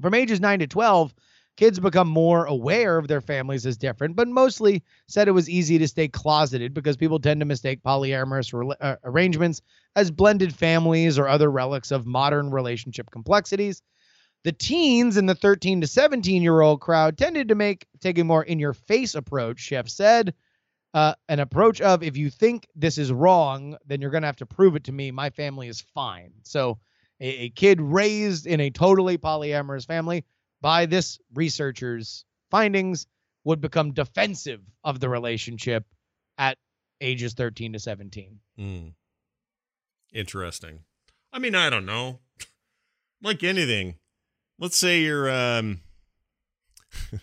From 0.00 0.14
ages 0.14 0.40
9 0.40 0.60
to 0.60 0.66
12, 0.66 1.12
kids 1.60 1.78
become 1.78 2.08
more 2.08 2.46
aware 2.46 2.96
of 2.96 3.06
their 3.06 3.20
families 3.20 3.66
as 3.66 3.76
different, 3.76 4.16
but 4.16 4.26
mostly 4.26 4.82
said 5.08 5.28
it 5.28 5.32
was 5.32 5.50
easy 5.50 5.76
to 5.76 5.86
stay 5.86 6.08
closeted 6.08 6.72
because 6.72 6.96
people 6.96 7.18
tend 7.18 7.38
to 7.38 7.44
mistake 7.44 7.82
polyamorous 7.82 8.50
rela- 8.54 8.76
uh, 8.80 8.96
arrangements 9.04 9.60
as 9.94 10.10
blended 10.10 10.54
families 10.54 11.18
or 11.18 11.28
other 11.28 11.50
relics 11.50 11.90
of 11.90 12.06
modern 12.06 12.50
relationship 12.50 13.10
complexities. 13.10 13.82
The 14.42 14.52
teens 14.52 15.18
in 15.18 15.26
the 15.26 15.34
13 15.34 15.82
to 15.82 15.86
17 15.86 16.42
year 16.42 16.62
old 16.62 16.80
crowd 16.80 17.18
tended 17.18 17.48
to 17.48 17.54
make 17.54 17.86
take 18.00 18.16
a 18.16 18.24
more 18.24 18.42
in 18.42 18.58
your 18.58 18.72
face 18.72 19.14
approach, 19.14 19.58
Sheff 19.58 19.90
said. 19.90 20.32
Uh, 20.94 21.12
an 21.28 21.40
approach 21.40 21.82
of 21.82 22.02
if 22.02 22.16
you 22.16 22.30
think 22.30 22.66
this 22.74 22.96
is 22.96 23.12
wrong, 23.12 23.76
then 23.86 24.00
you're 24.00 24.10
going 24.10 24.22
to 24.22 24.28
have 24.28 24.36
to 24.36 24.46
prove 24.46 24.76
it 24.76 24.84
to 24.84 24.92
me. 24.92 25.10
My 25.10 25.28
family 25.28 25.68
is 25.68 25.82
fine. 25.82 26.32
So, 26.42 26.78
a, 27.20 27.26
a 27.26 27.50
kid 27.50 27.82
raised 27.82 28.46
in 28.46 28.60
a 28.60 28.70
totally 28.70 29.18
polyamorous 29.18 29.86
family 29.86 30.24
by 30.60 30.86
this 30.86 31.18
researcher's 31.34 32.24
findings 32.50 33.06
would 33.44 33.60
become 33.60 33.92
defensive 33.92 34.60
of 34.84 35.00
the 35.00 35.08
relationship 35.08 35.84
at 36.38 36.58
ages 37.00 37.34
13 37.34 37.72
to 37.72 37.78
17. 37.78 38.38
Hmm. 38.58 38.88
Interesting. 40.12 40.80
I 41.32 41.38
mean, 41.38 41.54
I 41.54 41.70
don't 41.70 41.86
know. 41.86 42.20
like 43.22 43.42
anything. 43.42 43.96
Let's 44.58 44.76
say 44.76 45.00
you're 45.00 45.30
um 45.30 45.80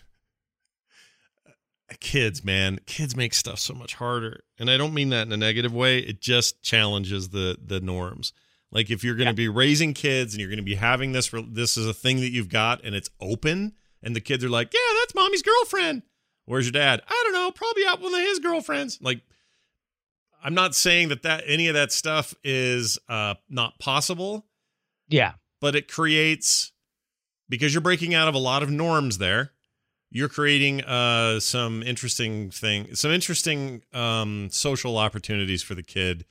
kids, 2.00 2.43
man. 2.43 2.80
Kids 2.86 3.15
make 3.15 3.34
stuff 3.34 3.60
so 3.60 3.73
much 3.73 3.95
harder. 3.95 4.41
And 4.58 4.69
I 4.69 4.78
don't 4.78 4.93
mean 4.93 5.10
that 5.10 5.28
in 5.28 5.34
a 5.34 5.38
negative 5.38 5.73
way. 5.73 6.00
It 6.00 6.21
just 6.21 6.62
challenges 6.62 7.30
the 7.30 7.58
the 7.63 7.80
norms. 7.80 8.34
Like 8.71 8.89
if 8.89 9.03
you're 9.03 9.15
going 9.15 9.27
to 9.30 9.34
be 9.34 9.47
raising 9.47 9.93
kids 9.93 10.34
and 10.34 10.41
you're 10.41 10.49
going 10.49 10.58
to 10.58 10.63
be 10.63 10.75
having 10.75 11.12
this 11.13 11.32
this 11.49 11.77
is 11.77 11.88
a 11.88 11.93
thing 11.93 12.17
that 12.17 12.32
you've 12.32 12.49
got 12.49 12.84
and 12.84 12.93
it's 12.95 13.10
open 13.21 13.73
and 14.03 14.15
the 14.15 14.21
kids 14.21 14.43
are 14.43 14.49
like, 14.49 14.73
"Yeah, 14.73 14.80
that's 14.99 15.15
mommy's 15.15 15.41
girlfriend." 15.41 16.03
Where's 16.45 16.65
your 16.65 16.71
dad? 16.73 17.01
I 17.08 17.21
don't 17.25 17.34
know, 17.34 17.51
probably 17.51 17.86
out 17.86 18.01
with 18.01 18.13
his 18.13 18.39
girlfriends. 18.39 18.99
Like 19.01 19.21
I'm 20.43 20.53
not 20.53 20.75
saying 20.75 21.10
that 21.10 21.23
that 21.23 21.43
any 21.45 21.67
of 21.67 21.73
that 21.73 21.91
stuff 21.91 22.34
is 22.43 22.97
uh 23.10 23.36
not 23.49 23.80
possible, 23.80 24.45
Yeah. 25.10 25.34
but 25.62 25.75
it 25.75 25.88
creates 25.91 26.71
because 27.49 27.73
you're 27.73 27.82
breaking 27.82 28.13
out 28.13 28.27
of 28.27 28.36
a 28.36 28.39
lot 28.39 28.63
of 28.63 28.69
norms 28.69 29.17
there. 29.17 29.51
you're 30.10 30.30
creating 30.30 30.82
uh, 30.86 31.38
some 31.39 31.84
interesting 31.84 32.49
thing, 32.49 32.95
some 32.95 33.12
interesting 33.12 33.84
um, 33.93 34.47
social 34.51 34.97
opportunities 34.97 35.62
for 35.63 35.75
the 35.75 35.84
kid 35.84 36.23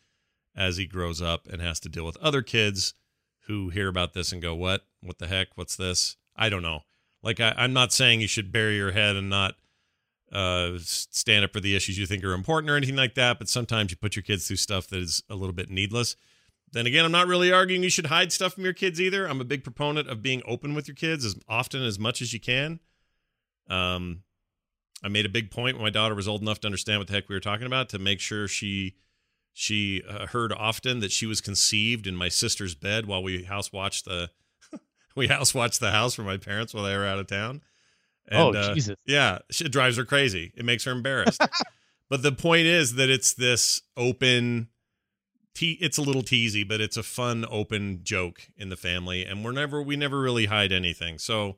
as 0.57 0.77
he 0.77 0.87
grows 0.87 1.21
up 1.21 1.47
and 1.47 1.61
has 1.61 1.79
to 1.81 1.89
deal 1.89 2.07
with 2.07 2.17
other 2.17 2.43
kids 2.43 2.95
who 3.47 3.69
hear 3.69 3.89
about 3.89 4.15
this 4.15 4.33
and 4.33 4.43
go, 4.43 4.55
"What? 4.55 4.87
What 5.01 5.19
the 5.19 5.27
heck? 5.27 5.49
What's 5.57 5.77
this?" 5.77 6.17
I 6.37 6.49
don't 6.49 6.63
know. 6.63 6.81
Like 7.23 7.41
I, 7.41 7.55
I'm 7.57 7.73
not 7.73 7.93
saying 7.93 8.21
you 8.21 8.29
should 8.29 8.53
bury 8.53 8.77
your 8.77 8.93
head 8.93 9.17
and 9.17 9.29
not 9.29 9.55
uh, 10.33 10.73
stand 10.79 11.45
up 11.45 11.53
for 11.53 11.61
the 11.61 11.77
issues 11.77 11.99
you 11.99 12.07
think 12.07 12.25
are 12.25 12.33
important 12.33 12.71
or 12.71 12.77
anything 12.77 12.97
like 12.97 13.15
that. 13.15 13.39
But 13.39 13.49
sometimes 13.49 13.91
you 13.91 13.97
put 13.97 14.17
your 14.17 14.23
kids 14.23 14.47
through 14.47 14.57
stuff 14.57 14.89
that 14.89 15.01
is 15.01 15.23
a 15.29 15.35
little 15.35 15.55
bit 15.55 15.71
needless. 15.71 16.17
Then 16.73 16.87
again, 16.87 17.05
I'm 17.05 17.13
not 17.13 17.29
really 17.29 17.53
arguing 17.53 17.83
you 17.83 17.91
should 17.91 18.07
hide 18.07 18.33
stuff 18.33 18.55
from 18.55 18.65
your 18.65 18.73
kids 18.73 19.01
either. 19.01 19.27
I'm 19.27 19.41
a 19.41 19.45
big 19.45 19.63
proponent 19.63 20.09
of 20.09 20.23
being 20.23 20.43
open 20.47 20.75
with 20.75 20.89
your 20.89 20.97
kids 20.97 21.25
as 21.25 21.37
often 21.49 21.83
as 21.83 21.99
much 21.99 22.21
as 22.21 22.33
you 22.33 22.41
can. 22.41 22.81
Um, 23.69 24.23
I 25.03 25.09
made 25.09 25.27
a 25.27 25.31
big 25.31 25.51
point 25.51 25.77
when 25.77 25.85
my 25.85 25.91
daughter 25.91 26.15
was 26.15 26.27
old 26.27 26.43
enough 26.43 26.61
to 26.61 26.67
understand 26.67 26.99
what 26.99 27.07
the 27.07 27.13
heck 27.13 27.29
we 27.29 27.35
were 27.35 27.41
talking 27.41 27.67
about 27.67 27.89
to 27.91 27.99
make 27.99 28.21
sure 28.21 28.49
she 28.49 28.97
she 29.59 30.03
uh, 30.07 30.27
heard 30.27 30.53
often 30.53 31.01
that 31.01 31.11
she 31.11 31.25
was 31.25 31.41
conceived 31.41 32.07
in 32.07 32.15
my 32.15 32.29
sister's 32.29 32.75
bed 32.75 33.07
while 33.07 33.23
we 33.23 33.45
house 33.45 33.73
watched 33.73 34.05
the 34.05 34.29
we 35.17 35.29
house 35.29 35.55
watched 35.55 35.81
the 35.81 35.93
house 35.93 36.15
for 36.15 36.23
my 36.23 36.37
parents 36.37 36.75
while 36.75 36.85
they 36.85 36.95
were 36.95 37.07
out 37.07 37.19
of 37.19 37.27
town. 37.27 37.63
And, 38.29 38.39
oh 38.39 38.59
uh, 38.59 38.75
Jesus! 38.75 38.99
Yeah, 39.07 39.39
it 39.49 39.73
drives 39.73 39.97
her 39.97 40.05
crazy. 40.05 40.53
It 40.55 40.67
makes 40.67 40.85
her 40.85 40.93
embarrassed. 40.93 41.41
but 42.11 42.23
the 42.23 42.33
point 42.33 42.67
is 42.67 42.97
that 42.97 43.09
it's 43.09 43.33
this 43.33 43.81
open. 43.97 44.69
Te- 45.55 45.79
it's 45.81 45.97
a 45.97 46.03
little 46.03 46.23
teasy, 46.23 46.69
but 46.69 46.83
it's 46.83 46.99
a 46.99 47.03
fun, 47.03 47.47
open 47.51 48.01
joke 48.03 48.49
in 48.59 48.69
the 48.69 48.77
family, 48.77 49.25
and 49.25 49.43
we're 49.43 49.53
never 49.53 49.81
we 49.81 49.97
never 49.97 50.21
really 50.21 50.47
hide 50.47 50.71
anything. 50.71 51.19
So 51.19 51.57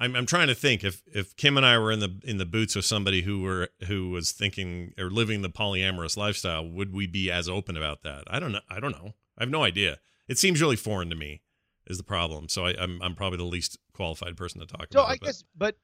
I'm 0.00 0.16
I'm 0.16 0.26
trying 0.26 0.48
to 0.48 0.54
think 0.54 0.82
if 0.82 1.02
if 1.12 1.36
Kim 1.36 1.58
and 1.58 1.66
I 1.66 1.78
were 1.78 1.92
in 1.92 2.00
the 2.00 2.20
in 2.24 2.38
the 2.38 2.46
boots 2.46 2.74
of 2.74 2.84
somebody 2.84 3.22
who 3.22 3.42
were 3.42 3.68
who 3.86 4.10
was 4.10 4.32
thinking 4.32 4.94
or 4.98 5.10
living 5.10 5.42
the 5.42 5.50
polyamorous 5.50 6.16
lifestyle, 6.16 6.66
would 6.66 6.92
we 6.92 7.06
be 7.06 7.30
as 7.30 7.48
open 7.48 7.76
about 7.76 8.02
that? 8.02 8.24
I 8.26 8.40
don't 8.40 8.52
know. 8.52 8.60
I 8.68 8.80
don't 8.80 8.92
know. 8.92 9.14
I 9.36 9.42
have 9.42 9.50
no 9.50 9.62
idea. 9.62 9.98
It 10.26 10.38
seems 10.38 10.60
really 10.60 10.76
foreign 10.76 11.10
to 11.10 11.16
me. 11.16 11.42
Is 11.86 11.98
the 11.98 12.04
problem? 12.04 12.48
So 12.48 12.66
I, 12.66 12.70
am 12.70 12.78
I'm, 12.78 13.02
I'm 13.02 13.14
probably 13.14 13.38
the 13.38 13.44
least 13.44 13.76
qualified 13.92 14.36
person 14.36 14.60
to 14.60 14.66
talk 14.66 14.86
so 14.90 15.00
about. 15.00 15.08
So 15.08 15.12
I 15.12 15.16
guess, 15.16 15.44
but 15.56 15.76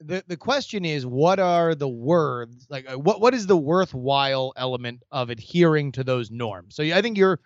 the 0.00 0.24
the 0.26 0.36
question 0.36 0.84
is, 0.84 1.06
what 1.06 1.38
are 1.38 1.74
the 1.74 1.88
words 1.88 2.66
like? 2.68 2.90
Uh, 2.90 2.98
what 2.98 3.20
what 3.20 3.32
is 3.32 3.46
the 3.46 3.56
worthwhile 3.56 4.52
element 4.56 5.02
of 5.12 5.30
adhering 5.30 5.92
to 5.92 6.02
those 6.02 6.30
norms? 6.30 6.74
So 6.74 6.82
I 6.82 7.00
think 7.00 7.16
you're 7.16 7.38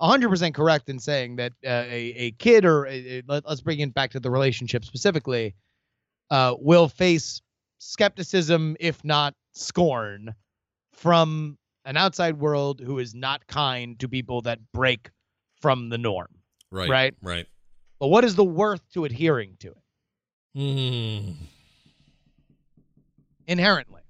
100% 0.00 0.54
correct 0.54 0.88
in 0.88 0.98
saying 0.98 1.36
that 1.36 1.52
uh, 1.64 1.84
a, 1.88 2.12
a 2.16 2.30
kid 2.32 2.64
or 2.64 2.86
a, 2.86 3.18
a, 3.18 3.22
let, 3.26 3.46
us 3.46 3.60
bring 3.60 3.80
it 3.80 3.94
back 3.94 4.10
to 4.10 4.20
the 4.20 4.30
relationship 4.30 4.84
specifically 4.84 5.54
uh, 6.30 6.54
will 6.58 6.88
face 6.88 7.40
skepticism 7.78 8.76
if 8.80 9.02
not 9.04 9.34
scorn 9.52 10.34
from 10.92 11.56
an 11.84 11.96
outside 11.96 12.38
world 12.38 12.80
who 12.80 12.98
is 12.98 13.14
not 13.14 13.46
kind 13.46 13.98
to 14.00 14.08
people 14.08 14.42
that 14.42 14.58
break 14.72 15.10
from 15.60 15.88
the 15.88 15.98
norm 15.98 16.28
right 16.70 16.90
right? 16.90 17.14
right. 17.22 17.46
But 17.98 18.08
what 18.08 18.24
is 18.24 18.34
the 18.34 18.44
worth 18.44 18.82
to 18.92 19.06
adhering 19.06 19.56
to 19.60 19.68
it? 19.68 20.58
Mm. 20.58 21.34
inherently. 23.46 24.00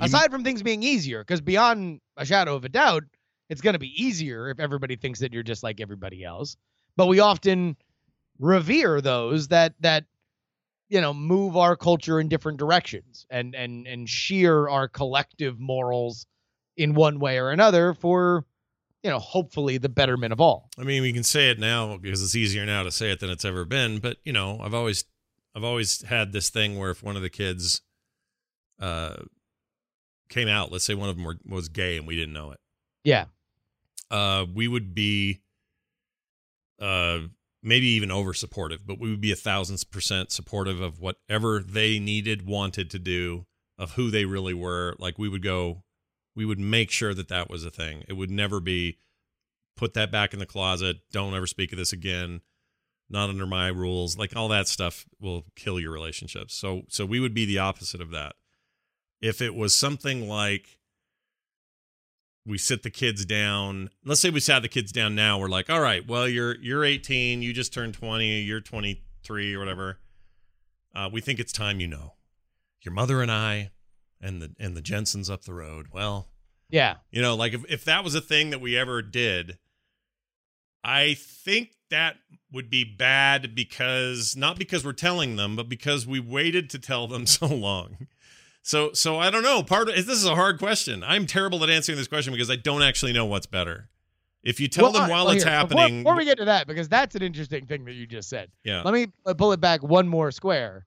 You 0.00 0.06
aside 0.06 0.30
from 0.30 0.44
things 0.44 0.62
being 0.62 0.82
easier 0.82 1.20
because 1.20 1.40
beyond 1.40 2.00
a 2.16 2.24
shadow 2.24 2.54
of 2.54 2.64
a 2.64 2.68
doubt 2.68 3.04
it's 3.48 3.60
going 3.60 3.74
to 3.74 3.78
be 3.78 4.02
easier 4.02 4.50
if 4.50 4.60
everybody 4.60 4.96
thinks 4.96 5.20
that 5.20 5.32
you're 5.32 5.42
just 5.42 5.62
like 5.62 5.80
everybody 5.80 6.24
else. 6.24 6.56
But 6.96 7.06
we 7.06 7.20
often 7.20 7.76
revere 8.38 9.00
those 9.00 9.48
that 9.48 9.74
that 9.80 10.04
you 10.88 11.00
know 11.00 11.12
move 11.12 11.56
our 11.56 11.76
culture 11.76 12.20
in 12.20 12.28
different 12.28 12.58
directions 12.58 13.26
and 13.30 13.54
and 13.54 13.86
and 13.86 14.08
shear 14.08 14.68
our 14.68 14.88
collective 14.88 15.58
morals 15.58 16.26
in 16.76 16.94
one 16.94 17.18
way 17.18 17.38
or 17.38 17.50
another 17.50 17.94
for 17.94 18.44
you 19.02 19.10
know 19.10 19.18
hopefully 19.18 19.78
the 19.78 19.88
betterment 19.88 20.32
of 20.32 20.40
all. 20.40 20.70
I 20.78 20.82
mean, 20.82 21.02
we 21.02 21.12
can 21.12 21.24
say 21.24 21.50
it 21.50 21.58
now 21.58 21.96
because 21.96 22.22
it's 22.22 22.36
easier 22.36 22.66
now 22.66 22.82
to 22.82 22.90
say 22.90 23.10
it 23.10 23.20
than 23.20 23.30
it's 23.30 23.44
ever 23.44 23.64
been, 23.64 23.98
but 23.98 24.18
you 24.24 24.32
know, 24.32 24.60
I've 24.60 24.74
always 24.74 25.04
I've 25.54 25.64
always 25.64 26.02
had 26.02 26.32
this 26.32 26.50
thing 26.50 26.78
where 26.78 26.90
if 26.90 27.02
one 27.02 27.16
of 27.16 27.22
the 27.22 27.30
kids 27.30 27.82
uh 28.80 29.16
came 30.28 30.48
out, 30.48 30.70
let's 30.70 30.84
say 30.84 30.94
one 30.94 31.08
of 31.08 31.16
them 31.16 31.24
were, 31.24 31.38
was 31.46 31.68
gay 31.68 31.96
and 31.96 32.06
we 32.06 32.14
didn't 32.14 32.34
know 32.34 32.50
it. 32.50 32.60
Yeah 33.02 33.26
uh, 34.10 34.46
we 34.52 34.68
would 34.68 34.94
be 34.94 35.40
uh, 36.80 37.20
maybe 37.62 37.86
even 37.86 38.10
over 38.10 38.32
supportive, 38.32 38.86
but 38.86 38.98
we 38.98 39.10
would 39.10 39.20
be 39.20 39.32
a 39.32 39.36
thousand 39.36 39.82
percent 39.90 40.30
supportive 40.30 40.80
of 40.80 41.00
whatever 41.00 41.60
they 41.60 41.98
needed, 41.98 42.46
wanted 42.46 42.90
to 42.90 42.98
do, 42.98 43.46
of 43.78 43.92
who 43.92 44.10
they 44.10 44.24
really 44.24 44.54
were. 44.54 44.94
Like 44.98 45.18
we 45.18 45.28
would 45.28 45.42
go, 45.42 45.82
we 46.34 46.44
would 46.44 46.58
make 46.58 46.90
sure 46.90 47.14
that 47.14 47.28
that 47.28 47.50
was 47.50 47.64
a 47.64 47.70
thing. 47.70 48.04
It 48.08 48.14
would 48.14 48.30
never 48.30 48.60
be 48.60 48.98
put 49.76 49.94
that 49.94 50.10
back 50.10 50.32
in 50.32 50.38
the 50.38 50.46
closet. 50.46 50.98
Don't 51.12 51.34
ever 51.34 51.46
speak 51.46 51.72
of 51.72 51.78
this 51.78 51.92
again. 51.92 52.40
Not 53.10 53.30
under 53.30 53.46
my 53.46 53.68
rules. 53.68 54.18
Like 54.18 54.36
all 54.36 54.48
that 54.48 54.68
stuff 54.68 55.06
will 55.20 55.46
kill 55.56 55.80
your 55.80 55.92
relationships. 55.92 56.54
So, 56.54 56.82
so 56.88 57.06
we 57.06 57.20
would 57.20 57.34
be 57.34 57.46
the 57.46 57.58
opposite 57.58 58.00
of 58.00 58.10
that. 58.10 58.34
If 59.20 59.40
it 59.40 59.54
was 59.54 59.74
something 59.74 60.28
like, 60.28 60.77
we 62.48 62.58
sit 62.58 62.82
the 62.82 62.90
kids 62.90 63.24
down. 63.24 63.90
Let's 64.04 64.20
say 64.20 64.30
we 64.30 64.40
sat 64.40 64.62
the 64.62 64.68
kids 64.68 64.90
down 64.90 65.14
now. 65.14 65.38
We're 65.38 65.48
like, 65.48 65.68
all 65.68 65.80
right, 65.80 66.06
well, 66.08 66.26
you're 66.26 66.56
you're 66.60 66.84
18, 66.84 67.42
you 67.42 67.52
just 67.52 67.72
turned 67.72 67.94
20, 67.94 68.40
you're 68.40 68.60
23 68.60 69.54
or 69.54 69.58
whatever. 69.58 69.98
Uh, 70.94 71.10
we 71.12 71.20
think 71.20 71.38
it's 71.38 71.52
time 71.52 71.78
you 71.78 71.86
know. 71.86 72.14
Your 72.82 72.94
mother 72.94 73.20
and 73.20 73.30
I, 73.30 73.70
and 74.20 74.40
the 74.40 74.54
and 74.58 74.76
the 74.76 74.80
Jensens 74.80 75.28
up 75.28 75.42
the 75.44 75.52
road. 75.52 75.88
Well, 75.92 76.28
yeah, 76.70 76.96
you 77.10 77.20
know, 77.20 77.36
like 77.36 77.52
if 77.52 77.64
if 77.68 77.84
that 77.84 78.02
was 78.02 78.14
a 78.14 78.20
thing 78.20 78.50
that 78.50 78.60
we 78.60 78.76
ever 78.76 79.02
did, 79.02 79.58
I 80.82 81.14
think 81.14 81.72
that 81.90 82.16
would 82.50 82.70
be 82.70 82.84
bad 82.84 83.54
because 83.54 84.36
not 84.36 84.58
because 84.58 84.84
we're 84.84 84.92
telling 84.92 85.36
them, 85.36 85.54
but 85.54 85.68
because 85.68 86.06
we 86.06 86.20
waited 86.20 86.70
to 86.70 86.78
tell 86.78 87.06
them 87.06 87.26
so 87.26 87.46
long. 87.46 88.06
So 88.68 88.92
so 88.92 89.18
I 89.18 89.30
don't 89.30 89.42
know. 89.42 89.62
Part 89.62 89.88
of 89.88 89.94
this 89.94 90.08
is 90.08 90.26
a 90.26 90.34
hard 90.34 90.58
question. 90.58 91.02
I'm 91.02 91.26
terrible 91.26 91.64
at 91.64 91.70
answering 91.70 91.96
this 91.96 92.06
question 92.06 92.34
because 92.34 92.50
I 92.50 92.56
don't 92.56 92.82
actually 92.82 93.14
know 93.14 93.24
what's 93.24 93.46
better. 93.46 93.88
If 94.42 94.60
you 94.60 94.68
tell 94.68 94.92
well, 94.92 94.92
them 94.92 95.08
while 95.08 95.24
well, 95.24 95.34
it's 95.34 95.42
here, 95.42 95.50
happening, 95.50 96.00
before, 96.00 96.12
before, 96.12 96.16
we 96.16 96.26
get 96.26 96.36
to 96.36 96.44
that, 96.44 96.66
because 96.66 96.86
that's 96.86 97.14
an 97.14 97.22
interesting 97.22 97.64
thing 97.64 97.86
that 97.86 97.94
you 97.94 98.06
just 98.06 98.28
said. 98.28 98.50
Yeah. 98.64 98.82
Let 98.82 98.92
me 98.92 99.06
uh, 99.24 99.32
pull 99.32 99.52
it 99.52 99.60
back 99.62 99.82
one 99.82 100.06
more 100.06 100.30
square. 100.30 100.84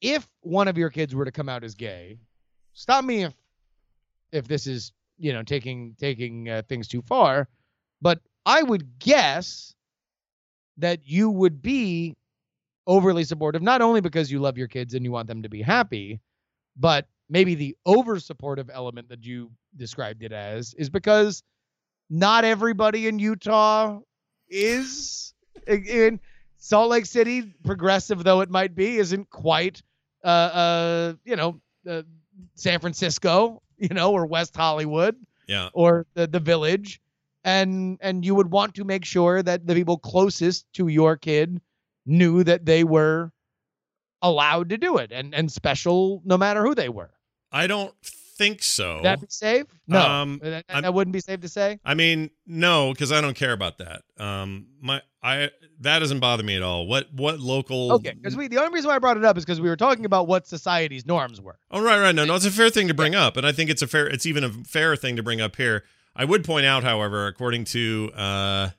If 0.00 0.28
one 0.42 0.68
of 0.68 0.78
your 0.78 0.90
kids 0.90 1.12
were 1.12 1.24
to 1.24 1.32
come 1.32 1.48
out 1.48 1.64
as 1.64 1.74
gay, 1.74 2.20
stop 2.72 3.04
me 3.04 3.24
if 3.24 3.34
if 4.30 4.46
this 4.46 4.68
is 4.68 4.92
you 5.18 5.32
know 5.32 5.42
taking 5.42 5.96
taking 5.98 6.48
uh, 6.48 6.62
things 6.68 6.86
too 6.86 7.02
far, 7.02 7.48
but 8.00 8.20
I 8.46 8.62
would 8.62 9.00
guess 9.00 9.74
that 10.76 11.00
you 11.04 11.30
would 11.30 11.62
be 11.62 12.16
overly 12.86 13.24
supportive, 13.24 13.60
not 13.60 13.82
only 13.82 14.00
because 14.00 14.30
you 14.30 14.38
love 14.38 14.56
your 14.56 14.68
kids 14.68 14.94
and 14.94 15.04
you 15.04 15.10
want 15.10 15.26
them 15.26 15.42
to 15.42 15.48
be 15.48 15.62
happy, 15.62 16.20
but 16.78 17.06
maybe 17.28 17.54
the 17.54 17.76
over 17.84 18.18
supportive 18.20 18.70
element 18.72 19.08
that 19.08 19.24
you 19.24 19.50
described 19.76 20.22
it 20.22 20.32
as 20.32 20.74
is 20.74 20.88
because 20.88 21.42
not 22.10 22.44
everybody 22.44 23.06
in 23.06 23.18
Utah 23.18 24.00
is 24.48 25.34
in 25.66 26.20
Salt 26.56 26.90
Lake 26.90 27.06
City, 27.06 27.54
progressive 27.64 28.24
though 28.24 28.40
it 28.40 28.50
might 28.50 28.74
be, 28.74 28.96
isn't 28.96 29.28
quite 29.30 29.82
uh 30.24 30.26
uh 30.26 31.14
you 31.24 31.36
know 31.36 31.60
uh, 31.88 32.02
San 32.54 32.80
Francisco, 32.80 33.62
you 33.78 33.88
know, 33.88 34.12
or 34.12 34.26
West 34.26 34.56
Hollywood, 34.56 35.16
yeah, 35.46 35.68
or 35.74 36.06
the 36.14 36.26
the 36.26 36.40
Village, 36.40 37.00
and 37.44 37.98
and 38.00 38.24
you 38.24 38.34
would 38.34 38.50
want 38.50 38.74
to 38.74 38.84
make 38.84 39.04
sure 39.04 39.42
that 39.42 39.66
the 39.66 39.74
people 39.74 39.98
closest 39.98 40.66
to 40.74 40.88
your 40.88 41.16
kid 41.16 41.60
knew 42.06 42.42
that 42.42 42.64
they 42.64 42.84
were 42.84 43.30
allowed 44.22 44.70
to 44.70 44.78
do 44.78 44.98
it 44.98 45.12
and 45.12 45.34
and 45.34 45.50
special 45.50 46.22
no 46.24 46.36
matter 46.36 46.64
who 46.64 46.74
they 46.74 46.88
were. 46.88 47.10
I 47.50 47.66
don't 47.66 47.94
think 48.38 48.62
so. 48.62 49.00
That 49.02 49.20
be 49.20 49.26
safe? 49.28 49.66
No, 49.86 50.00
um, 50.00 50.40
that, 50.42 50.64
that 50.68 50.94
wouldn't 50.94 51.12
be 51.12 51.20
safe 51.20 51.40
to 51.40 51.48
say. 51.48 51.80
I 51.84 51.94
mean, 51.94 52.30
no, 52.46 52.92
because 52.92 53.10
I 53.12 53.20
don't 53.20 53.34
care 53.34 53.52
about 53.52 53.78
that. 53.78 54.02
Um, 54.16 54.68
my 54.80 55.02
I 55.22 55.50
that 55.80 55.98
doesn't 55.98 56.20
bother 56.20 56.42
me 56.42 56.56
at 56.56 56.62
all. 56.62 56.86
What 56.86 57.12
what 57.12 57.40
local? 57.40 57.92
Okay, 57.94 58.12
because 58.12 58.36
we 58.36 58.48
the 58.48 58.58
only 58.58 58.72
reason 58.72 58.88
why 58.88 58.96
I 58.96 58.98
brought 59.00 59.16
it 59.16 59.24
up 59.24 59.36
is 59.36 59.44
because 59.44 59.60
we 59.60 59.68
were 59.68 59.76
talking 59.76 60.04
about 60.04 60.28
what 60.28 60.46
society's 60.46 61.04
norms 61.04 61.40
were. 61.40 61.58
Oh 61.70 61.82
right, 61.82 62.00
right. 62.00 62.14
No, 62.14 62.24
no, 62.24 62.36
it's 62.36 62.46
a 62.46 62.50
fair 62.50 62.70
thing 62.70 62.88
to 62.88 62.94
bring 62.94 63.14
up, 63.14 63.36
and 63.36 63.46
I 63.46 63.52
think 63.52 63.68
it's 63.68 63.82
a 63.82 63.86
fair. 63.86 64.06
It's 64.06 64.24
even 64.24 64.44
a 64.44 64.50
fair 64.50 64.96
thing 64.96 65.16
to 65.16 65.22
bring 65.22 65.40
up 65.40 65.56
here. 65.56 65.84
I 66.14 66.24
would 66.24 66.44
point 66.44 66.66
out, 66.66 66.84
however, 66.84 67.26
according 67.26 67.64
to 67.66 68.10
uh, 68.14 68.70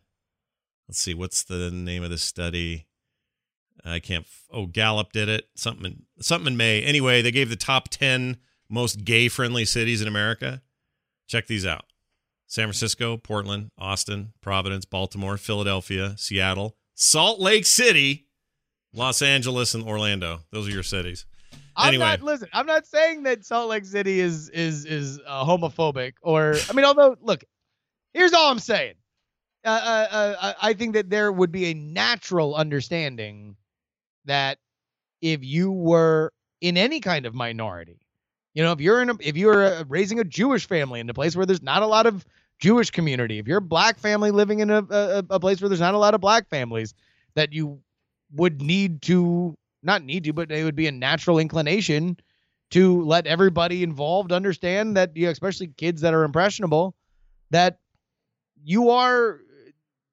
let's 0.88 1.00
see, 1.00 1.14
what's 1.14 1.44
the 1.44 1.70
name 1.70 2.04
of 2.04 2.10
the 2.10 2.18
study? 2.18 2.86
I 3.86 4.00
can't. 4.00 4.26
Oh, 4.52 4.66
Gallup 4.66 5.12
did 5.12 5.30
it. 5.30 5.46
Something. 5.56 6.04
Something 6.22 6.54
in 6.54 6.58
May. 6.58 6.82
Anyway, 6.84 7.22
they 7.22 7.32
gave 7.32 7.50
the 7.50 7.56
top 7.56 7.90
ten 7.90 8.38
most 8.70 9.04
gay-friendly 9.04 9.66
cities 9.66 10.02
in 10.02 10.08
America. 10.08 10.62
Check 11.28 11.48
these 11.48 11.66
out: 11.66 11.86
San 12.48 12.66
Francisco, 12.66 13.18
Portland, 13.18 13.72
Austin, 13.78 14.34
Providence, 14.42 14.86
Baltimore, 14.86 15.38
Philadelphia, 15.38 16.16
Seattle, 16.18 16.76
Salt 16.96 17.40
Lake 17.40 17.66
City, 17.66 18.28
Los 18.94 19.22
Angeles 19.22 19.74
and 19.74 19.84
Orlando. 19.84 20.42
Those 20.52 20.68
are 20.68 20.72
your 20.72 20.84
cities. 20.84 21.26
I'm 21.76 21.90
Anyway. 21.90 22.06
not 22.06 22.22
listen. 22.22 22.50
I'm 22.52 22.66
not 22.66 22.86
saying 22.86 23.24
that 23.24 23.46
Salt 23.46 23.70
Lake 23.70 23.86
City 23.86 24.20
is 24.20 24.50
is 24.50 24.86
is 24.86 25.20
uh, 25.26 25.46
homophobic 25.46 26.14
or 26.22 26.56
I 26.70 26.74
mean, 26.74 26.86
although 26.86 27.16
look, 27.22 27.44
here's 28.14 28.34
all 28.34 28.52
I'm 28.52 28.60
saying. 28.60 28.96
Uh, 29.66 29.70
uh, 29.70 30.36
uh, 30.42 30.54
I 30.62 30.74
think 30.74 30.94
that 30.94 31.10
there 31.10 31.32
would 31.32 31.52
be 31.52 31.66
a 31.66 31.74
natural 31.74 32.56
understanding 32.56 33.56
that 34.30 34.60
if 35.22 35.44
you 35.44 35.72
were 35.72 36.34
in 36.62 36.78
any 36.78 37.00
kind 37.00 37.26
of 37.26 37.36
minority, 37.36 38.00
you 38.54 38.64
know, 38.64 38.72
if 38.72 38.82
you're 38.82 39.02
in 39.02 39.10
a, 39.10 39.16
if 39.22 39.38
you're 39.38 39.64
uh 39.64 39.84
raising 39.88 40.20
a 40.20 40.24
Jewish 40.24 40.68
family 40.68 41.00
in 41.00 41.10
a 41.10 41.14
place 41.14 41.36
where 41.36 41.46
there's 41.46 41.62
not 41.62 41.84
a 41.84 41.88
lot 41.88 42.06
of 42.06 42.26
Jewish 42.60 42.92
community, 42.92 43.40
if 43.40 43.48
you're 43.48 43.60
a 43.60 43.62
black 43.62 43.98
family 44.00 44.32
living 44.32 44.60
in 44.60 44.70
a, 44.70 44.84
a 44.90 45.24
a 45.30 45.40
place 45.40 45.62
where 45.62 45.70
there's 45.70 45.80
not 45.80 45.94
a 45.94 46.00
lot 46.00 46.14
of 46.14 46.22
black 46.22 46.50
families, 46.50 46.94
that 47.36 47.54
you 47.54 47.82
would 48.34 48.62
need 48.62 49.02
to 49.04 49.56
not 49.84 50.04
need 50.04 50.24
to, 50.26 50.34
but 50.34 50.52
it 50.52 50.64
would 50.64 50.76
be 50.76 50.88
a 50.88 50.92
natural 50.92 51.40
inclination 51.40 52.18
to 52.72 53.04
let 53.04 53.26
everybody 53.26 53.82
involved 53.82 54.32
understand 54.32 54.96
that 54.98 55.16
you 55.16 55.26
know, 55.26 55.32
especially 55.32 55.68
kids 55.68 56.02
that 56.02 56.14
are 56.14 56.24
impressionable, 56.24 56.96
that 57.52 57.80
you 58.64 58.90
are 58.90 59.40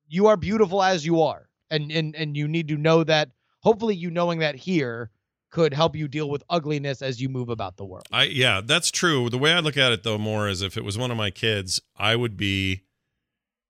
you 0.08 0.26
are 0.28 0.36
beautiful 0.36 0.82
as 0.82 1.04
you 1.04 1.22
are. 1.22 1.48
And 1.70 1.90
and 1.90 2.14
and 2.14 2.36
you 2.36 2.46
need 2.46 2.68
to 2.68 2.76
know 2.76 3.02
that 3.04 3.30
hopefully 3.66 3.96
you 3.96 4.12
knowing 4.12 4.38
that 4.38 4.54
here 4.54 5.10
could 5.50 5.74
help 5.74 5.96
you 5.96 6.06
deal 6.06 6.30
with 6.30 6.44
ugliness 6.48 7.02
as 7.02 7.20
you 7.20 7.28
move 7.28 7.48
about 7.48 7.76
the 7.76 7.84
world. 7.84 8.06
I 8.12 8.24
yeah, 8.24 8.60
that's 8.64 8.92
true. 8.92 9.28
The 9.28 9.38
way 9.38 9.52
I 9.52 9.58
look 9.58 9.76
at 9.76 9.90
it 9.90 10.04
though 10.04 10.18
more 10.18 10.48
is 10.48 10.62
if 10.62 10.76
it 10.76 10.84
was 10.84 10.96
one 10.96 11.10
of 11.10 11.16
my 11.16 11.30
kids, 11.30 11.80
I 11.96 12.14
would 12.14 12.36
be 12.36 12.82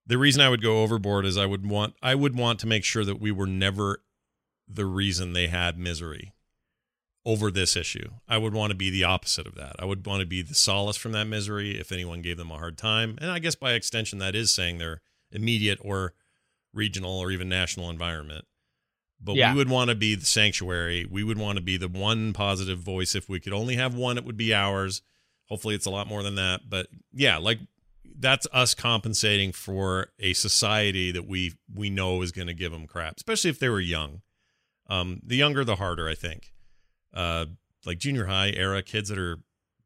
the 0.07 0.19
reason 0.19 0.43
I 0.43 0.51
would 0.51 0.63
go 0.63 0.83
overboard 0.83 1.25
is 1.25 1.39
I 1.39 1.47
would 1.47 1.67
want 1.67 1.95
I 2.03 2.15
would 2.15 2.37
want 2.37 2.61
to 2.61 2.67
make 2.67 2.85
sure 2.85 3.07
that 3.07 3.21
we 3.21 3.31
were 3.31 3.47
never 3.47 4.03
the 4.69 4.85
reason 4.85 5.33
they 5.33 5.47
had 5.47 5.79
misery 5.79 6.35
over 7.25 7.51
this 7.51 7.75
issue. 7.75 8.11
I 8.29 8.37
would 8.37 8.53
want 8.53 8.73
to 8.73 8.77
be 8.77 8.91
the 8.91 9.05
opposite 9.05 9.47
of 9.47 9.55
that. 9.55 9.77
I 9.79 9.87
would 9.87 10.07
want 10.07 10.21
to 10.21 10.27
be 10.27 10.43
the 10.43 10.55
solace 10.55 10.99
from 10.99 11.13
that 11.13 11.27
misery 11.27 11.81
if 11.81 11.91
anyone 11.91 12.21
gave 12.21 12.37
them 12.37 12.51
a 12.51 12.59
hard 12.59 12.77
time. 12.77 13.17
And 13.19 13.31
I 13.31 13.39
guess 13.39 13.55
by 13.55 13.73
extension 13.73 14.19
that 14.19 14.35
is 14.35 14.55
saying 14.55 14.77
their 14.77 15.01
immediate 15.33 15.79
or 15.81 16.13
regional 16.75 17.19
or 17.19 17.31
even 17.31 17.49
national 17.49 17.89
environment. 17.89 18.45
But 19.21 19.37
Yeah. 19.37 19.53
we 19.53 19.59
would 19.59 19.69
want 19.71 19.89
to 19.91 19.95
be 19.95 20.15
the 20.15 20.27
sanctuary. 20.27 21.05
We 21.05 21.25
would 21.25 21.39
want 21.39 21.57
to 21.57 21.63
be 21.63 21.77
the 21.77 21.89
one 21.89 22.33
positive 22.33 22.79
voice. 22.79 23.15
If 23.15 23.29
we 23.29 23.41
could 23.41 23.53
only 23.53 23.77
have 23.77 23.95
one, 23.95 24.19
it 24.19 24.25
would 24.25 24.37
be 24.37 24.53
ours. 24.55 25.03
Hopefully, 25.47 25.75
it's 25.75 25.87
a 25.87 25.91
lot 25.91 26.07
more 26.07 26.23
than 26.23 26.35
that. 26.37 26.69
But 26.69 26.89
yeah, 27.13 27.39
like 27.39 27.61
that's 28.19 28.47
us 28.53 28.75
compensating 28.75 29.53
for 29.53 30.09
a 30.19 30.33
society 30.33 31.11
that 31.13 31.27
we 31.27 31.55
we 31.73 31.91
know 31.91 32.23
is 32.23 32.33
going 32.33 32.47
to 32.49 32.55
give 32.55 32.73
them 32.73 32.87
crap, 32.87 33.17
especially 33.17 33.51
if 33.51 33.59
they 33.59 33.69
were 33.69 33.81
young. 33.81 34.23
Um, 34.89 35.21
the 35.25 35.37
younger, 35.37 35.65
the 35.65 35.77
harder, 35.77 36.09
I 36.09 36.15
think. 36.15 36.53
Uh, 37.13 37.47
like 37.85 37.99
junior 37.99 38.27
high 38.27 38.51
era 38.51 38.83
kids 38.83 39.09
that 39.09 39.19
are 39.19 39.39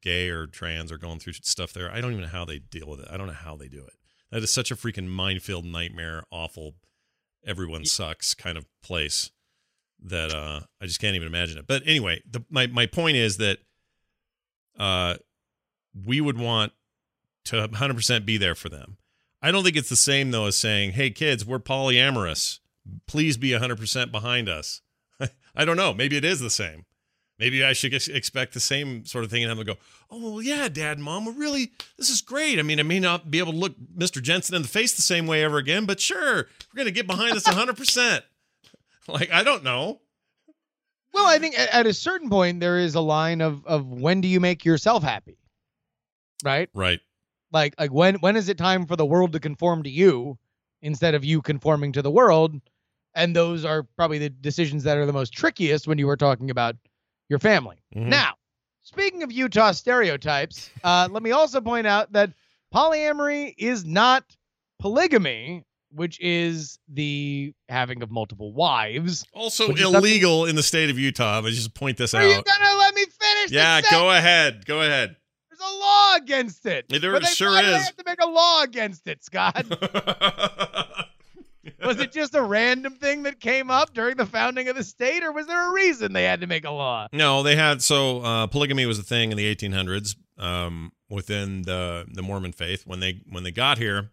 gay 0.03 0.29
or 0.29 0.47
trans 0.47 0.91
or 0.91 0.99
going 0.99 1.19
through 1.19 1.35
stuff 1.35 1.73
there. 1.73 1.91
I 1.93 2.01
don't 2.01 2.13
even 2.13 2.23
know 2.25 2.29
how 2.31 2.45
they 2.45 2.59
deal 2.59 2.89
with 2.89 3.01
it. 3.01 3.09
I 3.11 3.17
don't 3.17 3.27
know 3.27 3.33
how 3.33 3.57
they 3.57 3.69
do 3.69 3.85
it. 3.85 3.95
That 4.31 4.43
is 4.43 4.53
such 4.53 4.71
a 4.71 4.77
freaking 4.77 5.09
minefield, 5.09 5.65
nightmare, 5.65 6.25
awful. 6.31 6.75
Everyone 7.47 7.85
sucks 7.85 8.35
kind 8.35 8.59
of 8.59 8.67
place 8.83 9.31
that 10.03 10.33
uh, 10.33 10.61
I 10.81 10.87
just 10.87 11.01
can't 11.01 11.17
even 11.17 11.29
imagine 11.29 11.59
it. 11.59 11.67
But 11.67 11.83
anyway, 11.87 12.23
the, 12.29 12.45
my 12.51 12.67
my 12.67 12.87
point 12.87 13.17
is 13.17 13.37
that 13.39 13.59
uh, 14.79 15.17
we 16.07 16.21
would 16.21 16.39
want 16.39 16.73
to 17.47 17.69
100% 17.69 18.27
be 18.27 18.37
there 18.37 18.55
for 18.55 18.69
them. 18.69 18.97
I 19.43 19.51
don't 19.51 19.65
think 19.65 19.77
it's 19.77 19.89
the 19.89 19.97
same 19.97 20.31
though 20.31 20.47
as 20.47 20.57
saying, 20.57 20.93
"Hey 20.93 21.11
kids, 21.11 21.45
we're 21.45 21.59
polyamorous. 21.59 22.59
Please 23.07 23.37
be 23.37 23.51
100% 23.51 24.13
behind 24.13 24.49
us." 24.49 24.83
I 25.55 25.65
don't 25.65 25.77
know. 25.77 25.95
Maybe 25.95 26.17
it 26.17 26.25
is 26.25 26.41
the 26.41 26.51
same. 26.51 26.85
Maybe 27.41 27.65
I 27.65 27.73
should 27.73 27.95
ex- 27.95 28.07
expect 28.07 28.53
the 28.55 28.61
same 28.61 29.05
sort 29.07 29.25
of 29.25 29.31
thing 29.31 29.43
and 29.43 29.49
have 29.49 29.57
them 29.57 29.67
go, 29.67 29.81
"Oh 30.11 30.35
well, 30.35 30.43
yeah, 30.43 30.69
Dad, 30.69 30.99
Mom, 30.99 31.25
we're 31.25 31.33
really 31.33 31.73
this 31.97 32.11
is 32.11 32.21
great. 32.21 32.59
I 32.59 32.63
mean, 32.63 32.79
I 32.79 32.83
may 32.83 33.01
not 33.01 33.31
be 33.31 33.39
able 33.39 33.53
to 33.53 33.59
look 33.59 33.75
Mr. 33.97 34.23
Jensen 34.23 34.55
in 34.55 34.63
the 34.63 34.69
face 34.69 34.93
the 34.95 35.03
same 35.03 35.27
way 35.27 35.43
ever 35.43 35.57
again, 35.57 35.87
but 35.87 35.99
sure, 36.01 36.37
we're 36.37 36.77
gonna 36.77 36.91
get 36.91 37.07
behind 37.07 37.35
this 37.35 37.49
100%." 37.49 38.21
like 39.09 39.33
I 39.33 39.43
don't 39.43 39.65
know. 39.65 40.01
Well, 41.13 41.27
I 41.27 41.39
think 41.39 41.59
at, 41.59 41.71
at 41.71 41.87
a 41.87 41.95
certain 41.95 42.29
point 42.29 42.61
there 42.61 42.79
is 42.79 42.95
a 42.95 43.01
line 43.01 43.41
of 43.41 43.67
of 43.67 43.87
when 43.87 44.21
do 44.21 44.29
you 44.29 44.39
make 44.39 44.65
yourself 44.65 45.03
happy? 45.03 45.39
Right? 46.45 46.69
Right. 46.75 47.01
like 47.53 47.75
like 47.79 47.93
when 47.93 48.17
when 48.17 48.37
is 48.37 48.49
it 48.49 48.59
time 48.59 48.87
for 48.87 48.97
the 48.97 49.07
world 49.07 49.33
to 49.33 49.41
conform 49.41 49.83
to 49.85 49.91
you 49.91 50.39
instead 50.83 51.15
of 51.15 51.25
you 51.25 51.43
conforming 51.43 51.93
to 51.93 52.03
the 52.03 52.11
world 52.11 52.55
and 53.15 53.35
those 53.35 53.65
are 53.65 53.83
probably 53.97 54.19
the 54.19 54.31
decisions 54.31 54.85
that 54.85 54.97
are 54.97 55.05
the 55.05 55.13
most 55.13 55.33
trickiest 55.33 55.87
when 55.89 55.99
you 55.99 56.07
were 56.07 56.17
talking 56.17 56.49
about 56.51 56.77
your 57.31 57.39
family 57.39 57.83
Mhm. 57.97 58.09
now 58.09 58.35
speaking 58.83 59.23
of 59.23 59.33
utah 59.33 59.71
stereotypes 59.73 60.69
uh, 60.85 61.09
let 61.11 61.23
me 61.23 61.31
also 61.31 61.61
point 61.63 61.87
out 61.87 62.13
that 62.13 62.31
polyamory 62.75 63.55
is 63.57 63.85
not 63.87 64.25
polygamy 64.79 65.65
which 65.93 66.21
is 66.21 66.79
the 66.89 67.53
having 67.69 68.03
of 68.03 68.11
multiple 68.11 68.53
wives 68.53 69.25
Also 69.33 69.69
Which 69.69 69.79
is 69.79 69.83
something- 69.85 69.99
illegal 70.01 70.45
in 70.47 70.55
the 70.55 70.63
state 70.63 70.89
of 70.89 70.97
Utah. 70.99 71.39
I 71.45 71.51
just 71.51 71.75
point 71.75 71.97
this 71.97 72.15
are 72.15 72.25
you 72.25 72.35
out. 72.35 72.45
gonna 72.45 72.77
let 72.79 72.95
me 72.95 73.05
finish 73.21 73.51
Yeah, 73.51 73.81
go 73.91 74.11
ahead. 74.13 74.65
Go 74.67 74.83
ahead. 74.83 75.17
there's 75.51 75.61
a 75.61 75.75
law 75.79 76.15
against 76.15 76.65
it 76.67 76.85
Yeah, 76.91 76.99
there 77.01 77.11
But 77.13 77.25
they- 77.25 77.31
sure 77.31 77.51
why 77.51 77.63
do 77.63 77.71
they 77.71 77.77
is. 77.77 77.85
have 77.87 77.97
to 77.97 78.05
make 78.07 78.23
a 78.23 78.27
law 78.29 78.63
against 78.63 79.09
it 79.09 79.25
scott 79.25 79.67
Was 81.85 82.01
it 82.01 82.13
just 82.13 82.35
a 82.35 82.43
random 82.43 82.95
thing 82.95 83.25
that 83.25 83.41
came 83.41 83.71
up 83.71 83.93
during 83.93 84.17
the 84.17 84.27
founding 84.27 84.69
of 84.69 84.77
the 84.77 84.85
state, 84.85 85.23
or 85.23 85.33
was 85.33 85.47
there 85.47 85.69
a 85.69 85.73
reason 85.73 86.13
they 86.13 86.25
had 86.25 86.41
to 86.41 86.47
make 86.47 86.65
a 86.65 86.71
law? 86.71 87.09
No, 87.13 87.43
they 87.43 87.57
had 87.57 87.83
so 87.83 88.21
uh, 88.21 88.47
polygamy 88.47 88.87
was 88.87 88.99
a 88.99 89.03
thing 89.03 89.31
in 89.31 89.37
the 89.37 89.55
1800s 89.55 90.17
um, 90.39 90.93
within 91.09 91.63
the 91.63 92.07
the 92.11 92.23
Mormon 92.23 92.53
faith. 92.53 92.87
When 92.87 93.01
they 93.01 93.21
when 93.29 93.43
they 93.45 93.53
got 93.53 93.79
here, 93.79 94.11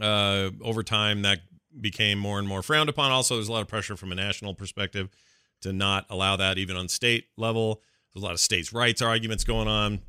uh, 0.00 0.50
over 0.62 0.82
time 0.82 1.22
that 1.22 1.40
became 1.80 2.18
more 2.18 2.38
and 2.38 2.48
more 2.48 2.62
frowned 2.62 2.88
upon. 2.88 3.10
Also, 3.10 3.34
there's 3.34 3.48
a 3.48 3.52
lot 3.52 3.62
of 3.62 3.68
pressure 3.68 3.96
from 3.96 4.12
a 4.12 4.14
national 4.14 4.54
perspective 4.54 5.08
to 5.62 5.72
not 5.72 6.06
allow 6.08 6.36
that 6.36 6.58
even 6.58 6.76
on 6.76 6.88
state 6.88 7.26
level. 7.36 7.82
There's 8.12 8.22
a 8.22 8.26
lot 8.26 8.32
of 8.34 8.40
states' 8.40 8.72
rights 8.72 9.02
arguments 9.02 9.44
going 9.44 9.68
on. 9.68 10.00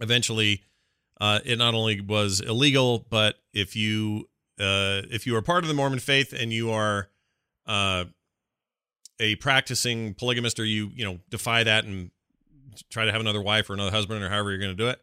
Eventually, 0.00 0.62
uh, 1.20 1.40
it 1.44 1.58
not 1.58 1.74
only 1.74 2.00
was 2.00 2.40
illegal, 2.40 3.06
but 3.10 3.36
if 3.52 3.74
you 3.74 4.28
uh, 4.58 5.02
if 5.10 5.26
you 5.26 5.36
are 5.36 5.42
part 5.42 5.64
of 5.64 5.68
the 5.68 5.74
Mormon 5.74 5.98
faith 5.98 6.32
and 6.32 6.52
you 6.52 6.70
are 6.70 7.08
uh, 7.66 8.04
a 9.20 9.34
practicing 9.36 10.14
polygamist 10.14 10.58
or 10.60 10.64
you 10.64 10.90
you 10.94 11.04
know 11.04 11.18
defy 11.30 11.62
that 11.64 11.84
and 11.84 12.10
try 12.90 13.04
to 13.04 13.12
have 13.12 13.20
another 13.20 13.40
wife 13.40 13.70
or 13.70 13.74
another 13.74 13.90
husband 13.90 14.22
or 14.22 14.28
however 14.28 14.50
you're 14.50 14.58
going 14.58 14.76
to 14.76 14.76
do 14.76 14.88
it 14.88 15.00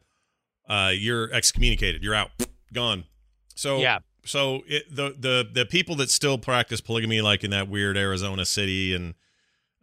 uh 0.69 0.91
you're 0.93 1.33
excommunicated. 1.33 2.03
You're 2.03 2.13
out. 2.13 2.29
Gone. 2.71 3.03
So 3.55 3.79
Yeah. 3.79 3.99
so 4.25 4.61
it, 4.67 4.83
the 4.95 5.15
the 5.17 5.47
the 5.51 5.65
people 5.65 5.95
that 5.95 6.09
still 6.09 6.37
practice 6.37 6.79
polygamy 6.81 7.21
like 7.21 7.43
in 7.43 7.49
that 7.51 7.67
weird 7.67 7.97
arizona 7.97 8.45
city 8.45 8.93
and 8.95 9.15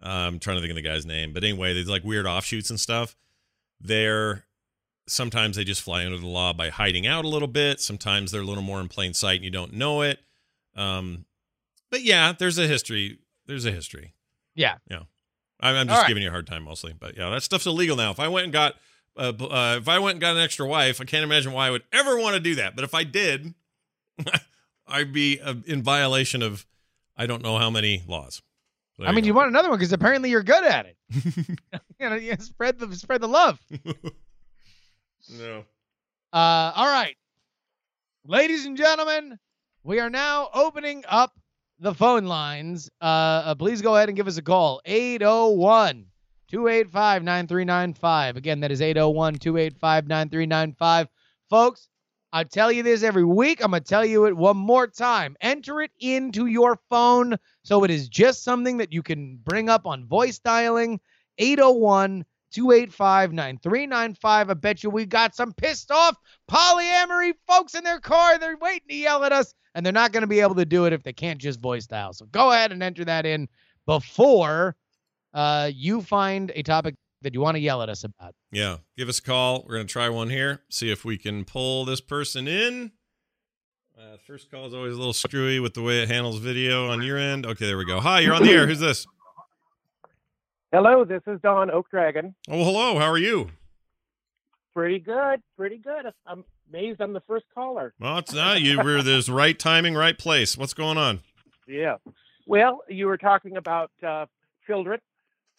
uh, 0.03 0.09
i'm 0.09 0.39
trying 0.39 0.57
to 0.57 0.61
think 0.63 0.71
of 0.71 0.77
the 0.77 0.83
guy's 0.83 1.05
name 1.05 1.33
but 1.35 1.45
anyway 1.45 1.75
there's 1.75 1.89
like 1.89 2.03
weird 2.05 2.27
offshoots 2.27 2.71
and 2.71 2.81
stuff 2.81 3.15
they're 3.81 4.45
sometimes 5.11 5.57
they 5.57 5.65
just 5.65 5.83
fly 5.83 6.05
under 6.05 6.19
the 6.19 6.27
law 6.27 6.53
by 6.53 6.69
hiding 6.69 7.07
out 7.07 7.25
a 7.25 7.29
little 7.29 7.49
bit 7.49 7.81
sometimes 7.81 8.31
they're 8.31 8.43
a 8.43 8.45
little 8.45 8.63
more 8.63 8.81
in 8.81 8.89
plain 8.89 9.13
sight 9.15 9.37
and 9.37 9.45
you 9.45 9.51
don't 9.51 9.73
know 9.73 10.03
it 10.03 10.21
um 10.77 11.25
but 11.91 12.03
yeah 12.03 12.33
there's 12.39 12.59
a 12.59 12.67
history 12.67 13.19
there's 13.47 13.67
a 13.67 13.73
history 13.73 14.15
Yeah. 14.89 15.03
I'm, 15.63 15.77
I'm 15.77 15.87
just 15.89 16.01
right. 16.01 16.09
giving 16.09 16.23
you 16.23 16.29
a 16.31 16.33
hard 16.33 16.47
time 16.47 16.65
mostly, 16.65 16.95
but 16.99 17.17
yeah, 17.19 17.29
that 17.31 17.43
stuff's 17.43 17.67
illegal 17.67 17.95
now. 17.95 18.11
If 18.11 18.19
I 18.19 18.29
went 18.29 18.45
and 18.45 18.53
got, 18.53 18.77
uh, 19.17 19.33
uh, 19.39 19.77
if 19.79 19.89
I 19.89 19.99
went 19.99 20.15
and 20.15 20.21
got 20.21 20.35
an 20.37 20.41
extra 20.43 20.67
wife, 20.67 21.01
I 21.01 21.05
can't 21.05 21.23
imagine 21.23 21.53
why 21.53 21.67
I 21.67 21.71
would 21.71 21.83
ever 21.93 22.19
want 22.19 22.35
to 22.35 22.41
do 22.41 22.55
that. 22.55 22.75
But 22.75 22.85
if 22.85 22.95
I 22.95 23.05
did, 23.05 23.53
I'd 24.89 25.13
be 25.13 25.39
uh, 25.39 25.57
in 25.67 25.83
violation 25.83 26.43
of, 26.43 26.65
I 27.17 27.27
don't 27.27 27.43
know 27.43 27.59
how 27.59 27.69
many 27.69 28.03
laws. 28.09 28.41
So 28.97 29.05
I 29.05 29.13
mean, 29.13 29.25
you 29.25 29.33
go. 29.33 29.39
want 29.39 29.51
another 29.51 29.69
one 29.69 29.79
because 29.79 29.93
apparently 29.93 30.31
you're 30.31 30.43
good 30.43 30.65
at 30.65 30.87
it. 30.87 30.97
you 32.01 32.09
know, 32.09 32.15
you 32.17 32.35
spread 32.39 32.79
the 32.79 32.95
spread 32.97 33.21
the 33.21 33.29
love. 33.29 33.61
No. 35.39 35.65
Uh, 36.33 36.73
all 36.75 36.87
right, 36.87 37.17
ladies 38.25 38.67
and 38.67 38.77
gentlemen, 38.77 39.39
we 39.83 40.01
are 40.01 40.11
now 40.11 40.49
opening 40.55 41.05
up 41.09 41.33
the 41.79 41.95
phone 41.95 42.27
lines. 42.27 42.91
Uh, 43.01 43.05
uh, 43.05 43.55
please 43.55 43.83
go 43.83 43.97
ahead 43.97 44.09
and 44.09 44.17
give 44.17 44.29
us 44.29 44.37
a 44.37 44.43
call 44.43 44.81
801 44.85 46.07
285 46.49 47.23
9395. 47.23 48.37
Again, 48.37 48.61
that 48.61 48.71
is 48.71 48.81
801 48.83 49.35
285 49.35 50.09
9395. 50.09 51.09
Folks, 51.49 51.89
I 52.33 52.45
tell 52.45 52.71
you 52.71 52.83
this 52.83 53.03
every 53.03 53.25
week. 53.25 53.65
I'm 53.65 53.71
going 53.71 53.83
to 53.83 53.89
tell 53.89 54.05
you 54.05 54.27
it 54.27 54.37
one 54.37 54.57
more 54.57 54.87
time. 54.87 55.37
Enter 55.41 55.81
it 55.81 55.91
into 55.99 56.47
your 56.47 56.79
phone 56.89 57.37
so 57.65 57.83
it 57.85 57.91
is 57.91 58.09
just 58.09 58.45
something 58.45 58.77
that 58.77 58.93
you 58.93 59.03
can 59.03 59.41
bring 59.43 59.69
up 59.69 59.87
on 59.87 60.07
voice 60.07 60.39
dialing 60.39 61.01
801 61.39 62.25
285 62.53 63.33
9395. 63.33 64.51
I 64.51 64.55
bet 64.55 64.83
you 64.83 64.91
we 64.91 65.07
got 65.07 65.35
some 65.35 65.53
pissed 65.53 65.91
off 65.91 66.17
polyamory 66.51 67.33
folks 67.47 67.75
in 67.75 67.85
their 67.85 68.01
car. 68.01 68.39
They're 68.39 68.57
waiting 68.57 68.89
to 68.89 68.95
yell 68.95 69.25
at 69.25 69.33
us, 69.33 69.55
and 69.75 69.85
they're 69.85 69.93
not 69.93 70.13
going 70.13 70.23
to 70.23 70.27
be 70.27 70.41
able 70.41 70.57
to 70.57 70.65
do 70.65 70.87
it 70.87 70.93
if 70.93 71.03
they 71.03 71.13
can't 71.13 71.41
just 71.41 71.61
voice 71.61 71.87
dial. 71.87 72.13
So 72.13 72.27
go 72.27 72.53
ahead 72.53 72.73
and 72.73 72.83
enter 72.83 73.05
that 73.05 73.27
in 73.27 73.49
before 73.87 74.77
uh, 75.35 75.71
you 75.73 76.03
find 76.03 76.53
a 76.55 76.63
topic 76.63 76.95
that 77.23 77.35
you 77.35 77.41
want 77.41 77.57
to 77.57 77.61
yell 77.61 77.83
at 77.83 77.89
us 77.89 78.05
about. 78.05 78.35
Yeah, 78.51 78.79
give 78.97 79.09
us 79.09 79.19
a 79.19 79.23
call. 79.23 79.65
We're 79.67 79.77
gonna 79.77 79.89
try 79.89 80.09
one 80.09 80.31
here. 80.31 80.63
See 80.71 80.91
if 80.91 81.05
we 81.05 81.19
can 81.19 81.45
pull 81.45 81.85
this 81.85 82.01
person 82.01 82.49
in. 82.49 82.93
Uh, 83.99 84.17
first 84.27 84.51
call 84.51 84.67
is 84.67 84.73
always 84.73 84.95
a 84.95 84.97
little 84.97 85.13
screwy 85.13 85.61
with 85.61 85.75
the 85.75 85.83
way 85.83 86.03
it 86.03 86.09
handles 86.09 86.39
video 86.39 86.89
on 86.89 87.03
your 87.03 87.19
end. 87.19 87.45
Okay, 87.45 87.67
there 87.67 87.77
we 87.77 87.85
go. 87.85 88.01
Hi, 88.01 88.21
you're 88.21 88.33
on 88.33 88.43
the 88.43 88.51
air. 88.51 88.67
Who's 88.67 88.81
this? 88.81 89.07
Hello, 90.73 91.05
this 91.05 91.23
is 91.27 91.41
Don 91.43 91.69
Oak 91.69 91.91
Dragon. 91.91 92.33
Oh, 92.49 92.63
hello. 92.63 92.97
How 92.97 93.11
are 93.11 93.19
you? 93.19 93.51
Pretty 94.73 95.01
good, 95.01 95.43
pretty 95.57 95.79
good. 95.79 96.13
I'm 96.29 96.45
amazed 96.69 97.01
I'm 97.01 97.13
the 97.13 97.23
first 97.27 97.47
caller. 97.53 97.93
Well, 97.99 98.19
it's 98.19 98.33
not. 98.33 98.61
You 98.61 98.81
were 98.81 99.03
this 99.03 99.29
right 99.29 99.59
timing, 99.59 99.95
right 99.95 100.17
place. 100.17 100.57
What's 100.57 100.73
going 100.73 100.97
on? 100.97 101.23
Yeah. 101.67 101.97
Well, 102.47 102.83
you 102.89 103.09
were 103.09 103.17
talking 103.17 103.57
about 103.57 103.91
uh, 104.01 104.27
children. 104.65 105.01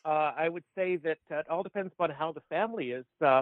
Uh, 0.05 0.31
I 0.37 0.47
would 0.47 0.63
say 0.75 0.95
that 0.95 1.17
uh, 1.29 1.39
it 1.39 1.49
all 1.49 1.61
depends 1.61 1.91
upon 1.91 2.11
how 2.11 2.31
the 2.31 2.41
family 2.47 2.91
is. 2.91 3.05
Uh, 3.19 3.41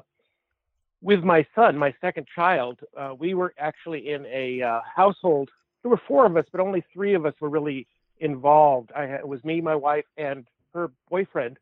with 1.04 1.24
my 1.24 1.46
son, 1.54 1.78
my 1.78 1.94
second 2.02 2.26
child, 2.36 2.80
uh, 2.98 3.14
we 3.18 3.36
were 3.36 3.54
actually 3.60 4.10
in 4.10 4.26
a 4.26 4.64
uh, 4.64 4.80
household. 4.96 5.52
There 5.84 5.92
were 5.92 6.02
four 6.08 6.26
of 6.26 6.36
us, 6.36 6.46
but 6.52 6.62
only 6.62 6.84
three 6.92 7.14
of 7.14 7.28
us 7.28 7.36
were 7.40 7.50
really 7.50 7.86
involved. 8.20 8.92
I 8.96 9.04
it 9.04 9.28
was 9.28 9.44
me, 9.44 9.62
my 9.62 9.76
wife, 9.76 10.06
and 10.18 10.48
her 10.74 10.92
boyfriend. 11.10 11.58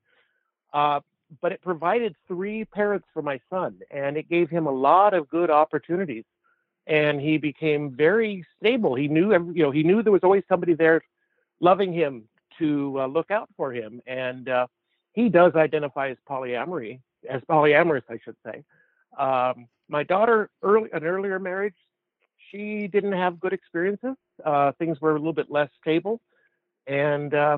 Uh, 0.73 0.99
but 1.41 1.51
it 1.51 1.61
provided 1.61 2.15
three 2.27 2.65
parents 2.65 3.05
for 3.13 3.21
my 3.21 3.39
son, 3.49 3.79
and 3.91 4.17
it 4.17 4.29
gave 4.29 4.49
him 4.49 4.65
a 4.65 4.71
lot 4.71 5.13
of 5.13 5.29
good 5.29 5.49
opportunities. 5.49 6.23
And 6.85 7.19
he 7.19 7.37
became 7.37 7.91
very 7.91 8.45
stable. 8.57 8.95
He 8.95 9.09
knew, 9.09 9.33
you 9.53 9.63
know, 9.63 9.71
he 9.71 9.83
knew 9.83 10.01
there 10.01 10.13
was 10.13 10.23
always 10.23 10.43
somebody 10.47 10.73
there, 10.73 11.01
loving 11.59 11.91
him 11.91 12.29
to 12.59 13.01
uh, 13.01 13.07
look 13.07 13.29
out 13.29 13.49
for 13.57 13.73
him. 13.73 14.01
And 14.07 14.47
uh, 14.47 14.67
he 15.11 15.27
does 15.27 15.53
identify 15.55 16.09
as 16.09 16.17
polyamory, 16.29 17.01
as 17.29 17.41
polyamorous, 17.41 18.03
I 18.09 18.19
should 18.23 18.37
say. 18.45 18.63
Um, 19.17 19.67
my 19.89 20.03
daughter, 20.03 20.49
early 20.63 20.89
an 20.93 21.03
earlier 21.03 21.39
marriage, 21.39 21.75
she 22.51 22.87
didn't 22.87 23.13
have 23.13 23.39
good 23.39 23.53
experiences. 23.53 24.15
Uh, 24.43 24.71
things 24.73 25.01
were 25.01 25.11
a 25.11 25.17
little 25.17 25.33
bit 25.33 25.51
less 25.51 25.69
stable, 25.81 26.21
and 26.85 27.33
uh, 27.33 27.57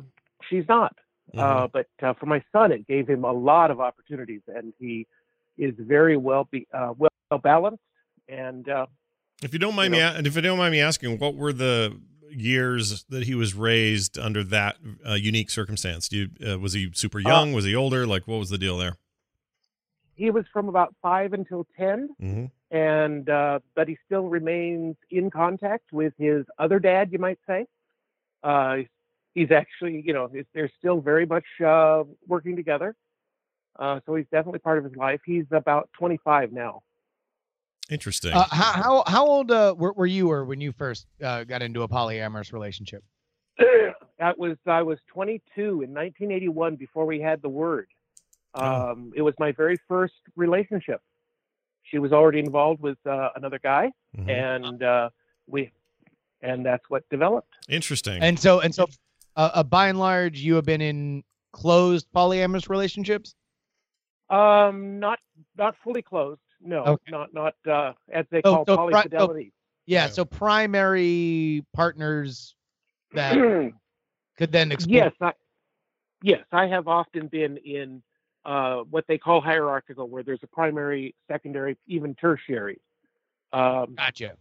she's 0.49 0.67
not. 0.67 0.95
Mm-hmm. 1.36 1.39
Uh, 1.39 1.67
but 1.67 1.88
uh, 2.01 2.13
for 2.13 2.25
my 2.25 2.43
son, 2.51 2.71
it 2.71 2.88
gave 2.88 3.07
him 3.07 3.23
a 3.23 3.32
lot 3.32 3.69
of 3.71 3.80
opportunities, 3.80 4.41
and 4.47 4.73
he 4.80 5.05
is 5.57 5.73
very 5.77 6.17
well 6.17 6.47
be, 6.49 6.67
uh, 6.73 6.93
well 6.97 7.09
balanced. 7.43 7.84
And 8.27 8.67
uh, 8.69 8.88
If 9.43 9.53
you 9.53 9.59
don't 9.59 9.75
mind 9.75 9.93
You 9.93 9.99
me, 10.01 10.05
a- 10.05 10.19
if 10.19 10.36
you 10.36 10.41
don't 10.41 10.57
mind 10.57 10.71
me 10.71 10.82
asking, 10.82 11.19
what 11.19 11.36
were 11.36 11.53
the 11.53 11.99
years 12.32 13.03
that 13.09 13.23
he 13.23 13.36
was 13.36 13.53
raised 13.55 14.17
under 14.19 14.43
that 14.45 14.77
uh, 15.07 15.13
unique 15.13 15.49
circumstance? 15.49 16.07
Do 16.09 16.17
you, 16.17 16.51
uh, 16.53 16.59
was 16.59 16.73
he 16.73 16.91
super 16.93 17.19
young? 17.19 17.53
was 17.53 17.65
he 17.65 17.75
older? 17.75 18.05
Like, 18.07 18.27
what 18.27 18.38
was 18.39 18.49
the 18.49 18.57
deal 18.57 18.77
there? 18.77 18.97
he 20.15 20.32
was 20.32 20.43
from 20.51 20.67
about 20.67 20.93
five 21.01 21.32
until 21.32 21.65
ten, 21.77 22.09
Mm-hmm. 22.21 22.75
and 22.75 23.30
uh, 23.30 23.59
but 23.73 23.88
he 23.88 23.97
still 24.05 24.27
remains 24.27 24.97
in 25.09 25.30
contact 25.32 25.93
with 25.93 26.11
his 26.17 26.45
other 26.57 26.77
dad, 26.77 27.13
you 27.13 27.19
might 27.19 27.39
say. 27.47 27.65
Uh, 28.43 28.80
he's 29.34 29.51
actually, 29.51 30.01
you 30.05 30.13
know, 30.13 30.27
he's- 30.27 30.45
they're 30.53 30.71
still 30.80 31.01
very 31.01 31.25
much 31.25 31.45
uh, 31.65 32.03
working 32.27 32.55
together. 32.55 32.95
Uh, 33.77 33.99
so 34.05 34.15
he's 34.15 34.25
definitely 34.32 34.59
part 34.59 34.77
of 34.77 34.84
his 34.84 34.95
life. 34.95 35.21
He's 35.25 35.45
about 35.51 35.89
25 35.93 36.51
now. 36.51 36.82
Interesting. 37.89 38.34
Uh, 38.34 38.45
how, 38.51 38.71
how 38.73 39.03
how 39.07 39.25
old 39.25 39.49
uh, 39.51 39.73
were, 39.75 39.93
were 39.93 40.05
you 40.05 40.30
or 40.30 40.45
when 40.45 40.61
you 40.61 40.71
first 40.71 41.07
uh, 41.23 41.43
got 41.43 41.61
into 41.63 41.82
a 41.82 41.88
polyamorous 41.88 42.53
relationship? 42.53 43.03
that 43.57 44.38
was 44.38 44.57
I 44.67 44.84
was 44.84 44.99
22 45.07 45.61
in 45.61 45.93
1981 45.93 46.75
before 46.75 47.05
we 47.07 47.19
had 47.19 47.41
the 47.41 47.49
word. 47.49 47.88
Oh. 48.53 48.91
Um, 48.91 49.11
It 49.15 49.21
was 49.23 49.34
my 49.39 49.51
very 49.53 49.77
first 49.88 50.13
relationship. 50.36 51.01
She 51.84 51.97
was 51.97 52.11
already 52.11 52.39
involved 52.39 52.82
with 52.82 52.97
uh, 53.07 53.30
another 53.36 53.57
guy, 53.59 53.91
Mhm. 54.15 54.30
and 54.30 54.84
uh, 54.84 55.09
we, 55.47 55.71
and 56.41 56.63
that's 56.63 56.84
what 56.89 57.07
developed. 57.09 57.53
Interesting. 57.69 58.21
And 58.21 58.38
so 58.39 58.59
and 58.59 58.75
so, 58.75 58.86
uh, 59.39 59.51
uh, 59.53 59.63
by 59.63 59.87
and 59.87 59.97
large, 59.97 60.39
you 60.41 60.55
have 60.55 60.65
been 60.65 60.81
in 60.81 61.23
closed 61.53 62.07
polyamorous 62.13 62.69
relationships. 62.69 63.35
Um, 64.29 64.99
not 64.99 65.17
not 65.57 65.75
fully 65.83 66.01
closed. 66.01 66.41
No, 66.61 66.83
Okay. 66.83 67.11
not 67.11 67.33
not 67.33 67.53
uh, 67.67 67.93
as 68.11 68.25
they 68.31 68.41
So- 68.43 68.63
call 68.63 68.65
so 68.65 68.75
pri- 68.89 69.03
so- 69.03 69.07
polyfidelity. 69.09 69.51
Yeah. 69.85 70.03
Yeah. 70.05 70.07
So 70.09 70.25
primary 70.25 71.65
partners 71.73 72.53
that 73.13 73.33
could 74.37 74.51
then 74.51 74.71
explore. 74.73 74.97
yes, 75.05 75.13
I, 75.21 75.31
yes, 76.21 76.43
I 76.51 76.67
have 76.67 76.87
often 76.89 77.27
been 77.27 77.57
in 77.57 78.03
uh, 78.45 78.81
what 78.89 79.05
they 79.07 79.17
call 79.17 79.39
hierarchical, 79.41 80.07
where 80.09 80.21
there's 80.21 80.43
a 80.43 80.47
primary, 80.47 81.15
secondary, 81.29 81.77
even 81.87 82.13
tertiary. 82.15 82.79
Um, 83.53 83.95
Gotcha. 83.95 84.33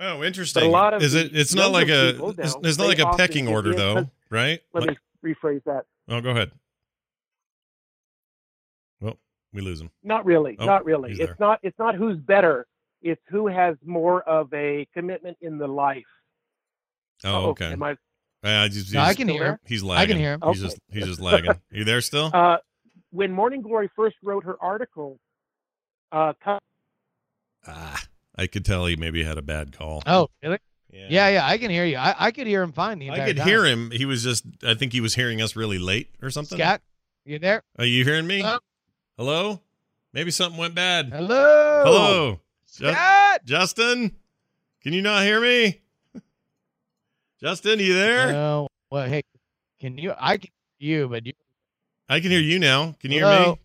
Oh, 0.00 0.22
interesting. 0.24 0.64
a 0.64 0.68
lot 0.68 0.94
of 0.94 1.02
Is 1.02 1.14
it? 1.14 1.34
It's 1.36 1.54
not 1.54 1.72
like 1.72 1.88
a. 1.88 2.12
people 2.12 2.30
It's, 2.38 2.54
now, 2.54 2.60
it's 2.62 2.78
not 2.78 2.86
like 2.88 2.98
a 2.98 3.12
pecking 3.16 3.48
order, 3.48 3.70
in, 3.72 3.76
though, 3.76 3.94
'cause- 3.94 4.06
right? 4.30 4.60
let 4.72 4.86
Like- 4.86 4.98
me 5.22 5.34
rephrase 5.34 5.62
that. 5.64 5.84
oh, 6.08 6.20
go 6.20 6.30
ahead. 6.30 6.52
Well, 9.00 9.18
we 9.52 9.60
lose 9.62 9.80
him. 9.80 9.90
Not 10.02 10.24
really, 10.24 10.56
Oh, 10.58 10.64
not 10.66 10.84
really. 10.84 11.10
It's 11.12 11.18
there. 11.20 11.36
not. 11.38 11.60
It's 11.62 11.78
not 11.78 11.94
who's 11.94 12.16
better. 12.18 12.66
It's 13.02 13.20
who 13.28 13.46
has 13.46 13.76
more 13.84 14.22
of 14.22 14.52
a 14.54 14.86
commitment 14.94 15.36
in 15.40 15.58
the 15.58 15.66
life. 15.68 16.04
Oh, 17.24 17.28
Uh-oh, 17.30 17.48
okay. 17.50 17.72
Am 17.72 17.82
I, 17.82 17.96
Uh, 18.42 18.68
he's, 18.68 18.92
No, 18.92 19.00
I 19.00 19.14
can 19.14 19.28
hear. 19.28 19.44
him. 19.52 19.58
He's 19.64 19.82
lagging. 19.82 20.02
I 20.02 20.06
can 20.12 20.18
hear 20.18 20.32
him. 20.34 20.40
He's 20.44 20.62
Okay. 20.62 20.68
just 20.68 20.78
he's 20.90 21.04
just 21.06 21.20
lagging. 21.20 21.50
Are 21.50 21.60
you 21.70 21.84
there 21.84 22.00
still? 22.00 22.30
uh, 22.32 22.58
when 23.10 23.32
Morning 23.32 23.60
Glory 23.62 23.88
first 23.96 24.16
wrote 24.22 24.44
her 24.44 24.56
article, 24.62 25.18
uh, 26.12 26.32
ah, 27.66 28.02
I 28.36 28.46
could 28.46 28.64
tell 28.64 28.86
he 28.86 28.96
maybe 28.96 29.24
had 29.24 29.38
a 29.38 29.42
bad 29.42 29.76
call. 29.76 30.02
Oh, 30.06 30.28
really? 30.42 30.58
Yeah, 30.92 31.28
yeah. 31.28 31.46
I 31.46 31.58
can 31.58 31.70
hear 31.70 31.84
you. 31.84 31.96
I, 31.96 32.14
I 32.18 32.30
could 32.30 32.46
hear 32.46 32.62
him 32.62 32.72
fine 32.72 32.98
the 32.98 33.08
entire 33.08 33.22
I 33.22 33.26
could 33.26 33.36
time. 33.38 33.46
hear 33.48 33.64
him. 33.64 33.90
He 33.90 34.04
was 34.04 34.22
just. 34.22 34.44
I 34.62 34.74
think 34.74 34.92
he 34.92 35.00
was 35.00 35.14
hearing 35.14 35.42
us 35.42 35.54
really 35.56 35.78
late 35.78 36.08
or 36.22 36.30
something. 36.30 36.56
Scat, 36.58 36.80
you 37.24 37.38
there? 37.38 37.62
Are 37.78 37.84
you 37.84 38.04
hearing 38.04 38.26
me? 38.26 38.40
Hello? 38.40 38.58
Hello? 39.18 39.60
Maybe 40.12 40.30
something 40.30 40.58
went 40.58 40.74
bad. 40.74 41.10
Hello. 41.12 41.82
Hello, 41.84 42.40
Ju- 42.72 43.44
Justin. 43.44 44.12
Can 44.82 44.92
you 44.94 45.02
not 45.02 45.22
hear 45.24 45.40
me? 45.40 45.80
Justin, 47.40 47.78
you 47.80 47.92
there? 47.94 48.32
No. 48.32 48.68
Well, 48.90 49.06
hey, 49.08 49.22
can 49.80 49.98
you? 49.98 50.14
I 50.18 50.38
can 50.38 50.50
hear 50.78 51.00
you, 51.00 51.08
but 51.08 51.26
you. 51.26 51.32
I 52.08 52.20
can 52.20 52.30
hear 52.30 52.40
you 52.40 52.58
now. 52.58 52.94
Can 53.00 53.10
you 53.10 53.24
hear 53.24 53.48
me? 53.48 53.58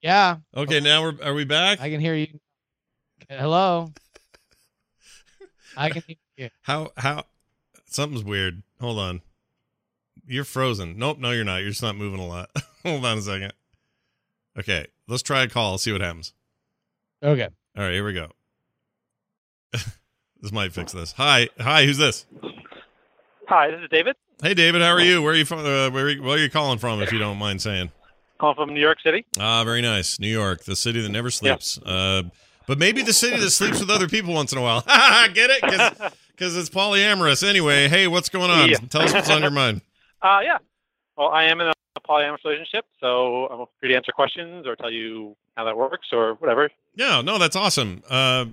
Yeah, 0.00 0.36
Okay, 0.56 0.78
now 0.80 1.02
we're 1.02 1.14
are 1.24 1.34
we 1.34 1.44
back? 1.44 1.80
I 1.80 1.90
can 1.90 2.00
hear 2.00 2.14
you. 2.14 2.28
Hello. 3.28 3.92
I 5.78 5.90
can 5.90 6.02
hear 6.06 6.16
you. 6.36 6.50
How 6.62 6.90
how 6.96 7.24
something's 7.86 8.24
weird. 8.24 8.62
Hold 8.80 8.98
on. 8.98 9.22
You're 10.26 10.44
frozen. 10.44 10.98
Nope, 10.98 11.18
no, 11.18 11.30
you're 11.30 11.44
not. 11.44 11.58
You're 11.58 11.70
just 11.70 11.82
not 11.82 11.96
moving 11.96 12.20
a 12.20 12.26
lot. 12.26 12.50
Hold 12.84 13.04
on 13.04 13.18
a 13.18 13.22
second. 13.22 13.52
Okay, 14.58 14.88
let's 15.06 15.22
try 15.22 15.42
a 15.42 15.48
call. 15.48 15.78
See 15.78 15.92
what 15.92 16.00
happens. 16.00 16.34
Okay. 17.22 17.48
All 17.76 17.84
right, 17.84 17.92
here 17.92 18.04
we 18.04 18.12
go. 18.12 18.28
this 19.72 20.52
might 20.52 20.72
fix 20.72 20.92
this. 20.92 21.12
Hi, 21.12 21.48
hi. 21.60 21.84
Who's 21.86 21.96
this? 21.96 22.26
Hi, 23.48 23.70
this 23.70 23.80
is 23.80 23.88
David, 23.90 24.16
Hey, 24.42 24.52
David. 24.52 24.82
How 24.82 24.90
are 24.90 25.00
you? 25.00 25.22
Where 25.22 25.32
are 25.32 25.36
you 25.36 25.44
from? 25.44 25.60
Uh, 25.60 25.90
where, 25.90 26.06
are 26.06 26.10
you, 26.10 26.22
where 26.22 26.36
are 26.36 26.38
you 26.38 26.50
calling 26.50 26.78
from? 26.78 27.00
If 27.00 27.12
you 27.12 27.18
don't 27.18 27.38
mind 27.38 27.62
saying. 27.62 27.90
calling 28.38 28.56
from 28.56 28.74
New 28.74 28.80
York 28.80 28.98
City. 29.00 29.24
Ah, 29.38 29.64
very 29.64 29.80
nice. 29.80 30.20
New 30.20 30.28
York, 30.28 30.64
the 30.64 30.76
city 30.76 31.00
that 31.00 31.08
never 31.08 31.30
sleeps. 31.30 31.78
Uh, 31.78 32.24
but 32.68 32.78
maybe 32.78 33.02
the 33.02 33.12
city 33.12 33.36
that 33.40 33.50
sleeps 33.50 33.80
with 33.80 33.90
other 33.90 34.06
people 34.06 34.32
once 34.32 34.52
in 34.52 34.58
a 34.58 34.62
while. 34.62 34.82
Get 35.34 35.50
it? 35.50 36.12
Because 36.30 36.56
it's 36.56 36.70
polyamorous. 36.70 37.46
Anyway, 37.46 37.88
hey, 37.88 38.06
what's 38.06 38.28
going 38.28 38.50
on? 38.52 38.68
Yeah. 38.68 38.76
Tell 38.88 39.02
us 39.02 39.12
what's 39.12 39.28
on 39.30 39.42
your 39.42 39.50
mind. 39.50 39.80
Uh, 40.20 40.40
yeah. 40.42 40.58
Well, 41.16 41.28
I 41.28 41.44
am 41.44 41.60
in 41.60 41.68
a 41.68 41.72
polyamorous 42.00 42.44
relationship, 42.44 42.84
so 43.00 43.46
I'm 43.46 43.66
free 43.78 43.90
to 43.90 43.94
answer 43.94 44.10
questions 44.10 44.66
or 44.66 44.74
tell 44.74 44.90
you 44.90 45.36
how 45.56 45.64
that 45.64 45.76
works 45.76 46.08
or 46.10 46.34
whatever. 46.34 46.70
Yeah, 46.96 47.20
no, 47.22 47.38
that's 47.38 47.54
awesome. 47.54 48.02
Uh, 48.10 48.46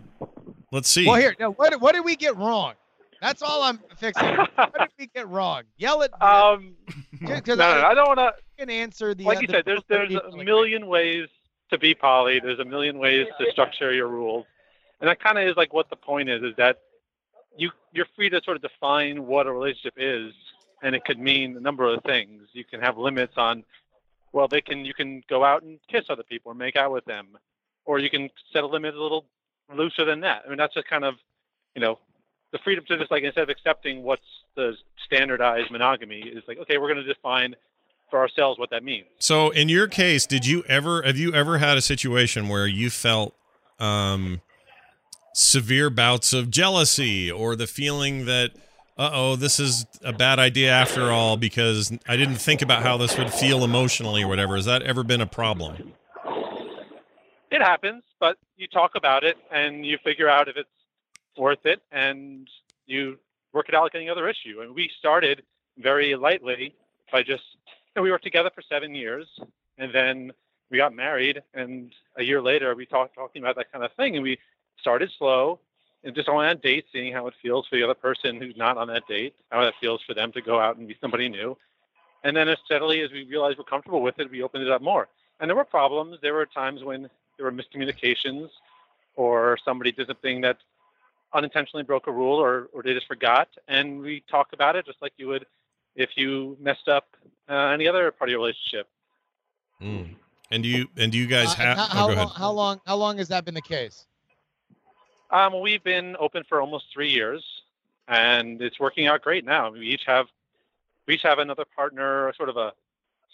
let's 0.72 0.88
see. 0.88 1.08
Well, 1.08 1.16
here. 1.16 1.36
Now, 1.40 1.54
what 1.54 1.82
what 1.82 1.96
did 1.96 2.06
we 2.06 2.16
get 2.16 2.38
wrong? 2.38 2.74
That's 3.20 3.42
all 3.42 3.64
I'm 3.64 3.80
fixing. 3.98 4.28
what 4.36 4.74
did 4.78 4.90
we 5.00 5.08
get 5.16 5.28
wrong? 5.28 5.64
Yell 5.78 6.04
at 6.04 6.12
me. 6.12 6.18
um, 6.28 6.76
no, 7.22 7.34
Because 7.36 7.58
no, 7.58 7.66
I 7.66 7.90
I 7.90 7.94
don't 7.96 8.08
want 8.16 8.20
to. 8.20 8.34
can 8.60 8.70
answer 8.70 9.16
the. 9.16 9.24
Like 9.24 9.40
uh, 9.40 9.42
you 9.42 9.48
said, 9.50 9.64
there's 9.66 9.82
there's 9.90 10.14
a 10.14 10.38
million 10.38 10.86
ways 10.86 11.28
to 11.72 11.78
be 11.78 11.96
poly. 11.96 12.40
There's 12.40 12.60
a 12.60 12.66
million 12.66 12.98
ways 12.98 13.28
to 13.40 13.52
structure 13.52 13.94
your 13.94 14.08
rules, 14.08 14.46
and 15.00 15.10
that 15.10 15.20
kind 15.20 15.38
of 15.38 15.48
is 15.48 15.56
like 15.56 15.74
what 15.74 15.90
the 15.90 15.96
point 15.96 16.30
is. 16.30 16.44
Is 16.44 16.56
that 16.58 16.80
you 17.58 17.72
you're 17.92 18.08
free 18.16 18.30
to 18.30 18.42
sort 18.44 18.58
of 18.58 18.62
define 18.62 19.26
what 19.26 19.48
a 19.48 19.52
relationship 19.52 19.96
is, 19.98 20.34
and 20.84 20.96
it 20.96 21.06
could 21.06 21.20
mean 21.20 21.58
a 21.58 21.60
number 21.60 21.86
of 21.92 22.04
things. 22.04 22.44
You 22.54 22.64
can 22.64 22.82
have 22.82 22.98
limits 22.98 23.34
on, 23.38 23.64
well, 24.34 24.48
they 24.48 24.62
can 24.62 24.86
you 24.86 24.94
can 24.94 25.24
go 25.30 25.44
out 25.44 25.64
and 25.64 25.80
kiss 25.90 26.06
other 26.10 26.24
people 26.24 26.52
or 26.52 26.56
make 26.56 26.76
out 26.76 26.92
with 26.92 27.06
them, 27.06 27.38
or 27.86 28.00
you 28.00 28.10
can 28.10 28.30
set 28.54 28.64
a 28.64 28.68
limit 28.68 28.96
a 28.96 29.02
little 29.02 29.26
looser 29.74 30.06
than 30.06 30.22
that. 30.22 30.44
I 30.46 30.50
mean, 30.50 30.58
that's 30.58 30.74
just 30.74 30.88
kind 30.88 31.04
of, 31.04 31.16
you 31.76 31.82
know, 31.82 32.00
the 32.52 32.60
freedom 32.60 32.86
to 32.88 32.98
just 32.98 33.12
like 33.12 33.24
instead 33.24 33.44
of 33.44 33.50
accepting 33.50 34.04
what's 34.04 34.22
the 34.56 34.76
standardized 35.06 35.72
monogamy 35.72 36.20
is 36.20 36.44
like, 36.48 36.58
okay, 36.60 36.78
we're 36.78 36.94
going 36.94 37.04
to 37.04 37.14
define 37.14 37.56
for 38.10 38.20
ourselves 38.20 38.60
what 38.60 38.70
that 38.70 38.84
means. 38.84 39.06
So, 39.20 39.50
in 39.50 39.70
your 39.70 39.88
case, 39.88 40.26
did 40.26 40.46
you 40.46 40.64
ever 40.68 41.02
have 41.04 41.18
you 41.18 41.34
ever 41.34 41.58
had 41.58 41.78
a 41.78 41.82
situation 41.82 42.48
where 42.50 42.68
you 42.68 42.90
felt 42.90 43.36
um, 43.80 44.42
severe 45.34 45.90
bouts 45.90 46.34
of 46.34 46.50
jealousy 46.50 47.30
or 47.30 47.56
the 47.56 47.68
feeling 47.68 48.26
that, 48.26 48.52
uh 48.98 49.10
oh, 49.14 49.36
this 49.36 49.60
is 49.60 49.86
a 50.04 50.14
bad 50.14 50.40
idea 50.40 50.72
after 50.72 51.12
all 51.12 51.36
because 51.36 51.92
I 52.08 52.16
didn't 52.16 52.38
think 52.38 52.62
about 52.62 52.84
how 52.84 52.96
this 52.98 53.18
would 53.18 53.32
feel 53.34 53.64
emotionally 53.64 54.24
or 54.24 54.28
whatever? 54.30 54.56
Has 54.56 54.66
that 54.66 54.82
ever 54.84 55.04
been 55.04 55.20
a 55.22 55.28
problem? 55.28 55.94
It 57.52 57.62
happens, 57.62 58.04
but 58.20 58.38
you 58.56 58.68
talk 58.68 58.92
about 58.96 59.24
it 59.24 59.38
and 59.52 59.86
you 59.86 59.98
figure 60.04 60.30
out 60.30 60.48
if 60.48 60.56
it's 60.58 60.70
worth 61.38 61.66
it 61.66 61.82
and 61.92 62.48
you 62.86 63.18
work 63.54 63.68
it 63.70 63.76
out 63.76 63.84
like 63.84 63.96
any 63.96 64.10
other 64.10 64.28
issue. 64.30 64.62
And 64.62 64.74
we 64.74 64.90
started 65.00 65.44
very 65.78 66.16
lightly 66.16 66.74
by 67.12 67.24
just, 67.24 67.44
know, 67.96 68.02
we 68.02 68.12
worked 68.12 68.24
together 68.24 68.52
for 68.54 68.62
seven 68.62 68.94
years 68.94 69.28
and 69.78 69.94
then 69.94 70.32
we 70.70 70.78
got 70.78 70.94
married. 70.94 71.42
And 71.54 71.94
a 72.18 72.24
year 72.24 72.42
later, 72.42 72.76
we 72.76 72.86
talked 72.86 73.16
talking 73.16 73.42
about 73.42 73.56
that 73.56 73.72
kind 73.72 73.84
of 73.84 73.92
thing. 73.94 74.16
And 74.16 74.24
we 74.24 74.40
started 74.80 75.12
slow 75.18 75.60
and 76.04 76.14
just 76.14 76.30
on 76.30 76.46
a 76.46 76.56
date, 76.56 76.86
seeing 76.92 77.14
how 77.14 77.28
it 77.28 77.34
feels 77.42 77.68
for 77.68 77.76
the 77.76 77.84
other 77.84 77.94
person 77.94 78.40
who's 78.40 78.56
not 78.56 78.78
on 78.78 78.88
that 78.90 79.08
date, 79.08 79.36
how 79.50 79.62
that 79.64 79.74
feels 79.82 80.02
for 80.06 80.14
them 80.14 80.32
to 80.34 80.42
go 80.42 80.60
out 80.60 80.78
and 80.78 80.88
be 80.88 80.98
somebody 81.02 81.30
new. 81.30 81.58
And 82.24 82.36
then 82.36 82.48
as 82.48 82.58
steadily 82.66 83.02
as 83.02 83.12
we 83.12 83.24
realized 83.24 83.58
we're 83.58 83.66
comfortable 83.66 84.02
with 84.02 84.20
it, 84.20 84.30
we 84.30 84.42
opened 84.44 84.64
it 84.64 84.72
up 84.72 84.82
more. 84.82 85.08
And 85.40 85.50
there 85.50 85.56
were 85.56 85.66
problems. 85.66 86.18
There 86.22 86.34
were 86.34 86.46
times 86.46 86.84
when 86.84 87.10
there 87.38 87.46
were 87.46 87.52
miscommunications 87.52 88.50
or 89.16 89.58
somebody 89.64 89.92
did 89.92 90.08
something 90.08 90.42
that 90.42 90.58
unintentionally 91.34 91.84
broke 91.84 92.08
a 92.08 92.12
rule 92.12 92.38
or, 92.38 92.70
or 92.74 92.84
they 92.84 92.94
just 92.94 93.08
forgot. 93.08 93.50
And 93.68 94.00
we 94.00 94.24
talk 94.30 94.54
about 94.54 94.76
it 94.76 94.86
just 94.86 95.02
like 95.02 95.14
you 95.18 95.28
would 95.28 95.46
if 95.96 96.12
you 96.16 96.58
messed 96.60 96.88
up 96.88 97.08
uh, 97.50 97.54
any 97.68 97.88
other 97.88 98.12
part 98.12 98.30
of 98.30 98.32
your 98.32 98.40
relationship. 98.40 98.88
Mm. 99.82 100.16
And 100.52 100.64
do 100.64 100.70
you 100.70 100.88
and 100.98 101.12
do 101.12 101.18
you 101.18 101.28
guys 101.28 101.54
Uh, 101.54 101.56
have? 101.56 101.78
how, 101.78 101.84
oh, 101.84 101.88
how 101.88 102.08
go 102.08 102.14
long? 102.14 102.30
How 102.36 102.52
long? 102.52 102.82
How 102.86 102.96
long 102.96 103.18
has 103.18 103.28
that 103.30 103.46
been 103.46 103.54
the 103.54 103.62
case? 103.62 104.06
Um, 105.32 105.60
we've 105.60 105.84
been 105.84 106.16
open 106.20 106.44
for 106.48 106.62
almost 106.62 106.86
three 106.94 107.10
years, 107.10 107.44
and 108.08 108.62
it's 108.62 108.80
working 108.80 109.08
out 109.08 109.22
great 109.22 109.44
now. 109.44 109.72
We 109.72 109.88
each 109.88 110.04
have 110.06 110.28
we 111.08 111.16
each 111.16 111.24
have 111.24 111.40
another 111.40 111.66
partner, 111.76 112.32
sort 112.38 112.50
of 112.50 112.58
a 112.58 112.74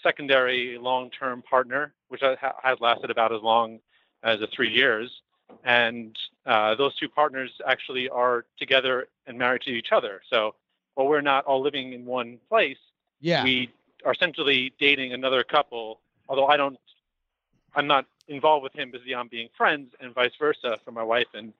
secondary 0.01 0.77
long-term 0.79 1.43
partner, 1.43 1.93
which 2.07 2.21
has 2.21 2.79
lasted 2.79 3.11
about 3.11 3.31
as 3.31 3.41
long 3.41 3.79
as 4.23 4.39
the 4.39 4.47
three 4.47 4.71
years. 4.71 5.21
And 5.63 6.15
uh, 6.45 6.75
those 6.75 6.95
two 6.95 7.09
partners 7.09 7.51
actually 7.67 8.09
are 8.09 8.45
together 8.57 9.09
and 9.27 9.37
married 9.37 9.61
to 9.63 9.71
each 9.71 9.91
other. 9.91 10.21
So 10.29 10.55
while 10.95 11.07
we're 11.07 11.21
not 11.21 11.45
all 11.45 11.61
living 11.61 11.93
in 11.93 12.05
one 12.05 12.39
place, 12.49 12.77
Yeah. 13.21 13.43
we 13.43 13.71
are 14.05 14.11
essentially 14.13 14.73
dating 14.79 15.13
another 15.13 15.43
couple. 15.43 15.99
Although 16.27 16.47
I 16.47 16.57
don't, 16.57 16.77
I'm 17.75 17.87
not 17.87 18.05
involved 18.27 18.63
with 18.63 18.73
him 18.73 18.91
as 18.95 19.01
beyond 19.01 19.29
being 19.29 19.49
friends, 19.57 19.93
and 19.99 20.13
vice 20.13 20.31
versa 20.39 20.77
for 20.85 20.91
my 20.91 21.03
wife 21.03 21.27
and 21.33 21.53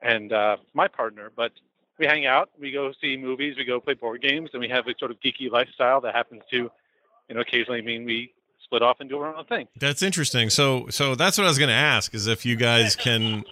and 0.00 0.32
uh, 0.32 0.56
my 0.74 0.86
partner. 0.86 1.30
But 1.34 1.52
we 1.98 2.06
hang 2.06 2.24
out, 2.26 2.50
we 2.60 2.70
go 2.70 2.92
see 3.00 3.16
movies, 3.16 3.56
we 3.56 3.64
go 3.64 3.80
play 3.80 3.94
board 3.94 4.22
games, 4.22 4.50
and 4.52 4.60
we 4.60 4.68
have 4.68 4.86
a 4.86 4.94
sort 4.98 5.10
of 5.10 5.18
geeky 5.20 5.50
lifestyle 5.50 6.00
that 6.02 6.14
happens 6.14 6.42
to, 6.50 6.70
you 7.28 7.34
know, 7.34 7.40
occasionally 7.40 7.82
mean 7.82 8.04
we 8.04 8.32
split 8.62 8.82
off 8.82 9.00
and 9.00 9.10
do 9.10 9.18
our 9.18 9.34
own 9.34 9.44
thing. 9.46 9.66
That's 9.76 10.00
interesting. 10.02 10.50
So, 10.50 10.86
so 10.90 11.16
that's 11.16 11.36
what 11.38 11.44
I 11.44 11.48
was 11.48 11.58
going 11.58 11.68
to 11.70 11.74
ask: 11.74 12.14
is 12.14 12.28
if 12.28 12.46
you 12.46 12.54
guys 12.54 12.94
can, 12.94 13.42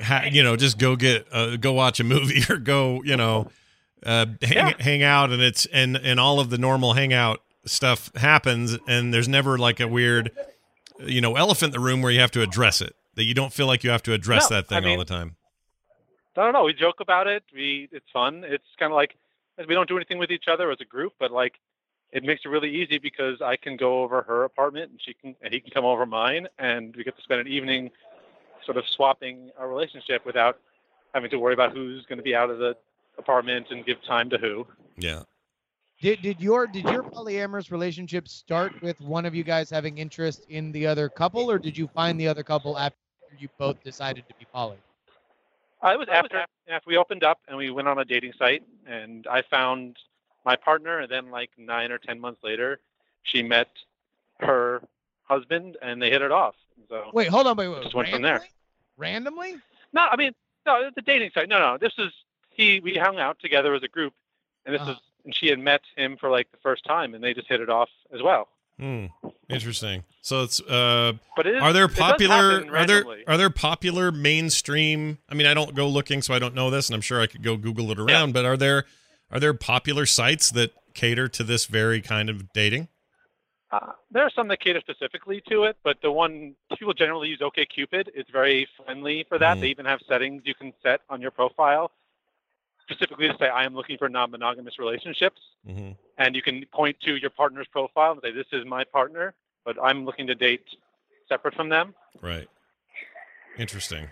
ha- 0.00 0.24
you 0.30 0.42
know, 0.42 0.56
just 0.56 0.78
go 0.78 0.96
get, 0.96 1.26
uh, 1.32 1.56
go 1.56 1.72
watch 1.72 2.00
a 2.00 2.04
movie 2.04 2.42
or 2.50 2.56
go, 2.56 3.02
you 3.02 3.16
know, 3.16 3.50
uh, 4.04 4.26
hang, 4.42 4.52
Yeah. 4.56 4.72
hang 4.78 5.02
out, 5.02 5.30
and 5.30 5.42
it's 5.42 5.66
and 5.66 5.96
and 5.96 6.18
all 6.20 6.40
of 6.40 6.50
the 6.50 6.58
normal 6.58 6.94
hangout 6.94 7.42
stuff 7.64 8.10
happens, 8.16 8.76
and 8.88 9.12
there's 9.14 9.28
never 9.28 9.56
like 9.58 9.78
a 9.80 9.86
weird, 9.88 10.30
you 11.00 11.20
know, 11.20 11.36
elephant 11.36 11.74
in 11.74 11.80
the 11.80 11.84
room 11.84 12.02
where 12.02 12.10
you 12.12 12.20
have 12.20 12.30
to 12.32 12.42
address 12.42 12.80
it. 12.80 12.94
That 13.14 13.24
you 13.24 13.34
don't 13.34 13.52
feel 13.52 13.66
like 13.66 13.84
you 13.84 13.90
have 13.90 14.02
to 14.04 14.12
address 14.14 14.50
No, 14.50 14.56
that 14.56 14.68
thing 14.68 14.78
I 14.78 14.80
mean- 14.80 14.90
all 14.92 14.98
the 14.98 15.04
time. 15.04 15.36
I 16.36 16.44
don't 16.44 16.54
know. 16.54 16.64
We 16.64 16.72
joke 16.72 17.00
about 17.00 17.26
it. 17.26 17.42
We 17.54 17.88
it's 17.92 18.08
fun. 18.10 18.42
It's 18.46 18.64
kind 18.78 18.90
of 18.90 18.96
like 18.96 19.16
we 19.68 19.74
don't 19.74 19.86
do 19.88 19.96
anything 19.96 20.16
with 20.18 20.30
each 20.30 20.48
other 20.48 20.70
as 20.70 20.78
a 20.80 20.84
group, 20.86 21.12
but 21.18 21.30
like 21.30 21.58
it 22.10 22.24
makes 22.24 22.42
it 22.44 22.48
really 22.48 22.70
easy 22.74 22.98
because 22.98 23.40
I 23.42 23.56
can 23.56 23.76
go 23.76 24.02
over 24.02 24.22
her 24.22 24.44
apartment 24.44 24.90
and 24.92 25.00
she 25.00 25.12
can 25.14 25.36
and 25.42 25.52
he 25.52 25.60
can 25.60 25.70
come 25.70 25.84
over 25.84 26.06
mine, 26.06 26.48
and 26.58 26.96
we 26.96 27.04
get 27.04 27.16
to 27.16 27.22
spend 27.22 27.40
an 27.42 27.48
evening 27.48 27.90
sort 28.64 28.76
of 28.78 28.84
swapping 28.88 29.50
our 29.58 29.68
relationship 29.68 30.24
without 30.24 30.58
having 31.12 31.28
to 31.30 31.36
worry 31.36 31.52
about 31.52 31.72
who's 31.72 32.06
going 32.06 32.16
to 32.16 32.22
be 32.22 32.34
out 32.34 32.48
of 32.48 32.58
the 32.58 32.76
apartment 33.18 33.68
and 33.70 33.84
give 33.84 34.02
time 34.04 34.30
to 34.30 34.38
who. 34.38 34.66
Yeah. 34.96 35.22
Did 36.00 36.22
did 36.22 36.40
your 36.40 36.66
did 36.66 36.84
your 36.84 37.04
polyamorous 37.04 37.70
relationship 37.70 38.26
start 38.26 38.72
with 38.82 39.00
one 39.00 39.24
of 39.24 39.34
you 39.34 39.44
guys 39.44 39.70
having 39.70 39.98
interest 39.98 40.46
in 40.48 40.72
the 40.72 40.86
other 40.86 41.08
couple, 41.08 41.48
or 41.50 41.58
did 41.58 41.78
you 41.78 41.86
find 41.86 42.18
the 42.18 42.26
other 42.26 42.42
couple 42.42 42.76
after 42.76 42.96
you 43.38 43.48
both 43.56 43.82
decided 43.84 44.26
to 44.28 44.34
be 44.34 44.44
poly? 44.52 44.78
I 45.80 45.96
was 45.96 46.08
after 46.10 46.44
after 46.68 46.88
we 46.88 46.96
opened 46.96 47.22
up 47.22 47.38
and 47.46 47.56
we 47.56 47.70
went 47.70 47.86
on 47.86 47.98
a 48.00 48.04
dating 48.04 48.32
site, 48.36 48.64
and 48.84 49.26
I 49.28 49.42
found 49.42 49.96
my 50.44 50.56
partner, 50.56 50.98
and 51.00 51.10
then 51.10 51.30
like 51.30 51.50
nine 51.56 51.92
or 51.92 51.98
ten 51.98 52.18
months 52.18 52.42
later, 52.42 52.80
she 53.22 53.42
met 53.44 53.68
her 54.40 54.82
husband, 55.22 55.76
and 55.82 56.02
they 56.02 56.10
hit 56.10 56.20
it 56.20 56.32
off. 56.32 56.56
So 56.88 57.10
Wait, 57.12 57.28
hold 57.28 57.46
on, 57.46 57.56
wait, 57.56 57.68
wait. 57.68 57.82
Just 57.84 57.94
went 57.94 58.08
from 58.08 58.22
there. 58.22 58.42
Randomly? 58.96 59.52
Randomly? 59.52 59.62
no, 59.92 60.08
I 60.10 60.16
mean 60.16 60.32
no, 60.66 60.82
it's 60.86 60.96
a 60.96 61.02
dating 61.02 61.30
site. 61.34 61.48
No, 61.48 61.58
no, 61.58 61.78
this 61.78 61.92
is 61.98 62.12
he. 62.56 62.80
We 62.80 62.94
hung 62.94 63.18
out 63.18 63.38
together 63.40 63.74
as 63.74 63.82
a 63.82 63.88
group, 63.88 64.14
and 64.66 64.74
this 64.74 64.82
is 64.88 64.96
and 65.24 65.34
she 65.34 65.48
had 65.48 65.58
met 65.58 65.82
him 65.96 66.16
for 66.18 66.30
like 66.30 66.50
the 66.50 66.58
first 66.62 66.84
time, 66.84 67.14
and 67.14 67.22
they 67.22 67.34
just 67.34 67.48
hit 67.48 67.60
it 67.60 67.70
off 67.70 67.88
as 68.12 68.22
well. 68.22 68.48
Hmm. 68.78 69.06
Interesting. 69.48 70.04
So 70.22 70.42
it's 70.42 70.60
uh 70.60 71.12
But 71.36 71.46
it 71.46 71.56
is, 71.56 71.62
are 71.62 71.72
there 71.72 71.88
popular 71.88 72.64
are 72.74 72.86
there 72.86 73.04
are 73.26 73.36
there 73.36 73.50
popular 73.50 74.10
mainstream 74.10 75.18
I 75.28 75.34
mean 75.34 75.46
I 75.46 75.54
don't 75.54 75.74
go 75.74 75.86
looking 75.88 76.22
so 76.22 76.32
I 76.32 76.38
don't 76.38 76.54
know 76.54 76.70
this 76.70 76.88
and 76.88 76.94
I'm 76.94 77.02
sure 77.02 77.20
I 77.20 77.26
could 77.26 77.42
go 77.42 77.56
google 77.56 77.90
it 77.90 77.98
around 77.98 78.32
but 78.32 78.44
are 78.44 78.56
there 78.56 78.84
are 79.30 79.38
there 79.38 79.52
popular 79.52 80.06
sites 80.06 80.50
that 80.52 80.72
cater 80.94 81.28
to 81.28 81.44
this 81.44 81.66
very 81.66 82.00
kind 82.00 82.30
of 82.30 82.52
dating? 82.52 82.88
Uh, 83.70 83.92
there 84.10 84.22
are 84.22 84.30
some 84.30 84.48
that 84.48 84.60
cater 84.60 84.80
specifically 84.80 85.42
to 85.48 85.64
it, 85.64 85.76
but 85.82 85.96
the 86.02 86.12
one 86.12 86.54
people 86.78 86.92
generally 86.92 87.28
use 87.28 87.40
OkCupid. 87.40 88.08
It's 88.14 88.28
very 88.30 88.68
friendly 88.84 89.24
for 89.28 89.38
that. 89.38 89.56
Mhm. 89.56 89.60
They 89.60 89.68
even 89.68 89.86
have 89.86 90.00
settings 90.06 90.42
you 90.44 90.54
can 90.54 90.74
set 90.82 91.00
on 91.08 91.22
your 91.22 91.30
profile 91.30 91.90
specifically 92.82 93.28
to 93.28 93.36
say, 93.38 93.48
"I 93.48 93.64
am 93.64 93.74
looking 93.74 93.98
for 93.98 94.08
non-monogamous 94.08 94.78
relationships," 94.78 95.40
Mhm. 95.68 95.96
and 96.18 96.34
you 96.36 96.42
can 96.42 96.64
point 96.66 97.00
to 97.00 97.16
your 97.16 97.30
partner's 97.30 97.66
profile 97.68 98.12
and 98.12 98.20
say, 98.22 98.30
"This 98.32 98.46
is 98.52 98.64
my 98.64 98.84
partner, 98.84 99.34
but 99.64 99.76
I'm 99.82 100.04
looking 100.04 100.26
to 100.28 100.34
date 100.34 100.64
separate 101.28 101.54
from 101.54 101.68
them." 101.68 101.94
Right. 102.20 102.48
Interesting. 103.58 104.08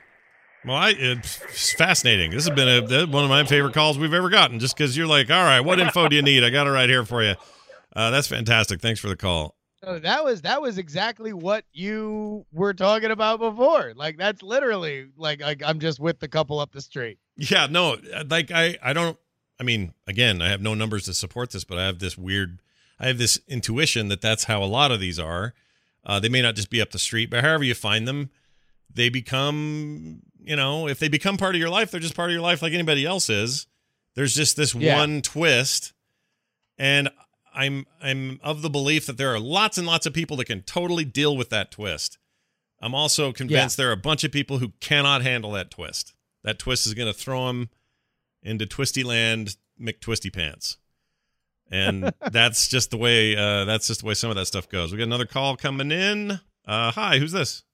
Well, 0.64 0.77
I 0.77 0.91
it's 0.91 1.37
fascinating. 1.75 2.31
This 2.33 2.47
has 2.47 2.55
been 2.55 2.68
a 2.68 3.07
one 3.07 3.25
of 3.25 3.31
my 3.31 3.45
favorite 3.45 3.73
calls 3.73 3.99
we've 3.99 4.12
ever 4.12 4.29
gotten. 4.29 4.59
Just 4.59 4.77
because 4.77 4.97
you're 4.97 5.07
like, 5.07 5.31
all 5.31 5.43
right, 5.45 5.61
what 5.61 5.81
info 5.81 6.09
do 6.09 6.16
you 6.16 6.23
need? 6.23 6.45
I 6.45 6.51
got 6.51 6.66
it 6.66 6.71
right 6.71 6.89
here 6.89 7.05
for 7.07 7.23
you. 7.23 7.35
Uh, 7.97 8.11
that's 8.11 8.29
fantastic. 8.29 8.81
Thanks 8.81 9.01
for 9.01 9.09
the 9.09 9.16
call. 9.16 9.55
So 9.85 9.99
that 9.99 10.24
was 10.24 10.43
that 10.43 10.61
was 10.61 10.76
exactly 10.78 11.33
what 11.33 11.64
you 11.72 12.45
were 12.53 12.74
talking 12.74 13.11
about 13.11 13.41
before. 13.41 13.93
Like 13.97 14.18
that's 14.18 14.43
literally 14.43 15.07
like, 15.16 15.41
like 15.41 15.62
I'm 15.64 15.81
just 15.81 15.99
with 16.01 16.20
the 16.20 16.28
couple 16.28 16.59
up 16.61 16.72
the 16.72 16.83
street. 16.83 17.18
Yeah, 17.37 17.66
no, 17.70 17.97
like 18.28 18.51
I, 18.51 18.76
I 18.83 18.93
don't. 18.93 19.16
I 19.59 19.62
mean, 19.62 19.95
again, 20.07 20.43
I 20.43 20.49
have 20.49 20.61
no 20.61 20.74
numbers 20.74 21.05
to 21.05 21.14
support 21.14 21.51
this, 21.53 21.64
but 21.64 21.78
I 21.78 21.85
have 21.87 21.99
this 21.99 22.16
weird, 22.18 22.61
I 22.99 23.07
have 23.07 23.18
this 23.18 23.39
intuition 23.49 24.09
that 24.09 24.20
that's 24.22 24.45
how 24.45 24.62
a 24.62 24.64
lot 24.64 24.91
of 24.91 25.01
these 25.01 25.18
are. 25.18 25.55
Uh, 26.05 26.18
they 26.20 26.28
may 26.31 26.41
not 26.43 26.55
just 26.57 26.70
be 26.70 26.81
up 26.81 26.91
the 26.91 26.99
street, 26.99 27.28
but 27.31 27.43
however 27.45 27.64
you 27.64 27.74
find 27.74 28.09
them, 28.09 28.31
they 28.93 29.11
become, 29.11 30.20
you 30.43 30.57
know, 30.57 30.89
if 30.89 30.99
they 30.99 31.09
become 31.09 31.37
part 31.37 31.55
of 31.55 31.61
your 31.61 31.68
life, 31.68 31.91
they're 31.91 32.01
just 32.01 32.14
part 32.16 32.31
of 32.31 32.33
your 32.33 32.41
life 32.43 32.62
like 32.62 32.72
anybody 32.72 33.05
else 33.05 33.28
is. 33.28 33.66
There's 34.14 34.35
just 34.35 34.57
this 34.57 34.74
Yeah. 34.74 34.97
one 34.97 35.20
twist, 35.22 35.93
and 36.78 37.11
I'm 37.55 37.86
I'm 38.03 38.40
of 38.42 38.62
the 38.62 38.70
belief 38.70 39.07
that 39.07 39.16
there 39.16 39.32
are 39.34 39.40
lots 39.40 39.78
and 39.78 39.86
lots 39.86 40.07
of 40.07 40.12
people 40.12 40.36
that 40.38 40.46
can 40.46 40.62
totally 40.62 41.05
deal 41.05 41.36
with 41.36 41.51
that 41.51 41.70
twist. 41.70 42.18
I'm 42.80 42.94
also 42.94 43.32
convinced 43.32 43.76
there 43.76 43.90
are 43.90 43.92
a 43.92 43.96
bunch 43.96 44.24
of 44.24 44.32
people 44.32 44.59
who 44.59 44.72
cannot 44.80 45.22
handle 45.22 45.53
that 45.53 45.70
twist. 45.70 46.14
That 46.44 46.59
twist 46.59 46.86
is 46.86 46.94
going 46.94 47.12
to 47.12 47.18
throw 47.18 47.46
them 47.46 47.68
into 48.42 48.64
twisty 48.64 49.05
land, 49.05 49.57
McTwisty 49.80 50.32
pants, 50.32 50.78
and 51.70 52.12
that's 52.32 52.68
just 52.68 52.90
the 52.90 52.96
way. 52.96 53.36
Uh, 53.36 53.64
that's 53.64 53.88
just 53.88 54.01
the 54.01 54.07
way 54.07 54.14
some 54.14 54.30
of 54.30 54.36
that 54.36 54.46
stuff 54.46 54.68
goes. 54.68 54.92
We 54.92 54.98
got 54.98 55.05
another 55.05 55.26
call 55.26 55.57
coming 55.57 55.90
in. 55.90 56.40
Uh, 56.66 56.92
hi, 56.92 57.18
who's 57.18 57.32
this? 57.32 57.64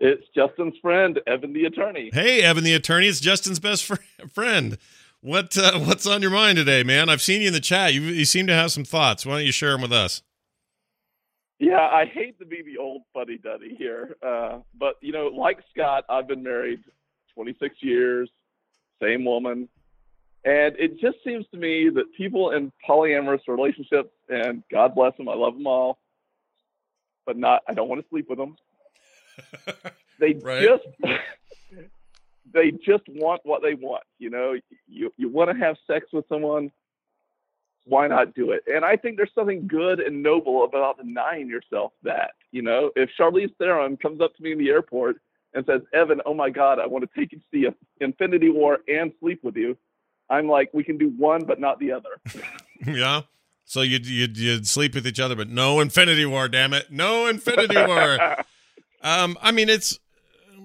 It's 0.00 0.26
Justin's 0.34 0.74
friend, 0.82 1.20
Evan 1.28 1.52
the 1.52 1.64
attorney. 1.64 2.10
Hey, 2.12 2.42
Evan, 2.42 2.64
the 2.64 2.74
attorney. 2.74 3.06
It's 3.06 3.20
Justin's 3.20 3.60
best 3.60 3.84
fr- 3.84 3.94
friend. 4.32 4.76
What 5.22 5.56
uh, 5.56 5.78
what's 5.78 6.04
on 6.04 6.20
your 6.20 6.32
mind 6.32 6.56
today, 6.56 6.82
man? 6.82 7.08
I've 7.08 7.22
seen 7.22 7.42
you 7.42 7.46
in 7.46 7.52
the 7.52 7.60
chat. 7.60 7.94
You 7.94 8.02
you 8.02 8.24
seem 8.24 8.48
to 8.48 8.54
have 8.54 8.72
some 8.72 8.84
thoughts. 8.84 9.24
Why 9.24 9.34
don't 9.34 9.46
you 9.46 9.52
share 9.52 9.70
them 9.70 9.82
with 9.82 9.92
us? 9.92 10.20
Yeah, 11.60 11.78
I 11.78 12.06
hate 12.06 12.40
to 12.40 12.44
be 12.44 12.60
the 12.62 12.78
old 12.78 13.02
fuddy 13.14 13.38
duddy 13.38 13.76
here, 13.78 14.16
uh, 14.26 14.58
but 14.76 14.96
you 15.00 15.12
know, 15.12 15.28
like 15.28 15.60
Scott, 15.72 16.04
I've 16.08 16.26
been 16.26 16.42
married 16.42 16.80
26 17.34 17.76
years, 17.82 18.28
same 19.00 19.24
woman, 19.24 19.68
and 20.44 20.74
it 20.76 20.98
just 21.00 21.18
seems 21.24 21.46
to 21.52 21.56
me 21.56 21.88
that 21.94 22.12
people 22.16 22.50
in 22.50 22.72
polyamorous 22.88 23.46
relationships 23.46 24.10
and 24.28 24.64
God 24.72 24.96
bless 24.96 25.16
them. 25.16 25.28
I 25.28 25.34
love 25.34 25.54
them 25.54 25.68
all, 25.68 25.98
but 27.26 27.36
not. 27.36 27.62
I 27.68 27.74
don't 27.74 27.88
want 27.88 28.00
to 28.02 28.08
sleep 28.08 28.28
with 28.28 28.38
them. 28.38 28.56
They 30.18 30.34
Right. 30.34 30.68
just 30.68 30.84
they 32.52 32.70
just 32.70 33.04
want 33.08 33.40
what 33.44 33.62
they 33.62 33.74
want. 33.74 34.04
You 34.18 34.30
know, 34.30 34.54
you 34.86 35.12
you 35.16 35.28
want 35.28 35.50
to 35.50 35.64
have 35.64 35.76
sex 35.86 36.06
with 36.12 36.26
someone. 36.28 36.70
Why 37.84 38.06
not 38.06 38.34
do 38.34 38.52
it? 38.52 38.62
And 38.68 38.84
I 38.84 38.96
think 38.96 39.16
there's 39.16 39.34
something 39.34 39.66
good 39.66 39.98
and 39.98 40.22
noble 40.22 40.64
about 40.64 40.98
denying 40.98 41.48
yourself 41.48 41.92
that. 42.04 42.32
You 42.52 42.62
know, 42.62 42.90
if 42.94 43.10
Charlize 43.18 43.54
Theron 43.58 43.96
comes 43.96 44.20
up 44.20 44.36
to 44.36 44.42
me 44.42 44.52
in 44.52 44.58
the 44.58 44.68
airport 44.70 45.16
and 45.54 45.64
says, 45.66 45.80
"Evan, 45.92 46.20
oh 46.24 46.34
my 46.34 46.50
God, 46.50 46.78
I 46.78 46.86
want 46.86 47.04
to 47.04 47.20
take 47.20 47.32
you 47.32 47.38
to 47.38 47.44
see 47.52 47.66
Infinity 48.00 48.50
War 48.50 48.78
and 48.86 49.12
sleep 49.20 49.42
with 49.42 49.56
you," 49.56 49.76
I'm 50.30 50.48
like, 50.48 50.70
we 50.72 50.84
can 50.84 50.96
do 50.96 51.08
one 51.10 51.44
but 51.44 51.60
not 51.60 51.78
the 51.78 51.92
other. 51.92 52.10
yeah. 52.86 53.22
So 53.64 53.82
you'd, 53.82 54.06
you'd 54.06 54.36
you'd 54.36 54.66
sleep 54.66 54.94
with 54.94 55.06
each 55.06 55.20
other, 55.20 55.36
but 55.36 55.48
no 55.48 55.80
Infinity 55.80 56.26
War, 56.26 56.48
damn 56.48 56.72
it, 56.72 56.90
no 56.90 57.26
Infinity 57.26 57.76
War. 57.76 58.18
um, 59.02 59.38
I 59.40 59.52
mean, 59.52 59.68
it's 59.68 59.98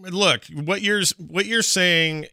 look 0.04 0.46
what 0.48 0.82
you're 0.82 1.04
what 1.18 1.46
you're 1.46 1.62
saying. 1.62 2.26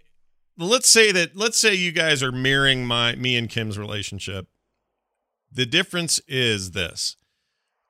Let's 0.56 0.88
say 0.88 1.12
that 1.12 1.36
let's 1.36 1.58
say 1.58 1.74
you 1.74 1.92
guys 1.92 2.22
are 2.22 2.32
mirroring 2.32 2.86
my 2.86 3.14
me 3.16 3.36
and 3.36 3.48
Kim's 3.48 3.78
relationship. 3.78 4.46
The 5.50 5.66
difference 5.66 6.20
is 6.28 6.72
this: 6.72 7.16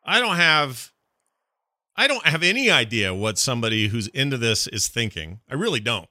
I 0.05 0.21
don't 0.21 0.37
have 0.37 0.93
I 1.97 2.07
don't 2.07 2.27
have 2.27 2.43
any 2.43 2.71
idea 2.71 3.15
what 3.15 3.39
somebody 3.39 3.89
who's 3.89 4.09
into 4.09 4.37
this 4.39 4.67
is 4.67 4.89
thinking. 4.89 5.41
I 5.51 5.55
really 5.55 5.81
don't. 5.81 6.09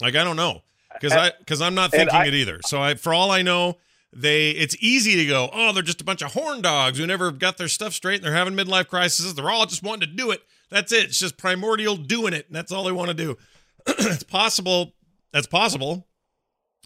Like 0.00 0.14
I 0.14 0.24
don't 0.24 0.36
know 0.36 0.62
because 0.94 1.12
I 1.12 1.32
because 1.38 1.60
I'm 1.60 1.74
not 1.74 1.90
thinking 1.90 2.14
I- 2.14 2.26
it 2.26 2.34
either. 2.34 2.60
So 2.64 2.80
I, 2.80 2.94
for 2.94 3.12
all 3.12 3.30
I 3.30 3.42
know, 3.42 3.78
they 4.12 4.50
it's 4.50 4.76
easy 4.80 5.16
to 5.16 5.26
go, 5.26 5.50
oh, 5.52 5.72
they're 5.72 5.82
just 5.82 6.00
a 6.00 6.04
bunch 6.04 6.22
of 6.22 6.32
horn 6.34 6.62
dogs 6.62 6.98
who 6.98 7.06
never 7.06 7.30
got 7.32 7.58
their 7.58 7.68
stuff 7.68 7.92
straight 7.94 8.16
and 8.16 8.24
they're 8.24 8.34
having 8.34 8.54
midlife 8.54 8.88
crises. 8.88 9.34
They're 9.34 9.50
all 9.50 9.66
just 9.66 9.82
wanting 9.82 10.08
to 10.08 10.14
do 10.14 10.30
it. 10.30 10.42
That's 10.70 10.92
it. 10.92 11.04
It's 11.04 11.18
just 11.18 11.36
primordial 11.36 11.96
doing 11.96 12.32
it, 12.32 12.46
and 12.46 12.56
that's 12.56 12.72
all 12.72 12.84
they 12.84 12.92
want 12.92 13.08
to 13.08 13.14
do. 13.14 13.36
it's 13.86 14.22
possible. 14.22 14.94
That's 15.32 15.46
possible. 15.46 16.06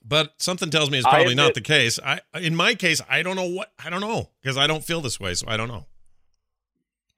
But 0.04 0.34
something 0.38 0.70
tells 0.70 0.90
me 0.90 0.98
it's 0.98 1.06
probably 1.06 1.34
not 1.34 1.54
the 1.54 1.60
case. 1.60 2.00
I 2.04 2.20
in 2.34 2.56
my 2.56 2.74
case, 2.74 3.00
I 3.08 3.22
don't 3.22 3.36
know 3.36 3.48
what 3.48 3.72
I 3.84 3.88
don't 3.88 4.00
know 4.00 4.30
because 4.40 4.56
I 4.56 4.66
don't 4.66 4.84
feel 4.84 5.00
this 5.00 5.20
way, 5.20 5.34
so 5.34 5.46
I 5.48 5.56
don't 5.56 5.68
know. 5.68 5.86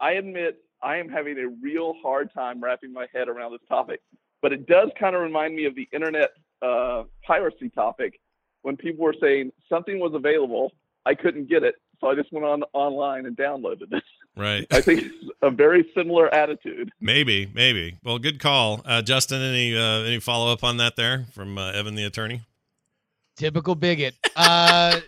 I 0.00 0.12
admit 0.12 0.58
I 0.82 0.96
am 0.96 1.08
having 1.08 1.38
a 1.38 1.48
real 1.62 1.94
hard 2.02 2.32
time 2.34 2.62
wrapping 2.62 2.92
my 2.92 3.06
head 3.14 3.28
around 3.28 3.52
this 3.52 3.66
topic, 3.68 4.00
but 4.42 4.52
it 4.52 4.66
does 4.66 4.90
kind 5.00 5.16
of 5.16 5.22
remind 5.22 5.56
me 5.56 5.64
of 5.64 5.74
the 5.74 5.88
internet 5.92 6.32
uh, 6.60 7.04
piracy 7.26 7.70
topic 7.70 8.20
when 8.64 8.76
people 8.76 9.04
were 9.04 9.14
saying 9.20 9.52
something 9.68 9.98
was 9.98 10.12
available, 10.14 10.72
I 11.04 11.14
couldn't 11.14 11.48
get 11.48 11.62
it, 11.62 11.74
so 12.00 12.08
I 12.08 12.14
just 12.14 12.32
went 12.32 12.46
on 12.46 12.62
online 12.72 13.26
and 13.26 13.36
downloaded 13.36 13.92
it. 13.92 14.02
Right. 14.36 14.66
I 14.72 14.80
think 14.80 15.04
it's 15.04 15.30
a 15.42 15.50
very 15.50 15.88
similar 15.94 16.32
attitude. 16.34 16.90
Maybe, 17.00 17.48
maybe. 17.54 17.98
Well, 18.02 18.18
good 18.18 18.40
call, 18.40 18.82
uh, 18.84 19.00
Justin. 19.00 19.40
Any 19.40 19.76
uh, 19.76 20.02
any 20.02 20.18
follow 20.18 20.52
up 20.52 20.64
on 20.64 20.78
that 20.78 20.96
there 20.96 21.26
from 21.32 21.56
uh, 21.56 21.70
Evan 21.70 21.94
the 21.94 22.04
attorney? 22.04 22.42
Typical 23.36 23.76
bigot. 23.76 24.16
Uh, 24.34 24.98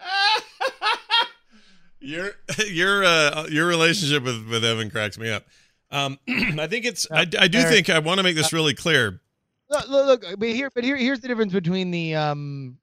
your 2.00 2.32
your 2.66 3.04
uh, 3.04 3.46
your 3.48 3.66
relationship 3.66 4.24
with 4.24 4.48
with 4.48 4.64
Evan 4.64 4.90
cracks 4.90 5.18
me 5.18 5.30
up. 5.30 5.44
Um, 5.92 6.18
I 6.28 6.66
think 6.66 6.86
it's. 6.86 7.06
I, 7.10 7.20
I 7.38 7.48
do 7.48 7.62
think 7.62 7.88
I 7.88 8.00
want 8.00 8.18
to 8.18 8.24
make 8.24 8.36
this 8.36 8.52
really 8.52 8.74
clear. 8.74 9.20
look, 9.68 9.88
look, 9.88 10.22
look, 10.22 10.38
but 10.38 10.48
here, 10.48 10.70
but 10.74 10.82
here, 10.82 10.96
here's 10.96 11.20
the 11.20 11.28
difference 11.28 11.52
between 11.52 11.90
the 11.90 12.16
um, 12.16 12.78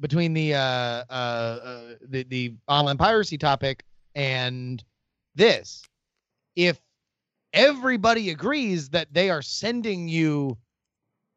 between 0.00 0.32
the 0.32 0.54
uh, 0.54 0.58
uh, 0.58 1.02
uh 1.10 1.80
the 2.08 2.24
the 2.24 2.54
online 2.68 2.96
piracy 2.96 3.38
topic 3.38 3.84
and 4.14 4.82
this. 5.34 5.82
If 6.56 6.80
everybody 7.52 8.30
agrees 8.30 8.90
that 8.90 9.12
they 9.12 9.30
are 9.30 9.42
sending 9.42 10.08
you 10.08 10.58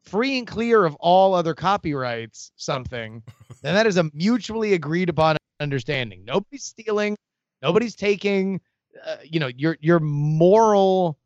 free 0.04 0.38
and 0.38 0.48
clear 0.48 0.86
of 0.86 0.96
all 0.96 1.34
other 1.34 1.54
copyrights 1.54 2.52
something, 2.56 3.24
then 3.62 3.74
that 3.74 3.88
is 3.88 3.98
a 3.98 4.10
mutually 4.14 4.74
agreed 4.74 5.10
upon 5.10 5.38
understanding. 5.60 6.24
Nobody's 6.26 6.66
stealing, 6.66 7.18
nobody's 7.62 7.96
taking. 7.96 8.62
Uh, 9.06 9.18
you 9.24 9.40
know, 9.40 9.48
your 9.48 9.78
your 9.82 10.00
moral 10.00 11.18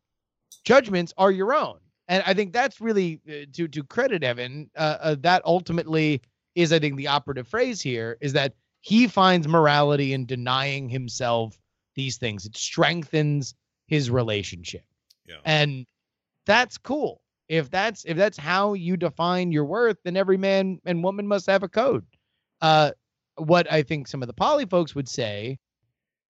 judgments 0.64 1.12
are 1.18 1.30
your 1.30 1.54
own. 1.54 1.78
And 2.08 2.22
I 2.26 2.32
think 2.32 2.52
that's 2.52 2.80
really 2.80 3.20
uh, 3.28 3.46
to 3.52 3.68
to 3.68 3.84
credit 3.84 4.24
Evan. 4.24 4.70
Uh, 4.76 4.96
uh, 5.00 5.16
that 5.20 5.42
ultimately 5.44 6.22
is, 6.58 6.72
I 6.72 6.78
think, 6.80 6.96
the 6.96 7.06
operative 7.06 7.46
phrase 7.46 7.80
here 7.80 8.18
is 8.20 8.32
that 8.32 8.54
he 8.80 9.06
finds 9.06 9.46
morality 9.46 10.12
in 10.12 10.26
denying 10.26 10.88
himself 10.88 11.58
these 11.94 12.16
things. 12.16 12.44
It 12.46 12.56
strengthens 12.56 13.54
his 13.86 14.10
relationship, 14.10 14.84
Yeah. 15.26 15.36
and 15.44 15.86
that's 16.46 16.76
cool. 16.76 17.22
If 17.48 17.70
that's 17.70 18.04
if 18.04 18.16
that's 18.16 18.36
how 18.36 18.74
you 18.74 18.96
define 18.96 19.52
your 19.52 19.64
worth, 19.64 19.98
then 20.04 20.16
every 20.16 20.36
man 20.36 20.80
and 20.84 21.02
woman 21.02 21.26
must 21.26 21.46
have 21.46 21.62
a 21.62 21.68
code. 21.68 22.04
Uh, 22.60 22.90
what 23.36 23.70
I 23.72 23.82
think 23.82 24.08
some 24.08 24.20
of 24.22 24.26
the 24.26 24.34
poly 24.34 24.66
folks 24.66 24.94
would 24.96 25.08
say 25.08 25.58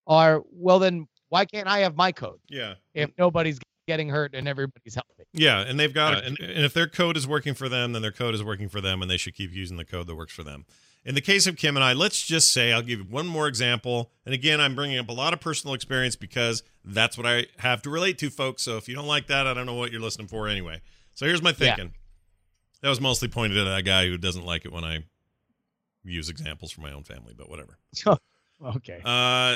are, 0.06 0.42
well, 0.52 0.78
then 0.78 1.08
why 1.30 1.44
can't 1.46 1.66
I 1.68 1.78
have 1.80 1.96
my 1.96 2.12
code 2.12 2.40
Yeah. 2.50 2.74
if 2.94 3.10
nobody's 3.18 3.58
getting 3.86 4.08
hurt 4.10 4.34
and 4.34 4.46
everybody's 4.46 4.94
healthy? 4.94 5.17
Yeah, 5.32 5.60
and 5.60 5.78
they've 5.78 5.92
got 5.92 6.14
it. 6.18 6.24
And, 6.24 6.38
and 6.40 6.64
if 6.64 6.72
their 6.72 6.86
code 6.88 7.16
is 7.16 7.26
working 7.26 7.54
for 7.54 7.68
them, 7.68 7.92
then 7.92 8.02
their 8.02 8.12
code 8.12 8.34
is 8.34 8.42
working 8.42 8.68
for 8.68 8.80
them, 8.80 9.02
and 9.02 9.10
they 9.10 9.16
should 9.16 9.34
keep 9.34 9.52
using 9.52 9.76
the 9.76 9.84
code 9.84 10.06
that 10.06 10.14
works 10.16 10.32
for 10.32 10.42
them. 10.42 10.64
In 11.04 11.14
the 11.14 11.20
case 11.20 11.46
of 11.46 11.56
Kim 11.56 11.76
and 11.76 11.84
I, 11.84 11.92
let's 11.92 12.26
just 12.26 12.50
say 12.52 12.72
I'll 12.72 12.82
give 12.82 12.98
you 12.98 13.04
one 13.04 13.26
more 13.26 13.46
example. 13.46 14.10
And 14.26 14.34
again, 14.34 14.60
I'm 14.60 14.74
bringing 14.74 14.98
up 14.98 15.08
a 15.08 15.12
lot 15.12 15.32
of 15.32 15.40
personal 15.40 15.74
experience 15.74 16.16
because 16.16 16.62
that's 16.84 17.16
what 17.16 17.26
I 17.26 17.46
have 17.58 17.82
to 17.82 17.90
relate 17.90 18.18
to, 18.18 18.30
folks. 18.30 18.62
So 18.62 18.76
if 18.76 18.88
you 18.88 18.94
don't 18.94 19.06
like 19.06 19.26
that, 19.28 19.46
I 19.46 19.54
don't 19.54 19.64
know 19.66 19.74
what 19.74 19.92
you're 19.92 20.00
listening 20.00 20.26
for 20.28 20.48
anyway. 20.48 20.80
So 21.14 21.24
here's 21.24 21.40
my 21.42 21.50
Yeah. 21.50 21.76
thinking. 21.76 21.94
That 22.82 22.88
was 22.90 23.00
mostly 23.00 23.28
pointed 23.28 23.58
at 23.58 23.64
that 23.64 23.84
guy 23.84 24.06
who 24.06 24.18
doesn't 24.18 24.44
like 24.44 24.64
it 24.64 24.72
when 24.72 24.84
I 24.84 25.04
use 26.04 26.28
examples 26.28 26.72
from 26.72 26.82
my 26.84 26.92
own 26.92 27.04
family, 27.04 27.34
but 27.36 27.48
whatever. 27.48 27.78
Okay. 28.60 29.00
Uh, 29.04 29.54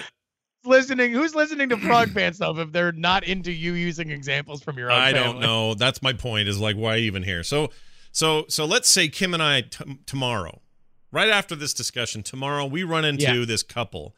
listening 0.65 1.13
who's 1.13 1.35
listening 1.35 1.69
to 1.71 1.77
frog 1.77 2.15
pants 2.15 2.39
stuff 2.39 2.59
if 2.59 2.73
they're 2.73 2.93
not 2.93 3.25
into 3.25 3.51
you 3.53 3.73
using 3.75 4.11
examples 4.11 4.63
from 4.63 4.79
your 4.79 4.91
own 4.91 4.99
I 4.99 5.13
family? 5.13 5.33
don't 5.33 5.41
know. 5.41 5.75
That's 5.75 6.03
my 6.03 6.13
point. 6.13 6.49
Is 6.49 6.59
like 6.61 6.77
why 6.77 6.99
even 6.99 7.23
here? 7.23 7.43
So, 7.43 7.71
so, 8.13 8.45
so 8.49 8.65
let's 8.65 8.89
say 8.89 9.09
Kim 9.09 9.35
and 9.35 9.43
I 9.43 9.63
t- 9.63 9.99
tomorrow, 10.07 10.61
right 11.11 11.29
after 11.31 11.55
this 11.57 11.73
discussion, 11.75 12.23
tomorrow 12.23 12.65
we 12.67 12.83
run 12.85 13.05
into 13.05 13.23
Yeah. 13.41 13.45
this 13.47 13.63
couple 13.63 14.15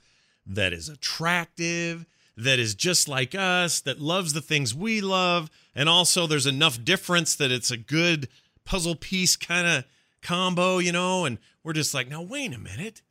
that 0.46 0.72
is 0.72 0.88
attractive, 0.88 2.04
that 2.36 2.58
is 2.58 2.74
just 2.74 3.08
like 3.08 3.34
us, 3.34 3.80
that 3.80 4.00
loves 4.00 4.32
the 4.32 4.40
things 4.40 4.74
we 4.74 5.00
love, 5.00 5.48
and 5.74 5.88
also 5.88 6.26
there's 6.26 6.46
enough 6.46 6.82
difference 6.84 7.34
that 7.36 7.50
it's 7.52 7.70
a 7.70 7.76
good 7.76 8.28
puzzle 8.64 8.94
piece 8.96 9.36
kind 9.36 9.66
of 9.66 9.84
combo, 10.22 10.78
you 10.78 10.90
know. 10.92 11.24
And 11.24 11.38
we're 11.62 11.72
just 11.72 11.94
like, 11.94 12.08
now 12.08 12.20
wait 12.22 12.52
a 12.52 12.58
minute. 12.58 13.02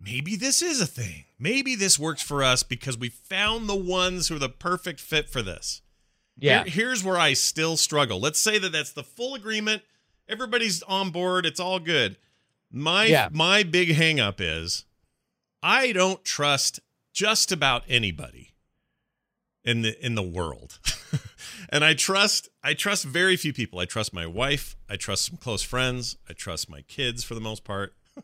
Maybe 0.00 0.36
this 0.36 0.62
is 0.62 0.80
a 0.80 0.86
thing. 0.86 1.24
Maybe 1.38 1.74
this 1.74 1.98
works 1.98 2.22
for 2.22 2.42
us 2.42 2.62
because 2.62 2.96
we 2.96 3.08
found 3.08 3.68
the 3.68 3.74
ones 3.74 4.28
who 4.28 4.36
are 4.36 4.40
the 4.40 4.48
perfect 4.48 5.00
fit 5.00 5.28
for 5.28 5.42
this. 5.42 5.82
Yeah. 6.36 6.62
Here- 6.64 6.72
here's 6.72 7.02
where 7.02 7.18
I 7.18 7.32
still 7.32 7.76
struggle. 7.76 8.20
Let's 8.20 8.38
say 8.38 8.58
that 8.58 8.70
that's 8.70 8.92
the 8.92 9.02
full 9.02 9.34
agreement. 9.34 9.82
Everybody's 10.28 10.82
on 10.84 11.10
board. 11.10 11.46
It's 11.46 11.58
all 11.60 11.80
good. 11.80 12.16
My 12.70 13.06
Yeah. 13.06 13.28
my 13.32 13.62
big 13.62 13.88
hangup 13.90 14.36
is 14.40 14.84
I 15.62 15.90
don't 15.92 16.24
trust 16.24 16.80
just 17.12 17.50
about 17.50 17.82
anybody 17.88 18.52
in 19.64 19.82
the 19.82 20.04
in 20.04 20.14
the 20.14 20.22
world. 20.22 20.78
and 21.70 21.84
I 21.84 21.94
trust 21.94 22.48
I 22.62 22.74
trust 22.74 23.04
very 23.04 23.36
few 23.36 23.52
people. 23.52 23.78
I 23.80 23.86
trust 23.86 24.12
my 24.12 24.26
wife, 24.26 24.76
I 24.88 24.96
trust 24.96 25.24
some 25.24 25.38
close 25.38 25.62
friends, 25.62 26.16
I 26.28 26.34
trust 26.34 26.68
my 26.70 26.82
kids 26.82 27.24
for 27.24 27.34
the 27.34 27.40
most 27.40 27.64
part. 27.64 27.94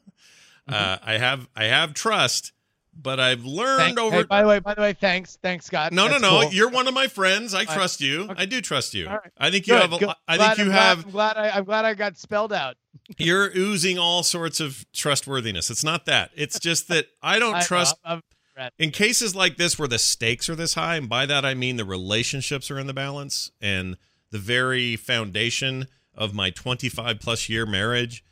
uh, 0.68 0.98
I 1.02 1.18
have 1.18 1.48
I 1.54 1.64
have 1.64 1.94
trust, 1.94 2.52
but 2.96 3.20
I've 3.20 3.44
learned 3.44 3.80
Thank- 3.80 3.98
over 3.98 4.16
hey, 4.16 4.22
by 4.24 4.42
the 4.42 4.48
way, 4.48 4.58
by 4.60 4.74
the 4.74 4.80
way, 4.80 4.92
thanks, 4.94 5.38
thanks, 5.42 5.66
Scott. 5.66 5.92
no, 5.92 6.08
That's 6.08 6.22
no, 6.22 6.30
no. 6.40 6.42
cool. 6.44 6.52
You're 6.54 6.70
one 6.70 6.88
of 6.88 6.94
my 6.94 7.06
friends. 7.06 7.54
I 7.54 7.64
trust 7.64 8.00
you. 8.00 8.24
Okay. 8.24 8.34
I 8.38 8.44
do 8.46 8.60
trust 8.60 8.94
you. 8.94 9.06
Right. 9.08 9.20
I 9.38 9.50
think 9.50 9.66
you 9.66 9.74
Good, 9.74 9.82
have. 9.82 9.92
A, 9.92 9.98
good. 9.98 10.08
I 10.28 10.36
Glad- 10.36 10.56
think 10.56 10.58
you 10.58 10.64
I'm 10.64 10.70
glad- 10.70 10.82
have. 10.96 11.04
I'm 11.04 11.10
glad 11.10 11.36
I, 11.36 11.50
I'm 11.50 11.64
glad 11.64 11.84
I 11.84 11.94
got 11.94 12.16
spelled 12.18 12.52
out. 12.52 12.76
You're 13.18 13.50
oozing 13.56 13.98
all 13.98 14.22
sorts 14.22 14.60
of 14.60 14.86
trustworthiness. 14.92 15.70
It's 15.70 15.84
not 15.84 16.06
that. 16.06 16.30
It's 16.34 16.58
just 16.58 16.88
that 16.88 17.06
I 17.22 17.38
don't 17.38 17.54
I- 17.56 17.62
trust. 17.62 17.96
I'm- 18.04 18.14
I'm- 18.56 18.70
in 18.78 18.92
cases 18.92 19.34
like 19.34 19.56
this 19.56 19.80
where 19.80 19.88
the 19.88 19.98
stakes 19.98 20.48
are 20.48 20.54
this 20.54 20.74
high, 20.74 20.94
and 20.94 21.08
by 21.08 21.26
that 21.26 21.44
I 21.44 21.54
mean 21.54 21.76
the 21.76 21.84
relationships 21.84 22.70
are 22.70 22.78
in 22.78 22.86
the 22.86 22.94
balance, 22.94 23.50
and 23.60 23.96
the 24.30 24.38
very 24.38 24.94
foundation 24.94 25.88
of 26.14 26.32
my 26.32 26.50
25 26.50 27.18
plus 27.18 27.48
year 27.48 27.66
marriage 27.66 28.24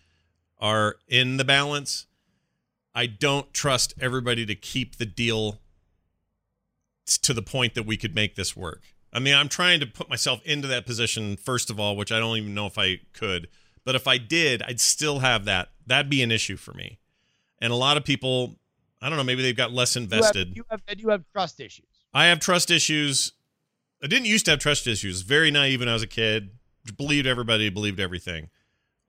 are 0.60 0.94
in 1.08 1.38
the 1.38 1.44
balance. 1.44 2.06
I 2.94 3.06
don't 3.06 3.52
trust 3.52 3.94
everybody 4.00 4.44
to 4.46 4.54
keep 4.54 4.96
the 4.96 5.06
deal 5.06 5.60
to 7.22 7.34
the 7.34 7.42
point 7.42 7.74
that 7.74 7.84
we 7.86 7.96
could 7.96 8.14
make 8.14 8.36
this 8.36 8.56
work. 8.56 8.82
I 9.12 9.18
mean, 9.18 9.34
I'm 9.34 9.48
trying 9.48 9.80
to 9.80 9.86
put 9.86 10.08
myself 10.08 10.40
into 10.44 10.68
that 10.68 10.86
position 10.86 11.36
first 11.36 11.68
of 11.70 11.78
all, 11.80 11.96
which 11.96 12.12
I 12.12 12.18
don't 12.18 12.36
even 12.36 12.54
know 12.54 12.66
if 12.66 12.78
I 12.78 13.00
could. 13.12 13.48
But 13.84 13.94
if 13.94 14.06
I 14.06 14.16
did, 14.18 14.62
I'd 14.62 14.80
still 14.80 15.18
have 15.18 15.44
that. 15.46 15.70
That'd 15.86 16.08
be 16.10 16.22
an 16.22 16.30
issue 16.30 16.56
for 16.56 16.72
me. 16.72 16.98
and 17.60 17.72
a 17.72 17.76
lot 17.76 17.96
of 17.96 18.04
people, 18.04 18.56
I 19.00 19.08
don't 19.08 19.18
know, 19.18 19.24
maybe 19.24 19.42
they've 19.42 19.56
got 19.56 19.72
less 19.72 19.94
You 19.96 20.02
have, 20.02 20.12
invested. 20.12 20.56
you 20.56 20.64
have 20.70 20.80
you 20.96 21.08
have 21.10 21.24
trust 21.32 21.60
issues. 21.60 21.86
I 22.14 22.26
have 22.26 22.40
trust 22.40 22.70
issues. 22.70 23.32
I 24.02 24.06
didn't 24.06 24.26
used 24.26 24.44
to 24.46 24.52
have 24.52 24.60
trust 24.60 24.86
issues. 24.86 25.22
Very 25.22 25.50
naive 25.50 25.80
when 25.80 25.88
I 25.88 25.92
was 25.94 26.02
a 26.02 26.06
kid. 26.08 26.50
Believed 26.96 27.26
everybody, 27.26 27.68
believed 27.70 28.00
everything. 28.00 28.50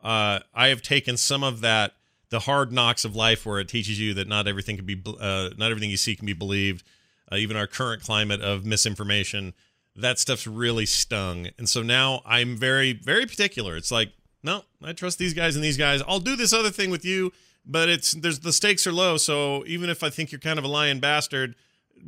Uh, 0.04 0.40
I 0.54 0.68
have 0.68 0.82
taken 0.82 1.18
some 1.18 1.44
of 1.44 1.62
that, 1.62 1.94
the 2.34 2.40
hard 2.40 2.72
knocks 2.72 3.06
of 3.06 3.16
life, 3.16 3.46
where 3.46 3.60
it 3.60 3.68
teaches 3.70 4.00
you 4.00 4.14
that 4.16 4.28
not 4.28 4.48
everything 4.48 4.76
can 4.76 4.86
be, 4.86 5.02
uh, 5.06 5.50
not 5.58 5.70
everything 5.72 5.90
you 5.92 5.98
see 5.98 6.16
can 6.16 6.26
be 6.26 6.34
believed. 6.34 6.84
Uh, 7.32 7.36
even 7.38 7.56
our 7.56 7.68
current 7.68 8.02
climate 8.04 8.42
of 8.42 8.66
misinformation, 8.66 9.54
that 9.96 10.18
stuff's 10.20 10.46
really 10.48 10.86
stung. 10.86 11.48
And 11.58 11.70
so 11.70 11.82
now 11.82 12.22
I'm 12.26 12.58
very, 12.58 12.92
very 12.94 13.26
particular. 13.26 13.78
It's 13.78 13.92
like, 13.92 14.12
no, 14.42 14.64
I 14.84 14.94
trust 14.94 15.20
these 15.20 15.34
guys 15.34 15.56
and 15.56 15.64
these 15.64 15.78
guys. 15.78 16.02
I'll 16.08 16.20
do 16.20 16.36
this 16.36 16.52
other 16.54 16.70
thing 16.72 16.90
with 16.90 17.06
you, 17.06 17.32
but 17.66 17.88
it's 17.88 18.12
there's 18.14 18.40
the 18.40 18.52
stakes 18.52 18.86
are 18.88 18.92
low. 18.92 19.16
So 19.18 19.64
even 19.68 19.90
if 19.90 20.04
I 20.04 20.10
think 20.10 20.32
you're 20.32 20.40
kind 20.40 20.60
of 20.60 20.66
a 20.66 20.68
lying 20.68 21.00
bastard, 21.00 21.56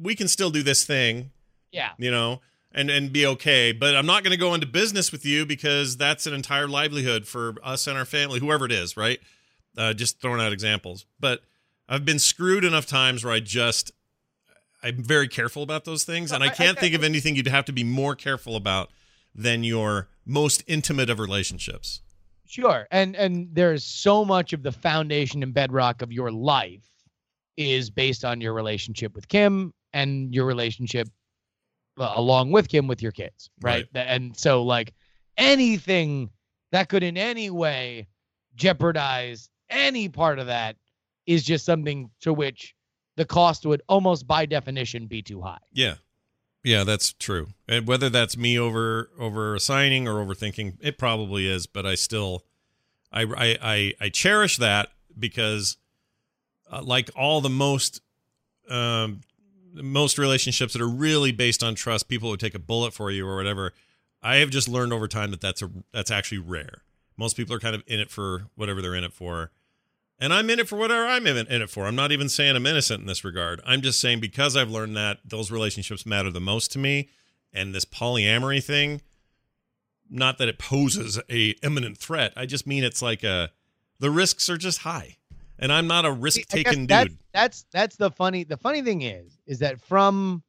we 0.02 0.16
can 0.16 0.28
still 0.28 0.50
do 0.50 0.64
this 0.64 0.84
thing 0.84 1.32
Yeah. 1.72 1.92
you 1.98 2.12
know, 2.12 2.42
and 2.74 2.90
and 2.90 3.14
be 3.14 3.26
okay. 3.28 3.72
But 3.72 3.96
I'm 3.96 4.06
not 4.08 4.24
going 4.24 4.32
to 4.32 4.38
go 4.38 4.54
into 4.54 4.68
business 4.68 5.12
with 5.14 5.24
you 5.26 5.46
because 5.46 5.96
that's 5.96 6.26
an 6.28 6.34
entire 6.34 6.68
livelihood 6.68 7.26
for 7.26 7.56
us 7.64 7.88
and 7.88 7.98
our 7.98 8.06
family, 8.06 8.40
whoever 8.40 8.66
it 8.66 8.72
is, 8.74 8.98
right? 8.98 9.20
Uh, 9.78 9.94
just 9.94 10.22
throwing 10.22 10.40
out 10.42 10.54
examples. 10.54 11.06
But 11.20 11.42
I've 11.90 12.06
been 12.06 12.20
screwed 12.20 12.64
enough 12.64 12.86
times 12.86 13.24
where 13.24 13.34
I 13.34 13.40
just 13.42 13.92
I'm 14.84 15.04
very 15.04 15.28
careful 15.28 15.64
about 15.64 15.84
those 15.86 16.04
things, 16.04 16.32
and 16.32 16.44
I 16.44 16.48
I- 16.48 16.50
I- 16.52 16.54
can't 16.54 16.80
think 16.80 16.94
of 16.96 17.04
anything 17.04 17.36
you'd 17.36 17.48
have 17.48 17.66
to 17.66 17.74
be 17.74 17.84
more 17.84 18.16
careful 18.16 18.56
about 18.56 18.90
than 19.34 19.64
your 19.64 20.08
most 20.26 20.64
intimate 20.68 21.10
of 21.10 21.20
relationships. 21.20 22.02
Sure. 22.48 22.88
And 22.92 23.16
and 23.16 23.50
there's 23.54 23.84
so 23.84 24.24
much 24.24 24.54
of 24.54 24.62
the 24.64 24.72
foundation 24.72 25.44
and 25.44 25.54
bedrock 25.54 26.02
of 26.02 26.12
your 26.12 26.32
life 26.32 26.86
is 27.58 27.90
based 27.90 28.24
on 28.24 28.40
your 28.42 28.54
relationship 28.54 29.16
with 29.16 29.28
Kim 29.28 29.74
and 29.94 30.34
your 30.34 30.46
relationship 30.46 31.08
uh, 31.98 32.14
along 32.16 32.52
with 32.52 32.68
Kim 32.70 32.88
with 32.88 33.02
your 33.02 33.12
kids, 33.12 33.50
right? 33.62 33.86
Th- 33.94 34.06
And 34.08 34.38
so 34.38 34.64
like 34.64 34.94
anything 35.38 36.30
that 36.72 36.90
could 36.90 37.04
in 37.04 37.18
any 37.18 37.50
way 37.50 38.08
jeopardize 38.56 39.50
any 39.70 40.10
part 40.10 40.40
of 40.40 40.48
that 40.48 40.76
is 41.26 41.44
just 41.44 41.66
something 41.66 42.10
to 42.22 42.34
which 42.34 42.76
the 43.16 43.26
cost 43.26 43.66
would 43.66 43.82
almost 43.88 44.28
by 44.28 44.46
definition 44.46 45.08
be 45.08 45.22
too 45.22 45.42
high. 45.42 45.60
Yeah. 45.72 45.96
Yeah, 46.64 46.84
that's 46.84 47.14
true. 47.14 47.50
And 47.68 47.86
whether 47.88 48.10
that's 48.10 48.36
me 48.36 48.58
over 48.58 49.12
over 49.20 49.56
assigning 49.56 50.08
or 50.08 50.16
overthinking, 50.16 50.78
it 50.82 50.98
probably 50.98 51.48
is, 51.48 51.68
but 51.68 51.86
I 51.86 51.94
still 51.94 52.44
I 53.12 53.22
I 53.22 53.58
I, 53.62 53.94
I 54.02 54.10
cherish 54.10 54.58
that 54.58 54.90
because 55.18 55.78
uh, 56.72 56.82
like 56.82 57.12
all 57.16 57.40
the 57.40 57.50
most 57.50 58.02
um 58.68 59.22
most 59.74 60.18
relationships 60.18 60.74
that 60.74 60.82
are 60.82 60.90
really 60.90 61.32
based 61.32 61.64
on 61.64 61.76
trust, 61.76 62.08
people 62.08 62.30
would 62.30 62.40
take 62.40 62.56
a 62.56 62.60
bullet 62.60 62.94
for 62.94 63.12
you 63.12 63.28
or 63.28 63.36
whatever. 63.36 63.74
I 64.24 64.38
have 64.38 64.50
just 64.50 64.68
learned 64.68 64.92
over 64.92 65.08
time 65.08 65.30
that 65.32 65.42
that's 65.42 65.62
a 65.62 65.70
that's 65.94 66.10
actually 66.10 66.40
rare. 66.40 66.82
Most 67.18 67.38
people 67.38 67.56
are 67.56 67.60
kind 67.60 67.76
of 67.76 67.84
in 67.88 68.00
it 68.00 68.12
for 68.12 68.48
whatever 68.56 68.82
they're 68.82 68.96
in 68.96 69.04
it 69.04 69.14
for. 69.14 69.52
And 70.18 70.34
I'm 70.34 70.50
in 70.50 70.60
it 70.60 70.68
for 70.68 70.78
whatever 70.78 71.06
I'm 71.06 71.28
in 71.28 71.38
it 71.38 71.70
for. 71.70 71.86
I'm 71.86 71.96
not 71.96 72.12
even 72.12 72.30
saying 72.30 72.56
I'm 72.56 72.66
innocent 72.66 73.02
in 73.02 73.08
this 73.08 73.26
regard. 73.26 73.62
I'm 73.66 73.82
just 73.82 74.00
saying 74.00 74.22
because 74.22 74.56
I've 74.56 74.72
learned 74.72 74.96
that 74.96 75.20
those 75.26 75.52
relationships 75.52 76.06
matter 76.06 76.32
the 76.32 76.40
most 76.40 76.72
to 76.74 76.80
me, 76.80 77.10
and 77.52 77.76
this 77.76 77.86
polyamory 77.86 78.64
thing, 78.64 79.02
not 80.10 80.38
that 80.38 80.48
it 80.48 80.58
poses 80.58 81.20
a 81.30 81.50
imminent 81.64 81.98
threat. 81.98 82.32
I 82.38 82.46
just 82.46 82.66
mean 82.66 82.84
it's 82.84 83.02
like 83.02 83.24
a 83.24 83.52
the 84.00 84.10
risks 84.10 84.50
are 84.50 84.58
just 84.58 84.80
high, 84.80 85.18
and 85.60 85.72
I'm 85.72 85.88
not 85.88 86.06
a 86.06 86.12
risk 86.12 86.48
taking 86.48 86.86
dude. 86.86 87.18
That's 87.34 87.66
that's 87.72 87.98
the 87.98 88.12
funny 88.12 88.44
the 88.46 88.58
funny 88.58 88.82
thing 88.82 89.02
is 89.02 89.38
is 89.46 89.60
that 89.60 89.82
from 89.82 90.44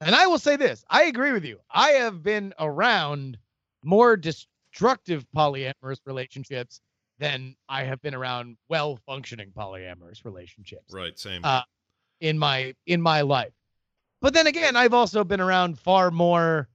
and 0.00 0.14
I 0.14 0.26
will 0.26 0.38
say 0.38 0.56
this, 0.56 0.84
I 0.88 1.04
agree 1.04 1.32
with 1.32 1.44
you. 1.44 1.58
I 1.70 1.90
have 1.90 2.22
been 2.22 2.54
around 2.58 3.38
more 3.82 4.16
destructive 4.72 5.26
polyamorous 5.36 5.98
relationships 6.04 6.80
than 7.18 7.54
I 7.68 7.84
have 7.84 8.00
been 8.02 8.14
around 8.14 8.56
well 8.68 8.98
functioning 9.06 9.52
polyamorous 9.56 10.24
relationships 10.24 10.92
Right, 10.92 11.18
same. 11.18 11.44
Uh, 11.44 11.62
in 12.20 12.38
my 12.38 12.74
in 12.86 13.00
my 13.00 13.22
life. 13.22 13.52
But 14.20 14.34
then 14.34 14.46
again, 14.46 14.76
I've 14.76 14.94
also 14.94 15.24
been 15.24 15.40
around 15.40 15.78
far 15.78 16.10
more 16.10 16.68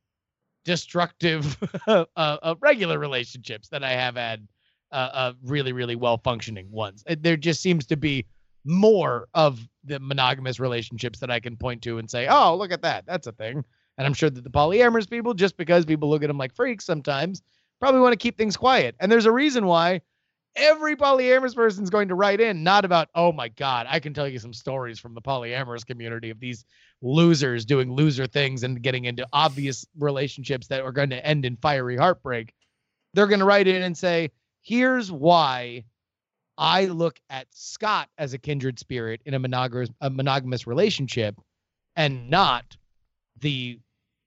destructive 0.64 1.58
uh, 1.88 2.06
uh, 2.16 2.56
regular 2.60 2.98
relationships 2.98 3.70
than 3.70 3.84
I 3.84 3.92
have 3.92 4.16
had 4.16 4.48
uh, 4.92 5.10
uh, 5.14 5.34
really, 5.44 5.72
really 5.72 5.96
well 5.96 6.18
functioning 6.18 6.72
ones. 6.72 7.04
There 7.20 7.38
just 7.38 7.62
seems 7.62 7.86
to 7.88 7.98
be 7.98 8.26
more 8.66 9.28
of 9.36 9.60
the 9.84 10.00
monogamous 10.00 10.60
relationships 10.60 11.20
that 11.20 11.30
I 11.30 11.40
can 11.40 11.56
point 11.56 11.84
to 11.84 12.00
and 12.00 12.10
say, 12.10 12.28
oh, 12.28 12.56
look 12.56 12.72
at 12.72 12.82
that. 12.82 13.06
That's 13.06 13.28
a 13.28 13.32
thing. 13.32 13.64
And 13.98 14.08
I'm 14.08 14.14
sure 14.14 14.32
that 14.32 14.44
the 14.44 14.50
polyamorous 14.50 15.08
people, 15.08 15.36
just 15.36 15.56
because 15.56 15.86
people 15.86 16.10
look 16.10 16.24
at 16.24 16.28
them 16.28 16.38
like 16.40 16.56
freaks 16.56 16.84
sometimes, 16.84 17.44
probably 17.86 18.02
want 18.02 18.14
to 18.14 18.18
keep 18.18 18.36
things 18.36 18.58
quiet. 18.58 18.96
And 19.00 19.12
there's 19.12 19.28
a 19.28 19.32
reason 19.32 19.68
why 19.68 20.02
every 20.56 20.96
polyamorous 20.96 21.54
person 21.54 21.84
is 21.84 21.92
going 21.92 22.08
to 22.08 22.16
write 22.16 22.42
in, 22.42 22.64
not 22.64 22.84
about, 22.84 23.10
oh 23.14 23.32
my 23.32 23.50
God, 23.50 23.86
I 23.88 24.00
can 24.00 24.12
tell 24.12 24.28
you 24.28 24.40
some 24.40 24.54
stories 24.54 24.98
from 24.98 25.14
the 25.14 25.22
polyamorous 25.22 25.86
community 25.86 26.32
of 26.32 26.40
these 26.40 26.66
losers 27.04 27.64
doing 27.64 27.94
loser 27.94 28.26
things 28.26 28.64
and 28.64 28.82
getting 28.82 29.06
into 29.06 29.28
obvious 29.34 29.86
relationships 30.00 30.66
that 30.68 30.82
are 30.82 30.92
going 30.92 31.12
to 31.12 31.24
end 31.24 31.46
in 31.46 31.58
fiery 31.58 31.96
heartbreak. 31.96 32.56
They're 33.14 33.28
going 33.28 33.40
to 33.40 33.46
write 33.46 33.68
in 33.68 33.84
and 33.84 33.96
say, 33.96 34.32
here's 34.64 35.12
why 35.12 35.84
I 36.58 36.86
look 36.86 37.20
at 37.30 37.46
Scott 37.52 38.10
as 38.18 38.34
a 38.34 38.40
kindred 38.40 38.80
spirit 38.80 39.22
in 39.28 39.36
a 39.36 39.40
monogamous 39.40 39.90
a 40.02 40.10
monogamous 40.10 40.66
relationship 40.66 41.40
and 41.96 42.32
not 42.32 42.78
the 43.42 43.80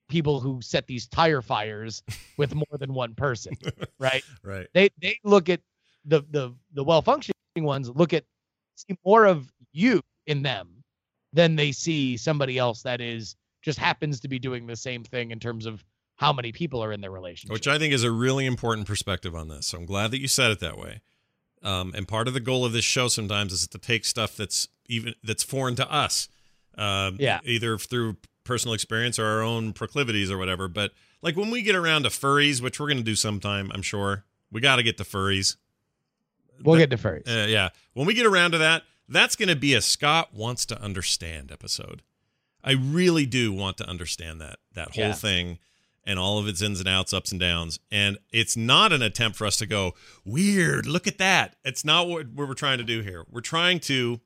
people 0.09 0.40
who 0.40 0.61
set 0.62 0.86
these 0.86 1.06
tire 1.06 1.42
fires 1.42 2.02
with 2.36 2.54
more 2.54 2.78
than 2.78 2.94
one 2.94 3.14
person, 3.14 3.54
right? 3.98 4.22
right. 4.42 4.66
They 4.74 4.90
they 5.00 5.18
look 5.24 5.48
at 5.48 5.61
the 6.04 6.22
the 6.30 6.54
the 6.72 6.82
well 6.84 7.02
functioning 7.02 7.34
ones 7.56 7.88
look 7.90 8.12
at 8.12 8.24
see 8.76 8.96
more 9.04 9.26
of 9.26 9.52
you 9.72 10.02
in 10.26 10.42
them 10.42 10.82
than 11.32 11.56
they 11.56 11.72
see 11.72 12.16
somebody 12.16 12.56
else 12.59 12.82
that 12.82 13.00
is 13.00 13.36
just 13.62 13.78
happens 13.78 14.20
to 14.20 14.28
be 14.28 14.38
doing 14.38 14.66
the 14.66 14.76
same 14.76 15.02
thing 15.04 15.30
in 15.30 15.38
terms 15.40 15.66
of 15.66 15.84
how 16.16 16.32
many 16.32 16.52
people 16.52 16.82
are 16.82 16.92
in 16.92 17.00
their 17.00 17.11
relationship. 17.11 17.52
Which 17.52 17.68
I 17.68 17.78
think 17.78 17.92
is 17.92 18.02
a 18.04 18.11
really 18.11 18.46
important 18.46 18.86
perspective 18.86 19.34
on 19.34 19.48
this. 19.48 19.66
So 19.66 19.78
I'm 19.78 19.86
glad 19.86 20.11
that 20.12 20.20
you 20.20 20.28
said 20.28 20.50
it 20.50 20.61
that 20.61 20.78
way. 20.78 21.00
Um, 21.62 21.92
and 21.96 22.06
part 22.06 22.28
of 22.28 22.34
the 22.34 22.40
goal 22.40 22.64
of 22.64 22.72
this 22.72 22.84
show 22.84 23.09
sometimes 23.09 23.52
is 23.52 23.66
to 23.68 23.78
take 23.78 24.04
stuff 24.04 24.36
that's 24.36 24.68
even 24.86 25.14
that's 25.22 25.42
foreign 25.42 25.74
to 25.76 25.90
us, 25.92 26.28
um, 26.76 27.16
Yeah. 27.20 27.40
either 27.44 27.76
through 27.78 28.16
personal 28.49 28.74
experience 28.74 29.18
or 29.18 29.26
our 29.26 29.42
own 29.42 29.72
proclivities 29.72 30.28
or 30.30 30.38
whatever. 30.38 30.66
But 30.66 30.90
like 31.22 31.36
when 31.36 31.51
we 31.51 31.62
get 31.62 31.76
around 31.76 32.03
to 32.03 32.09
furries, 32.09 32.61
which 32.61 32.80
we're 32.80 32.88
going 32.88 32.99
to 32.99 33.05
do 33.05 33.14
sometime, 33.14 33.70
I'm 33.72 33.82
sure 33.82 34.24
we 34.51 34.61
got 34.61 34.76
to 34.76 34.82
get 34.82 34.96
to 34.99 35.05
furries. 35.05 35.57
we'll 36.64 36.76
get 36.78 36.90
to 36.90 36.96
furries. 36.96 37.28
uh, 37.28 37.46
yeah. 37.46 37.68
When 37.94 38.07
we 38.07 38.14
get 38.14 38.26
around 38.26 38.51
to 38.53 38.59
that, 38.59 38.82
that's 39.09 39.36
going 39.36 39.49
to 39.49 39.57
be 39.57 39.74
a 39.74 39.80
Scott 39.80 40.34
wants 40.34 40.66
to 40.66 40.82
understand 40.82 41.53
episode. 41.53 42.03
I 42.64 42.72
really 42.72 43.24
do 43.26 43.53
want 43.53 43.76
to 43.78 43.88
understand 43.88 44.40
that 44.40 44.57
that 44.74 44.94
whole 44.96 45.05
Yeah. 45.05 45.12
thing 45.12 45.59
and 46.05 46.18
all 46.18 46.38
of 46.38 46.49
its 46.49 46.62
ins 46.62 46.80
and 46.80 46.88
outs, 46.88 47.12
ups 47.12 47.30
and 47.30 47.40
downs. 47.40 47.78
And 47.90 48.18
it's 48.32 48.57
not 48.57 48.92
an 48.92 49.03
attempt 49.03 49.36
for 49.36 49.46
us 49.46 49.57
to 49.59 49.66
go 49.66 49.94
weird. 50.24 50.86
Look 50.86 51.07
at 51.07 51.18
that. 51.18 51.57
It's 51.64 51.84
not 51.84 52.09
what 52.09 52.28
we're 52.34 52.55
trying 52.55 52.78
to 52.78 52.84
do 52.84 53.01
here. 53.03 53.24
We're 53.30 53.40
trying 53.42 53.78
to 53.80 54.20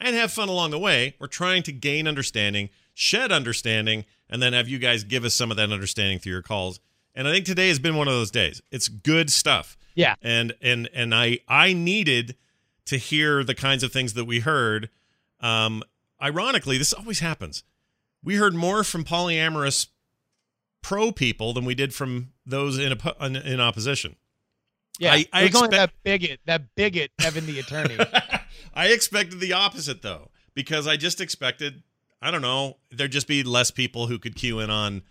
and 0.00 0.14
have 0.16 0.32
fun 0.32 0.48
along 0.48 0.70
the 0.70 0.78
way. 0.78 1.14
We're 1.18 1.26
trying 1.26 1.62
to 1.64 1.72
gain 1.72 2.06
understanding, 2.08 2.70
shed 2.98 3.30
understanding, 3.30 4.04
and 4.28 4.42
then 4.42 4.52
have 4.54 4.68
you 4.68 4.78
guys 4.80 5.04
give 5.04 5.24
us 5.24 5.32
some 5.32 5.52
of 5.52 5.56
that 5.56 5.70
understanding 5.70 6.18
through 6.18 6.32
your 6.32 6.42
calls. 6.42 6.80
And 7.14 7.28
I 7.28 7.32
think 7.32 7.44
today 7.46 7.68
has 7.68 7.78
been 7.78 7.94
one 7.94 8.08
of 8.08 8.14
those 8.14 8.32
days. 8.32 8.60
It's 8.72 8.88
good 8.88 9.30
stuff 9.30 9.76
Yeah. 9.94 10.16
and 10.20 10.52
and 10.60 10.88
and 10.92 11.14
I 11.14 11.38
I 11.46 11.72
needed 11.72 12.34
to 12.86 12.96
hear 12.96 13.44
the 13.44 13.54
kinds 13.54 13.82
of 13.84 13.92
things 13.92 14.14
that 14.14 14.24
we 14.24 14.40
heard. 14.40 14.90
Um, 15.40 15.84
ironically, 16.20 16.76
this 16.76 16.92
always 16.92 17.20
happens. 17.20 17.62
We 18.24 18.34
heard 18.34 18.54
more 18.54 18.82
from 18.82 19.04
polyamorous 19.04 19.86
pro 20.82 21.12
people 21.12 21.52
than 21.52 21.64
we 21.64 21.74
did 21.76 21.94
from 21.94 22.30
those 22.44 22.78
in 22.78 22.92
oppo- 22.92 23.20
in, 23.24 23.36
in 23.36 23.60
opposition. 23.60 24.16
Yeah, 24.98 25.12
I- 25.12 25.26
I 25.32 25.42
expect- 25.44 25.70
that 25.70 25.92
bigot, 26.02 26.40
that 26.46 26.74
bigot, 26.74 27.12
Evan 27.24 27.46
the 27.46 27.60
attorney. 27.60 27.96
I 28.74 28.88
expected 28.88 29.38
the 29.38 29.52
opposite 29.52 30.02
though, 30.02 30.30
because 30.54 30.86
I 30.88 30.96
just 30.96 31.20
expected 31.20 31.82
I 32.20 32.30
don't 32.30 32.42
know 32.42 32.76
there'd 32.90 33.12
just 33.12 33.28
be 33.28 33.42
less 33.42 33.70
people 33.70 34.06
who 34.06 34.18
could 34.18 34.34
cue 34.34 34.60
in 34.60 34.70
on 34.70 35.02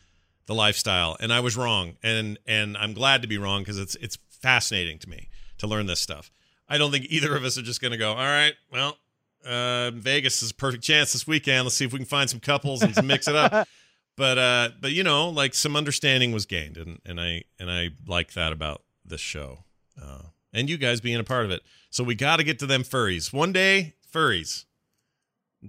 the 0.46 0.56
lifestyle, 0.56 1.18
and 1.20 1.32
I 1.32 1.40
was 1.40 1.58
wrong, 1.58 1.98
and 2.04 2.40
and 2.46 2.78
I'm 2.78 2.94
glad 2.94 3.22
to 3.22 3.28
be 3.28 3.38
wrong 3.38 3.62
because 3.62 3.78
it's 3.78 3.96
it's 3.96 4.18
fascinating 4.30 5.00
to 5.00 5.10
me 5.10 5.30
to 5.58 5.68
learn 5.68 5.86
this 5.86 6.00
stuff. 6.00 6.32
I 6.70 6.78
don't 6.78 6.92
think 6.92 7.06
either 7.10 7.36
of 7.36 7.44
us 7.44 7.58
are 7.58 7.62
just 7.62 7.82
going 7.82 7.92
to 7.92 7.98
go. 7.98 8.12
All 8.12 8.16
right, 8.18 8.54
well, 8.72 8.98
uh, 9.46 9.92
Vegas 9.92 10.44
is 10.44 10.52
a 10.52 10.56
perfect 10.56 10.84
chance 10.84 11.14
this 11.14 11.26
weekend. 11.26 11.64
Let's 11.66 11.76
see 11.76 11.86
if 11.86 11.94
we 11.94 12.00
can 12.00 12.06
find 12.06 12.30
some 12.30 12.40
couples 12.40 12.82
and 12.82 13.08
mix 13.08 13.28
it 13.28 13.36
up. 13.36 13.68
But 14.18 14.40
uh, 14.40 14.70
but 14.82 14.92
you 14.94 15.04
know, 15.04 15.30
like 15.30 15.54
some 15.54 15.76
understanding 15.76 16.32
was 16.32 16.48
gained, 16.48 16.76
and 16.76 17.00
and 17.06 17.22
I 17.22 17.44
and 17.60 17.70
I 17.70 17.92
like 18.08 18.34
that 18.34 18.52
about 18.52 18.82
this 19.06 19.22
show, 19.22 19.60
uh, 20.02 20.24
and 20.52 20.68
you 20.68 20.78
guys 20.78 21.00
being 21.00 21.18
a 21.18 21.24
part 21.24 21.46
of 21.46 21.52
it. 21.52 21.62
So 21.92 22.04
we 22.04 22.16
got 22.16 22.38
to 22.38 22.44
get 22.44 22.58
to 22.60 22.66
them 22.66 22.82
furries 22.82 23.32
one 23.32 23.54
day. 23.54 23.94
Furries, 24.12 24.66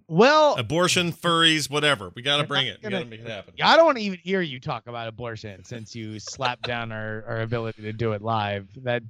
Well, 0.07 0.55
abortion, 0.57 1.13
furries, 1.13 1.71
whatever. 1.71 2.13
We 2.15 2.23
got 2.23 2.39
to 2.39 2.45
bring 2.45 2.67
it. 2.67 2.83
Gonna- 2.83 2.97
got 2.99 3.03
to 3.05 3.11
make 3.11 3.21
it 3.21 3.27
happen. 3.29 3.55
I 3.63 3.77
don't 3.77 3.87
want 3.87 3.99
to 3.99 4.05
even 4.05 4.19
hear 4.23 4.41
you 4.41 4.61
talk 4.61 4.87
about 4.87 5.09
abortion 5.09 5.65
since 5.65 5.95
you 5.97 6.19
slapped 6.21 6.63
down 6.63 6.93
our, 6.93 7.25
our 7.27 7.41
ability 7.41 7.83
to 7.83 7.93
do 7.93 8.13
it 8.13 8.23
live. 8.23 8.69
That 8.83 9.03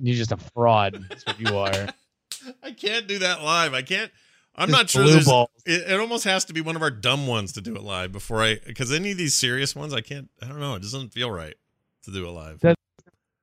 you're 0.00 0.16
just 0.16 0.32
a 0.32 0.36
fraud. 0.36 1.04
That's 1.08 1.26
what 1.26 1.40
you 1.40 1.56
are. 1.56 1.88
I 2.62 2.72
can't 2.72 3.06
do 3.08 3.18
that 3.20 3.42
live. 3.42 3.72
I 3.72 3.82
can't. 3.82 4.10
I'm 4.56 4.68
Just 4.68 4.78
not 4.78 4.90
sure. 4.90 5.02
blue 5.02 5.24
balls. 5.24 5.48
it, 5.66 5.90
it 5.90 5.98
almost 5.98 6.24
has 6.24 6.44
to 6.44 6.52
be 6.52 6.60
one 6.60 6.76
of 6.76 6.82
our 6.82 6.90
dumb 6.90 7.26
ones 7.26 7.52
to 7.54 7.60
do 7.60 7.74
it 7.74 7.82
live 7.82 8.12
before 8.12 8.40
I, 8.42 8.58
because 8.64 8.92
any 8.92 9.10
of 9.10 9.18
these 9.18 9.34
serious 9.34 9.74
ones, 9.74 9.92
I 9.92 10.00
can't. 10.00 10.28
I 10.42 10.46
don't 10.46 10.60
know. 10.60 10.74
It 10.74 10.82
doesn't 10.82 11.12
feel 11.12 11.30
right 11.30 11.54
to 12.04 12.10
do 12.12 12.26
it 12.26 12.30
live. 12.30 12.60
That- 12.60 12.76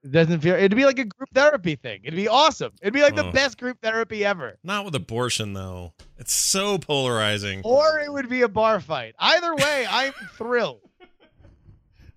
It 0.04 0.12
doesn't 0.12 0.40
feel. 0.42 0.56
It'd 0.56 0.76
be 0.76 0.86
like 0.86 0.98
a 0.98 1.06
group 1.06 1.30
therapy 1.34 1.76
thing. 1.76 2.02
It'd 2.04 2.16
be 2.18 2.28
awesome. 2.28 2.72
It'd 2.82 2.94
be 2.94 3.04
like 3.04 3.16
the 3.16 3.26
Oh. 3.28 3.32
best 3.32 3.60
group 3.60 3.80
therapy 3.82 4.26
ever. 4.26 4.58
Not 4.64 4.84
with 4.86 4.96
abortion 4.96 5.54
though. 5.54 5.94
It's 6.18 6.34
so 6.34 6.78
polarizing. 6.80 7.62
Or 7.64 8.00
it 8.00 8.12
would 8.12 8.28
be 8.28 8.42
a 8.42 8.48
bar 8.50 8.80
fight. 8.80 9.14
Either 9.20 9.54
way, 9.56 9.86
I'm 9.90 10.14
thrilled. 10.38 10.82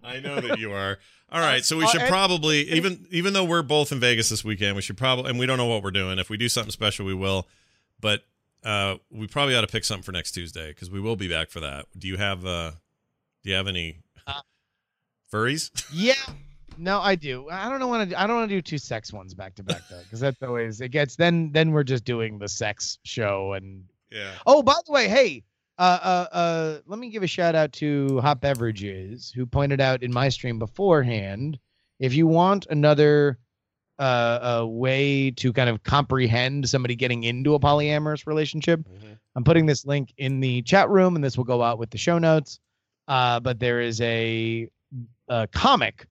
I 0.02 0.20
know 0.20 0.40
that 0.40 0.58
you 0.58 0.72
are. 0.72 0.98
All 1.30 1.40
right, 1.40 1.64
so 1.64 1.76
we 1.76 1.84
Uh, 1.84 1.88
should 1.88 2.02
probably 2.02 2.60
even 2.70 3.06
even 3.10 3.32
though 3.32 3.44
we're 3.44 3.62
both 3.62 3.92
in 3.92 4.00
Vegas 4.00 4.28
this 4.30 4.44
weekend, 4.44 4.76
we 4.76 4.82
should 4.82 4.96
probably 4.96 5.28
and 5.30 5.38
we 5.38 5.44
don't 5.46 5.58
know 5.58 5.66
what 5.66 5.82
we're 5.82 5.90
doing. 5.90 6.18
If 6.18 6.30
we 6.30 6.36
do 6.36 6.48
something 6.48 6.70
special, 6.70 7.04
we 7.04 7.14
will. 7.14 7.46
But 8.00 8.22
uh 8.62 8.96
we 9.10 9.26
probably 9.26 9.54
ought 9.56 9.60
to 9.62 9.66
pick 9.66 9.84
something 9.84 10.02
for 10.04 10.12
next 10.12 10.32
Tuesday 10.32 10.68
because 10.68 10.90
we 10.90 11.00
will 11.00 11.16
be 11.16 11.28
back 11.28 11.50
for 11.50 11.60
that. 11.60 11.86
Do 11.98 12.08
you 12.08 12.16
have 12.16 12.46
uh 12.46 12.72
do 13.42 13.50
you 13.50 13.56
have 13.56 13.66
any 13.68 13.98
Uh, 14.26 14.40
furries? 15.30 15.70
Yeah. 15.92 16.14
No, 16.78 17.00
I 17.00 17.14
do. 17.14 17.48
I 17.50 17.68
don't 17.68 17.80
know 17.80 17.88
want 17.88 18.10
to. 18.10 18.20
I 18.20 18.26
don't 18.26 18.36
want 18.36 18.48
to 18.48 18.56
do 18.56 18.62
two 18.62 18.78
sex 18.78 19.12
ones 19.12 19.34
back 19.34 19.54
to 19.56 19.62
back 19.62 19.82
though, 19.90 20.00
because 20.02 20.20
that's 20.20 20.42
always 20.42 20.80
it 20.80 20.90
gets. 20.90 21.16
Then 21.16 21.50
then 21.52 21.72
we're 21.72 21.84
just 21.84 22.04
doing 22.04 22.38
the 22.38 22.48
sex 22.48 22.98
show 23.04 23.52
and. 23.54 23.84
yeah. 24.10 24.32
Oh, 24.46 24.62
by 24.62 24.76
the 24.86 24.92
way, 24.92 25.08
hey, 25.08 25.44
uh, 25.78 25.98
uh, 26.02 26.34
uh, 26.34 26.78
let 26.86 26.98
me 26.98 27.10
give 27.10 27.22
a 27.22 27.26
shout 27.26 27.54
out 27.54 27.72
to 27.74 28.20
Hot 28.20 28.40
Beverages 28.40 29.32
who 29.34 29.46
pointed 29.46 29.80
out 29.80 30.02
in 30.02 30.12
my 30.12 30.28
stream 30.28 30.58
beforehand. 30.58 31.58
If 31.98 32.14
you 32.14 32.26
want 32.26 32.66
another 32.70 33.38
uh, 33.98 34.62
uh 34.62 34.66
way 34.66 35.30
to 35.30 35.52
kind 35.52 35.70
of 35.70 35.82
comprehend 35.84 36.68
somebody 36.68 36.96
getting 36.96 37.22
into 37.24 37.54
a 37.54 37.60
polyamorous 37.60 38.26
relationship, 38.26 38.80
I'm 39.36 39.44
putting 39.44 39.66
this 39.66 39.84
link 39.84 40.12
in 40.16 40.40
the 40.40 40.62
chat 40.62 40.88
room, 40.88 41.16
and 41.16 41.24
this 41.24 41.36
will 41.36 41.44
go 41.44 41.62
out 41.62 41.78
with 41.78 41.90
the 41.90 41.98
show 41.98 42.18
notes. 42.18 42.60
Uh, 43.06 43.40
but 43.40 43.58
there 43.58 43.80
is 43.80 44.00
a, 44.00 44.68
a 45.28 45.46
comic 45.48 46.06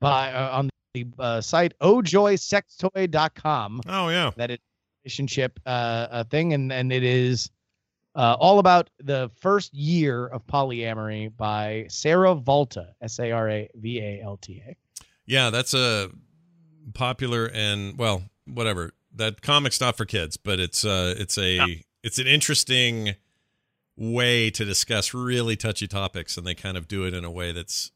by 0.00 0.32
uh, 0.32 0.58
on 0.58 0.70
the 0.94 1.06
uh, 1.18 1.40
site 1.40 1.74
ohjoysextoy.com 1.80 3.80
Oh 3.88 4.08
yeah. 4.08 4.30
that 4.36 4.50
is 4.50 4.58
relationship 5.04 5.60
uh, 5.66 5.68
uh, 5.68 6.24
thing, 6.24 6.52
and 6.52 6.72
and 6.72 6.92
it 6.92 7.04
is 7.04 7.50
uh, 8.16 8.36
all 8.40 8.58
about 8.58 8.90
the 8.98 9.30
first 9.40 9.72
year 9.72 10.26
of 10.26 10.44
polyamory 10.46 11.34
by 11.36 11.86
Sara 11.88 12.34
Valta, 12.34 12.88
S 13.00 13.20
A 13.20 13.30
R 13.30 13.48
A 13.48 13.70
V 13.76 14.00
A 14.00 14.20
L 14.22 14.36
T 14.36 14.62
A. 14.66 14.76
Yeah, 15.26 15.50
that's 15.50 15.74
a 15.74 16.10
popular 16.94 17.46
and 17.52 17.96
well, 17.98 18.24
whatever. 18.46 18.92
That 19.14 19.42
comic's 19.42 19.80
not 19.80 19.96
for 19.96 20.04
kids, 20.04 20.36
but 20.36 20.58
it's 20.58 20.84
uh 20.84 21.14
it's 21.16 21.38
a 21.38 21.84
it's 22.02 22.18
an 22.18 22.26
interesting 22.26 23.14
way 23.96 24.50
to 24.50 24.64
discuss 24.64 25.14
really 25.14 25.56
touchy 25.56 25.88
topics 25.88 26.36
and 26.36 26.46
they 26.46 26.54
kind 26.54 26.76
of 26.76 26.86
do 26.86 27.04
it 27.04 27.14
in 27.14 27.24
a 27.24 27.30
way 27.30 27.50
that's 27.50 27.92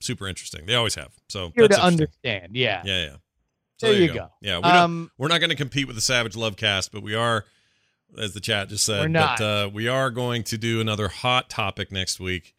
super 0.00 0.26
interesting. 0.26 0.66
They 0.66 0.74
always 0.74 0.94
have. 0.96 1.10
So 1.28 1.52
Here 1.54 1.68
that's 1.68 1.80
to 1.80 1.86
understand, 1.86 2.56
yeah. 2.56 2.82
Yeah, 2.84 3.04
yeah. 3.04 3.16
So 3.78 3.92
There 3.92 4.00
you 4.00 4.12
go. 4.12 4.28
Yeah, 4.42 4.58
We 4.58 4.64
um, 4.64 5.10
we're 5.16 5.28
not 5.28 5.38
going 5.38 5.50
to 5.50 5.56
compete 5.56 5.86
with 5.86 5.96
the 5.96 6.02
Savage 6.02 6.36
Love 6.36 6.56
cast, 6.56 6.92
but 6.92 7.02
we 7.02 7.14
are 7.14 7.44
as 8.18 8.34
the 8.34 8.40
chat 8.40 8.68
just 8.68 8.84
said, 8.84 9.00
We're 9.00 9.08
not. 9.08 9.38
but 9.38 9.44
uh, 9.44 9.70
we 9.72 9.88
are 9.88 10.10
going 10.10 10.42
to 10.44 10.58
do 10.58 10.80
another 10.80 11.08
hot 11.08 11.48
topic 11.48 11.92
next 11.92 12.20
week. 12.20 12.54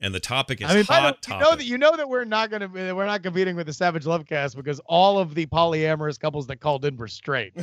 And 0.00 0.14
the 0.14 0.20
topic 0.20 0.60
is 0.60 0.70
I 0.70 0.74
mean, 0.74 0.84
by 0.86 1.00
the 1.00 1.06
you 1.08 1.12
topic. 1.22 1.40
know 1.46 1.56
that 1.56 1.64
you 1.64 1.78
know 1.78 1.96
that 1.96 2.08
we're 2.08 2.24
not 2.24 2.50
gonna 2.50 2.68
be, 2.68 2.92
we're 2.92 3.06
not 3.06 3.22
competing 3.22 3.56
with 3.56 3.66
the 3.66 3.72
Savage 3.72 4.04
Love 4.04 4.26
Cast 4.26 4.54
because 4.54 4.78
all 4.80 5.18
of 5.18 5.34
the 5.34 5.46
polyamorous 5.46 6.20
couples 6.20 6.46
that 6.48 6.60
called 6.60 6.84
in 6.84 6.96
were 6.96 7.08
straight. 7.08 7.54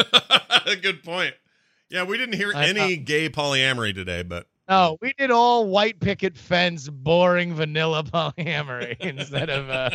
Good 0.82 1.04
point. 1.04 1.34
Yeah, 1.88 2.04
we 2.04 2.18
didn't 2.18 2.34
hear 2.34 2.52
I 2.54 2.66
any 2.68 2.96
gay 2.96 3.28
polyamory 3.28 3.94
today, 3.94 4.22
but 4.22 4.46
No, 4.70 4.96
we 5.02 5.12
did 5.18 5.32
all 5.32 5.66
white 5.66 5.98
picket 5.98 6.38
fence, 6.38 6.88
boring 6.88 7.54
vanilla 7.54 8.04
polyamory 8.04 8.96
instead 9.00 9.50
of 9.50 9.68
uh, 9.68 9.90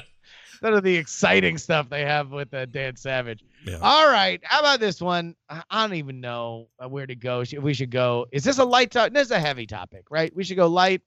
instead 0.51 0.73
of 0.73 0.83
the 0.83 0.95
exciting 0.97 1.57
stuff 1.57 1.89
they 1.89 2.03
have 2.03 2.31
with 2.31 2.53
uh, 2.53 2.65
Dan 2.65 2.97
Savage. 2.97 3.41
yeah. 3.65 3.77
All 3.81 4.09
right, 4.09 4.41
how 4.43 4.59
about 4.59 4.81
this 4.81 5.01
one? 5.01 5.33
I 5.49 5.63
don't 5.87 5.95
even 5.95 6.19
know 6.19 6.67
uh, 6.77 6.89
where 6.89 7.07
to 7.07 7.15
go. 7.15 7.43
We 7.59 7.73
should 7.73 7.89
go. 7.89 8.25
Is 8.33 8.43
this 8.43 8.57
a 8.57 8.65
light 8.65 8.91
topic? 8.91 9.13
This 9.13 9.27
is 9.27 9.31
a 9.31 9.39
heavy 9.39 9.65
topic, 9.65 10.07
right? 10.09 10.35
We 10.35 10.43
should 10.43 10.57
go 10.57 10.67
light. 10.67 11.01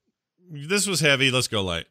this 0.51 0.87
was 0.87 1.01
heavy. 1.01 1.31
Let's 1.31 1.49
go 1.49 1.63
light. 1.63 1.87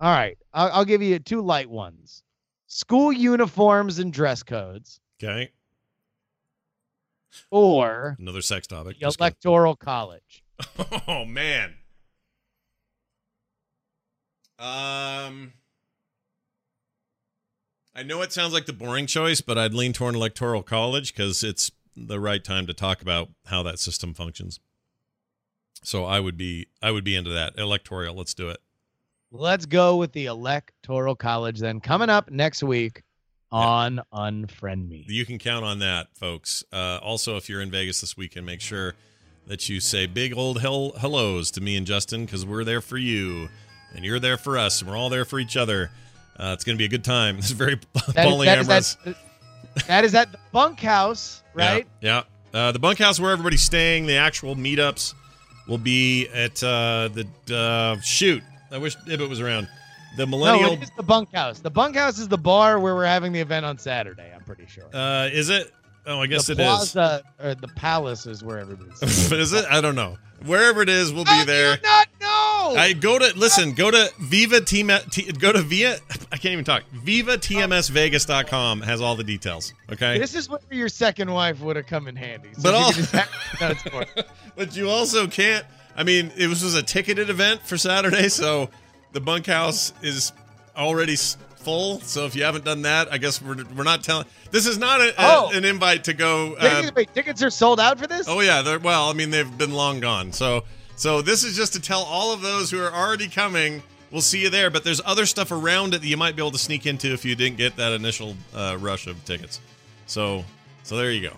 All 0.00 0.10
right, 0.10 0.36
I'll, 0.52 0.70
I'll 0.72 0.84
give 0.84 1.00
you 1.00 1.20
two 1.20 1.42
light 1.42 1.70
ones: 1.70 2.24
school 2.66 3.12
uniforms 3.12 4.00
and 4.00 4.12
dress 4.12 4.42
codes, 4.42 5.00
Okay. 5.22 5.50
Or 7.50 8.16
Another 8.18 8.42
sex 8.42 8.66
topic. 8.66 8.98
the 9.00 9.06
electoral 9.18 9.76
college. 9.76 10.42
Oh 11.06 11.24
man. 11.24 11.74
Um 14.58 15.52
I 17.94 18.02
know 18.04 18.22
it 18.22 18.32
sounds 18.32 18.52
like 18.52 18.66
the 18.66 18.72
boring 18.72 19.06
choice, 19.06 19.40
but 19.40 19.58
I'd 19.58 19.74
lean 19.74 19.92
toward 19.92 20.14
electoral 20.14 20.62
college 20.62 21.12
because 21.12 21.42
it's 21.42 21.70
the 21.96 22.20
right 22.20 22.42
time 22.44 22.66
to 22.68 22.74
talk 22.74 23.02
about 23.02 23.28
how 23.46 23.62
that 23.64 23.78
system 23.80 24.14
functions. 24.14 24.60
So 25.82 26.04
I 26.04 26.20
would 26.20 26.36
be 26.36 26.68
I 26.82 26.90
would 26.90 27.04
be 27.04 27.14
into 27.16 27.30
that. 27.30 27.56
Electoral, 27.56 28.14
let's 28.16 28.34
do 28.34 28.48
it. 28.50 28.58
Let's 29.30 29.66
go 29.66 29.96
with 29.96 30.12
the 30.12 30.26
electoral 30.26 31.14
college 31.14 31.58
then. 31.60 31.80
Coming 31.80 32.08
up 32.08 32.30
next 32.30 32.62
week 32.62 33.02
on 33.50 34.00
Unfriend 34.12 34.88
Me. 34.88 35.04
You 35.08 35.24
can 35.24 35.38
count 35.38 35.64
on 35.64 35.78
that, 35.80 36.08
folks. 36.16 36.64
Uh, 36.72 36.98
also, 37.02 37.36
if 37.36 37.48
you're 37.48 37.60
in 37.60 37.70
Vegas 37.70 38.00
this 38.00 38.16
weekend, 38.16 38.46
make 38.46 38.60
sure 38.60 38.94
that 39.46 39.68
you 39.68 39.80
say 39.80 40.06
big 40.06 40.36
old 40.36 40.60
hell 40.60 40.92
hellos 41.00 41.50
to 41.52 41.60
me 41.62 41.76
and 41.76 41.86
Justin 41.86 42.24
because 42.26 42.44
we're 42.44 42.64
there 42.64 42.80
for 42.82 42.98
you 42.98 43.48
and 43.94 44.04
you're 44.04 44.20
there 44.20 44.36
for 44.36 44.58
us 44.58 44.80
and 44.82 44.90
we're 44.90 44.96
all 44.96 45.08
there 45.08 45.24
for 45.24 45.38
each 45.40 45.56
other. 45.56 45.90
Uh, 46.38 46.52
it's 46.54 46.64
going 46.64 46.76
to 46.76 46.78
be 46.78 46.84
a 46.84 46.88
good 46.88 47.04
time. 47.04 47.36
It's 47.38 47.50
very 47.50 47.76
That 47.94 48.06
is- 48.06 48.14
that 48.14 48.26
polyamorous. 48.26 48.68
is 48.68 48.96
at- 49.06 49.16
that 49.86 50.04
is 50.04 50.14
at 50.14 50.32
the 50.32 50.38
bunkhouse, 50.52 51.42
right? 51.54 51.86
Yeah. 52.00 52.22
yeah. 52.52 52.60
Uh, 52.60 52.72
the 52.72 52.78
bunkhouse 52.78 53.20
where 53.20 53.30
everybody's 53.32 53.62
staying, 53.62 54.06
the 54.06 54.16
actual 54.16 54.56
meetups 54.56 55.14
will 55.68 55.78
be 55.78 56.26
at 56.28 56.60
uh, 56.64 57.08
the 57.12 57.26
uh, 57.54 58.00
shoot. 58.00 58.42
I 58.72 58.78
wish 58.78 58.96
Ibbot 59.06 59.28
was 59.28 59.40
around. 59.40 59.68
The 60.16 60.26
No, 60.26 60.30
millennial. 60.30 60.72
it 60.72 60.82
is 60.82 60.90
the 60.96 61.02
bunkhouse. 61.02 61.60
The 61.60 61.70
bunkhouse 61.70 62.18
is 62.18 62.28
the 62.28 62.38
bar 62.38 62.78
where 62.80 62.94
we're 62.94 63.04
having 63.06 63.32
the 63.32 63.40
event 63.40 63.64
on 63.66 63.78
Saturday. 63.78 64.32
I'm 64.34 64.42
pretty 64.42 64.66
sure. 64.66 64.84
uh, 64.92 65.28
is 65.32 65.48
it? 65.50 65.72
Oh, 66.06 66.20
I 66.22 66.26
guess 66.26 66.46
the 66.46 66.54
it 66.54 66.60
is. 66.60 66.64
plaza, 66.64 67.22
Or 67.42 67.54
the 67.54 67.68
palace 67.68 68.24
is 68.26 68.42
where 68.42 68.58
everybody's. 68.58 69.02
is 69.32 69.52
it? 69.52 69.64
I 69.70 69.80
don't 69.82 69.94
know. 69.94 70.16
Wherever 70.46 70.80
it 70.82 70.88
is, 70.88 71.12
we'll 71.12 71.24
be 71.24 71.30
How 71.30 71.40
do 71.40 71.46
there. 71.46 71.74
you 71.76 71.82
not 71.82 72.08
know? 72.20 72.74
I 72.78 72.94
go 72.98 73.18
to 73.18 73.36
listen. 73.36 73.72
Go 73.74 73.90
to 73.90 74.10
Viva 74.20 74.60
Team. 74.62 74.90
T, 75.10 75.30
go 75.32 75.52
to 75.52 75.60
Via. 75.60 75.98
I 76.32 76.36
can't 76.38 76.52
even 76.52 76.64
talk. 76.64 76.84
VivaTMSVegas.com 77.04 78.80
has 78.82 79.00
all 79.00 79.16
the 79.16 79.24
details. 79.24 79.72
Okay, 79.92 80.18
This 80.18 80.34
is 80.34 80.48
where 80.48 80.60
your 80.70 80.88
second 80.88 81.30
wife 81.32 81.60
would 81.60 81.76
have 81.76 81.86
come 81.86 82.08
in 82.08 82.16
handy. 82.16 82.50
So 82.54 82.62
But 82.62 82.74
all- 82.74 82.92
just 82.92 83.12
have 83.12 83.28
notes 83.60 83.82
for 83.82 84.02
it. 84.02 84.28
but 84.56 84.76
you 84.76 84.88
also 84.88 85.26
can't. 85.26 85.64
I 85.96 86.04
mean, 86.04 86.30
it 86.36 86.46
was, 86.46 86.62
was 86.62 86.74
a 86.74 86.82
ticketed 86.82 87.28
event 87.28 87.62
for 87.62 87.76
Saturday, 87.76 88.28
so 88.28 88.70
the 89.12 89.20
bunkhouse 89.20 89.92
is 90.02 90.32
already 90.76 91.16
full. 91.16 92.00
So 92.00 92.24
if 92.26 92.36
you 92.36 92.44
haven't 92.44 92.64
done 92.64 92.82
that, 92.82 93.12
I 93.12 93.18
guess 93.18 93.42
we're 93.42 93.64
we're 93.76 93.84
not 93.84 94.02
telling. 94.04 94.26
This 94.50 94.66
is 94.66 94.78
not 94.78 95.00
a, 95.00 95.08
a- 95.10 95.14
Oh. 95.18 95.50
an 95.52 95.64
invite 95.64 96.04
to 96.04 96.14
go. 96.14 96.54
Uh, 96.54 96.60
Tickets- 96.80 96.94
wait, 96.94 97.14
tickets 97.14 97.42
are 97.42 97.50
sold 97.50 97.80
out 97.80 97.98
for 97.98 98.06
this? 98.06 98.26
Oh 98.28 98.40
yeah, 98.40 98.62
they're 98.62 98.78
well. 98.78 99.08
I 99.10 99.12
mean, 99.12 99.30
they've 99.30 99.58
been 99.58 99.72
long 99.72 100.00
gone. 100.00 100.32
So 100.32 100.64
so 100.96 101.22
this 101.22 101.44
is 101.44 101.56
just 101.56 101.72
to 101.74 101.80
tell 101.80 102.02
all 102.02 102.32
of 102.32 102.40
those 102.42 102.70
who 102.70 102.80
are 102.80 102.92
already 102.92 103.28
coming. 103.28 103.82
We'll 104.10 104.22
see 104.22 104.40
you 104.42 104.48
there. 104.50 104.70
But 104.70 104.84
there's 104.84 105.02
other 105.04 105.26
stuff 105.26 105.52
around 105.52 105.92
it 105.94 106.00
that 106.00 106.06
you 106.08 106.16
might 106.16 106.34
be 106.34 106.40
able 106.42 106.52
to 106.52 106.58
sneak 106.58 106.86
into 106.86 107.12
if 107.12 107.24
you 107.24 107.34
didn't 107.34 107.58
get 107.58 107.76
that 107.76 107.92
initial 107.92 108.36
uh, 108.54 108.76
rush 108.80 109.06
of 109.06 109.22
tickets. 109.24 109.60
So 110.06 110.44
so 110.82 110.96
there 110.96 111.10
you 111.10 111.28
go. 111.28 111.36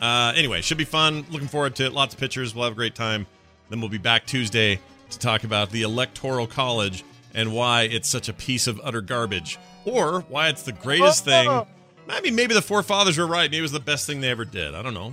Uh, 0.00 0.32
anyway, 0.36 0.60
should 0.60 0.78
be 0.78 0.84
fun. 0.84 1.26
Looking 1.30 1.48
forward 1.48 1.74
to 1.76 1.86
it. 1.86 1.92
Lots 1.92 2.14
of 2.14 2.20
pictures. 2.20 2.54
We'll 2.54 2.64
have 2.64 2.72
a 2.74 2.76
great 2.76 2.94
time. 2.94 3.26
Then 3.68 3.80
we'll 3.80 3.90
be 3.90 3.98
back 3.98 4.26
Tuesday 4.26 4.78
to 5.10 5.18
talk 5.18 5.44
about 5.44 5.70
the 5.70 5.82
Electoral 5.82 6.46
College 6.46 7.04
and 7.34 7.52
why 7.52 7.82
it's 7.82 8.08
such 8.08 8.28
a 8.28 8.32
piece 8.32 8.66
of 8.66 8.80
utter 8.82 9.00
garbage, 9.00 9.58
or 9.84 10.20
why 10.22 10.48
it's 10.48 10.62
the 10.62 10.72
greatest 10.72 11.24
thing. 11.26 11.48
I 12.08 12.20
mean, 12.22 12.34
maybe 12.34 12.54
the 12.54 12.62
forefathers 12.62 13.18
were 13.18 13.26
right. 13.26 13.50
Maybe 13.50 13.58
it 13.58 13.62
was 13.62 13.72
the 13.72 13.80
best 13.80 14.06
thing 14.06 14.20
they 14.20 14.30
ever 14.30 14.44
did. 14.44 14.74
I 14.74 14.82
don't 14.82 14.94
know. 14.94 15.12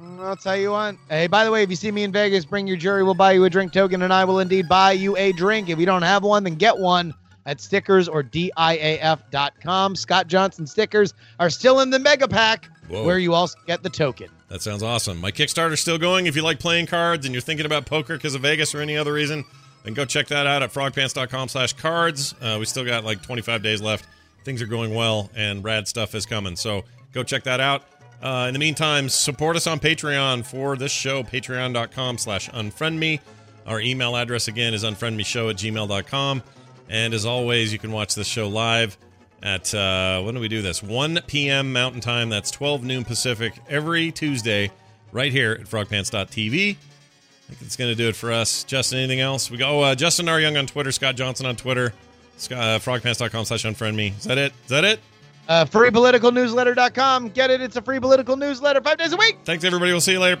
Mm, 0.00 0.20
I'll 0.20 0.36
tell 0.36 0.56
you 0.56 0.70
what. 0.70 0.96
Hey, 1.08 1.26
by 1.26 1.44
the 1.44 1.50
way, 1.50 1.62
if 1.62 1.70
you 1.70 1.76
see 1.76 1.90
me 1.90 2.02
in 2.02 2.12
Vegas, 2.12 2.44
bring 2.44 2.66
your 2.66 2.76
jury. 2.78 3.04
We'll 3.04 3.14
buy 3.14 3.32
you 3.32 3.44
a 3.44 3.50
drink 3.50 3.72
token, 3.72 4.02
and 4.02 4.12
I 4.12 4.24
will 4.24 4.40
indeed 4.40 4.68
buy 4.68 4.92
you 4.92 5.16
a 5.16 5.32
drink. 5.32 5.68
If 5.68 5.78
you 5.78 5.86
don't 5.86 6.02
have 6.02 6.22
one, 6.24 6.42
then 6.44 6.54
get 6.54 6.76
one. 6.78 7.12
at 7.46 7.60
stickers 7.60 8.08
or 8.08 8.22
DIAF.com. 8.22 9.96
Scott 9.96 10.26
Johnson 10.28 10.66
stickers 10.66 11.14
are 11.38 11.50
still 11.50 11.80
in 11.80 11.90
the 11.90 11.98
mega 11.98 12.26
pack 12.26 12.70
Whoa. 12.88 13.04
where 13.04 13.18
you 13.18 13.34
also 13.34 13.58
get 13.66 13.82
the 13.82 13.90
token. 13.90 14.28
That 14.54 14.62
sounds 14.62 14.84
awesome. 14.84 15.20
My 15.20 15.32
Kickstarter's 15.32 15.80
still 15.80 15.98
going. 15.98 16.26
If 16.26 16.36
you 16.36 16.42
like 16.42 16.60
playing 16.60 16.86
cards 16.86 17.26
and 17.26 17.34
you're 17.34 17.42
thinking 17.42 17.66
about 17.66 17.86
poker 17.86 18.14
because 18.16 18.36
of 18.36 18.42
Vegas 18.42 18.72
or 18.72 18.80
any 18.80 18.96
other 18.96 19.12
reason, 19.12 19.44
then 19.82 19.94
go 19.94 20.04
check 20.04 20.28
that 20.28 20.46
out 20.46 20.62
at 20.62 20.72
frogpants.com 20.72 21.48
slash 21.48 21.72
cards. 21.72 22.36
Uh, 22.40 22.58
we 22.60 22.64
still 22.64 22.84
got 22.84 23.02
like 23.02 23.20
25 23.20 23.64
days 23.64 23.82
left. 23.82 24.06
Things 24.44 24.62
are 24.62 24.66
going 24.66 24.94
well 24.94 25.28
and 25.34 25.64
rad 25.64 25.88
stuff 25.88 26.14
is 26.14 26.24
coming. 26.24 26.54
So 26.54 26.84
go 27.12 27.24
check 27.24 27.42
that 27.42 27.58
out. 27.58 27.82
Uh, 28.22 28.44
in 28.46 28.52
the 28.52 28.60
meantime, 28.60 29.08
support 29.08 29.56
us 29.56 29.66
on 29.66 29.80
Patreon 29.80 30.46
for 30.46 30.76
this 30.76 30.92
show, 30.92 31.24
patreon.com 31.24 32.16
slash 32.18 32.48
unfriendme. 32.50 33.18
Our 33.66 33.80
email 33.80 34.14
address 34.14 34.46
again 34.46 34.72
is 34.72 34.84
unfriendmeshow 34.84 35.50
at 35.50 35.56
gmail.com. 35.56 36.44
And 36.88 37.12
as 37.12 37.26
always, 37.26 37.72
you 37.72 37.80
can 37.80 37.90
watch 37.90 38.14
this 38.14 38.28
show 38.28 38.46
live 38.46 38.96
at 39.44 39.72
uh, 39.74 40.22
when 40.22 40.34
do 40.34 40.40
we 40.40 40.48
do 40.48 40.62
this? 40.62 40.82
1 40.82 41.20
p.m 41.26 41.72
mountain 41.72 42.00
time. 42.00 42.30
That's 42.30 42.50
12 42.50 42.82
noon 42.82 43.04
pacific 43.04 43.54
every 43.68 44.10
tuesday 44.10 44.72
right 45.12 45.30
here 45.30 45.52
at 45.60 45.66
frogpants.tv 45.68 46.70
i 46.72 47.52
think 47.52 47.60
it's 47.62 47.76
going 47.76 47.90
to 47.90 47.94
do 47.94 48.08
it 48.08 48.16
for 48.16 48.32
us. 48.32 48.64
Justin 48.64 48.98
anything 48.98 49.20
else? 49.20 49.50
We 49.50 49.58
go 49.58 49.82
uh, 49.82 49.94
justin 49.94 50.28
r 50.28 50.40
young 50.40 50.56
on 50.56 50.66
twitter 50.66 50.90
scott 50.90 51.14
johnson 51.14 51.46
on 51.46 51.54
twitter 51.54 51.92
Scott, 52.36 52.58
uh, 52.58 52.78
frogpants.com 52.78 53.44
slash 53.44 53.64
unfriend 53.64 53.94
me. 53.94 54.08
Is 54.08 54.24
that 54.24 54.38
it? 54.38 54.52
Is 54.64 54.70
that 54.70 54.84
it? 54.84 55.00
Uh, 55.48 55.64
freepoliticalnewsletter.com. 55.66 57.28
Get 57.28 57.50
it. 57.50 57.60
It's 57.60 57.76
a 57.76 57.82
free 57.82 58.00
political 58.00 58.36
newsletter 58.36 58.80
five 58.80 58.98
days 58.98 59.12
a 59.12 59.16
week. 59.16 59.38
thanks 59.44 59.62
everybody. 59.64 59.92
We'll 59.92 60.00
see 60.00 60.12
you 60.12 60.20
later 60.20 60.40